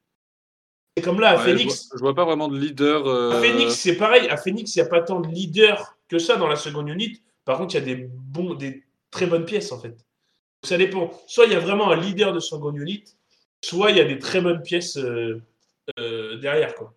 C'est 0.97 1.03
comme 1.03 1.19
là 1.19 1.29
à 1.29 1.37
Phoenix. 1.37 1.89
Je 1.93 1.99
vois, 1.99 2.15
pas 2.15 2.25
vraiment 2.25 2.47
de 2.47 2.57
leader. 2.57 3.07
À 3.31 3.41
Phoenix, 3.41 3.75
c'est 3.75 3.95
pareil. 3.95 4.27
À 4.27 4.37
Phoenix, 4.37 4.75
il 4.75 4.81
n'y 4.81 4.87
a 4.87 4.89
pas 4.89 5.01
tant 5.01 5.19
de 5.19 5.27
leader 5.27 5.95
que 6.07 6.17
ça 6.17 6.35
dans 6.35 6.47
la 6.47 6.55
seconde 6.55 6.89
unité. 6.89 7.21
Par 7.45 7.57
contre, 7.57 7.75
il 7.75 7.79
y 7.79 7.81
a 7.81 7.85
des, 7.95 8.09
bons, 8.11 8.55
des 8.55 8.83
très 9.11 9.27
bonnes 9.27 9.45
pièces 9.45 9.71
en 9.71 9.79
fait. 9.79 9.95
Ça 10.63 10.77
dépend. 10.77 11.11
Soit 11.27 11.45
il 11.45 11.53
y 11.53 11.55
a 11.55 11.59
vraiment 11.59 11.91
un 11.91 11.95
leader 11.95 12.33
de 12.33 12.39
seconde 12.39 12.77
unité, 12.77 13.13
soit 13.63 13.91
il 13.91 13.97
y 13.97 14.01
a 14.01 14.05
des 14.05 14.19
très 14.19 14.41
bonnes 14.41 14.61
pièces 14.61 14.97
euh, 14.97 15.41
euh, 15.99 16.37
derrière. 16.37 16.75
Quoi. 16.75 16.93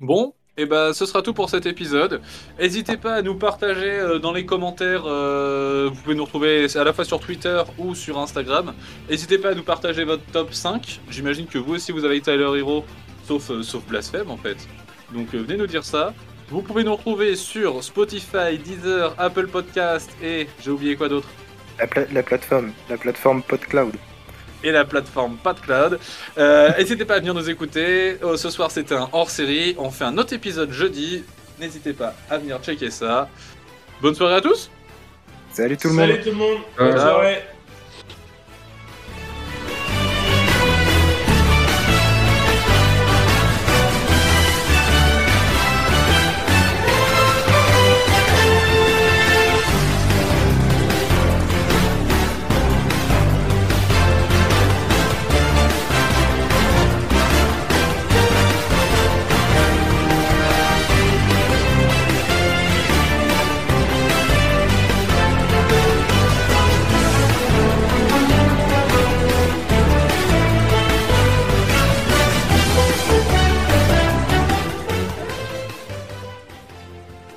Bon, 0.00 0.34
et 0.56 0.62
eh 0.62 0.66
ben, 0.66 0.92
ce 0.92 1.06
sera 1.06 1.22
tout 1.22 1.32
pour 1.32 1.48
cet 1.48 1.64
épisode. 1.64 2.20
N'hésitez 2.58 2.96
pas 2.96 3.14
à 3.14 3.22
nous 3.22 3.36
partager 3.36 3.92
euh, 3.92 4.18
dans 4.18 4.32
les 4.32 4.44
commentaires. 4.44 5.02
vous 5.02 6.02
pouvez 6.02 6.14
nous 6.14 6.24
retrouver 6.24 6.66
à 6.74 6.84
la 6.84 6.92
fois 6.92 7.04
sur 7.04 7.20
Twitter 7.20 7.62
ou 7.78 7.94
sur 7.94 8.18
Instagram. 8.18 8.74
N'hésitez 9.08 9.38
pas 9.38 9.50
à 9.50 9.54
nous 9.54 9.62
partager 9.62 10.04
votre 10.04 10.24
top 10.32 10.52
5. 10.52 11.00
J'imagine 11.08 11.46
que 11.46 11.58
vous 11.58 11.74
aussi 11.74 11.92
vous 11.92 12.04
avez 12.04 12.20
Tyler 12.20 12.58
Hero, 12.58 12.84
sauf, 13.26 13.50
sauf 13.62 13.86
Blasphème 13.86 14.30
en 14.30 14.36
fait. 14.36 14.68
Donc 15.14 15.32
venez 15.32 15.56
nous 15.56 15.66
dire 15.66 15.84
ça. 15.84 16.12
Vous 16.50 16.62
pouvez 16.62 16.82
nous 16.82 16.96
retrouver 16.96 17.36
sur 17.36 17.82
Spotify, 17.84 18.58
Deezer, 18.58 19.14
Apple 19.18 19.46
Podcast 19.46 20.10
et 20.20 20.48
j'ai 20.60 20.70
oublié 20.72 20.96
quoi 20.96 21.08
d'autre? 21.08 21.28
La, 21.78 21.86
la, 22.12 22.22
plateforme, 22.24 22.72
la 22.88 22.98
plateforme 22.98 23.42
PodCloud 23.44 23.94
et 24.62 24.70
la 24.70 24.84
plateforme 24.84 25.36
PodCloud. 25.42 25.98
Euh, 26.38 26.70
N'hésitez 26.78 27.04
pas 27.04 27.14
à 27.14 27.18
venir 27.18 27.34
nous 27.34 27.48
écouter. 27.50 28.16
Oh, 28.22 28.36
ce 28.36 28.50
soir, 28.50 28.70
c'était 28.70 28.94
un 28.94 29.08
hors-série. 29.12 29.74
On 29.78 29.90
fait 29.90 30.04
un 30.04 30.16
autre 30.18 30.32
épisode 30.32 30.72
jeudi. 30.72 31.24
N'hésitez 31.58 31.92
pas 31.92 32.14
à 32.30 32.38
venir 32.38 32.58
checker 32.62 32.90
ça. 32.90 33.28
Bonne 34.00 34.14
soirée 34.14 34.36
à 34.36 34.40
tous. 34.40 34.70
Salut 35.52 35.76
tout 35.76 35.88
le 35.88 35.94
monde. 35.94 36.08
Salut 36.08 36.20
tout 36.22 36.30
le 36.30 36.36
monde. 36.36 36.58
Bonne 36.78 36.92
soirée. 36.98 37.42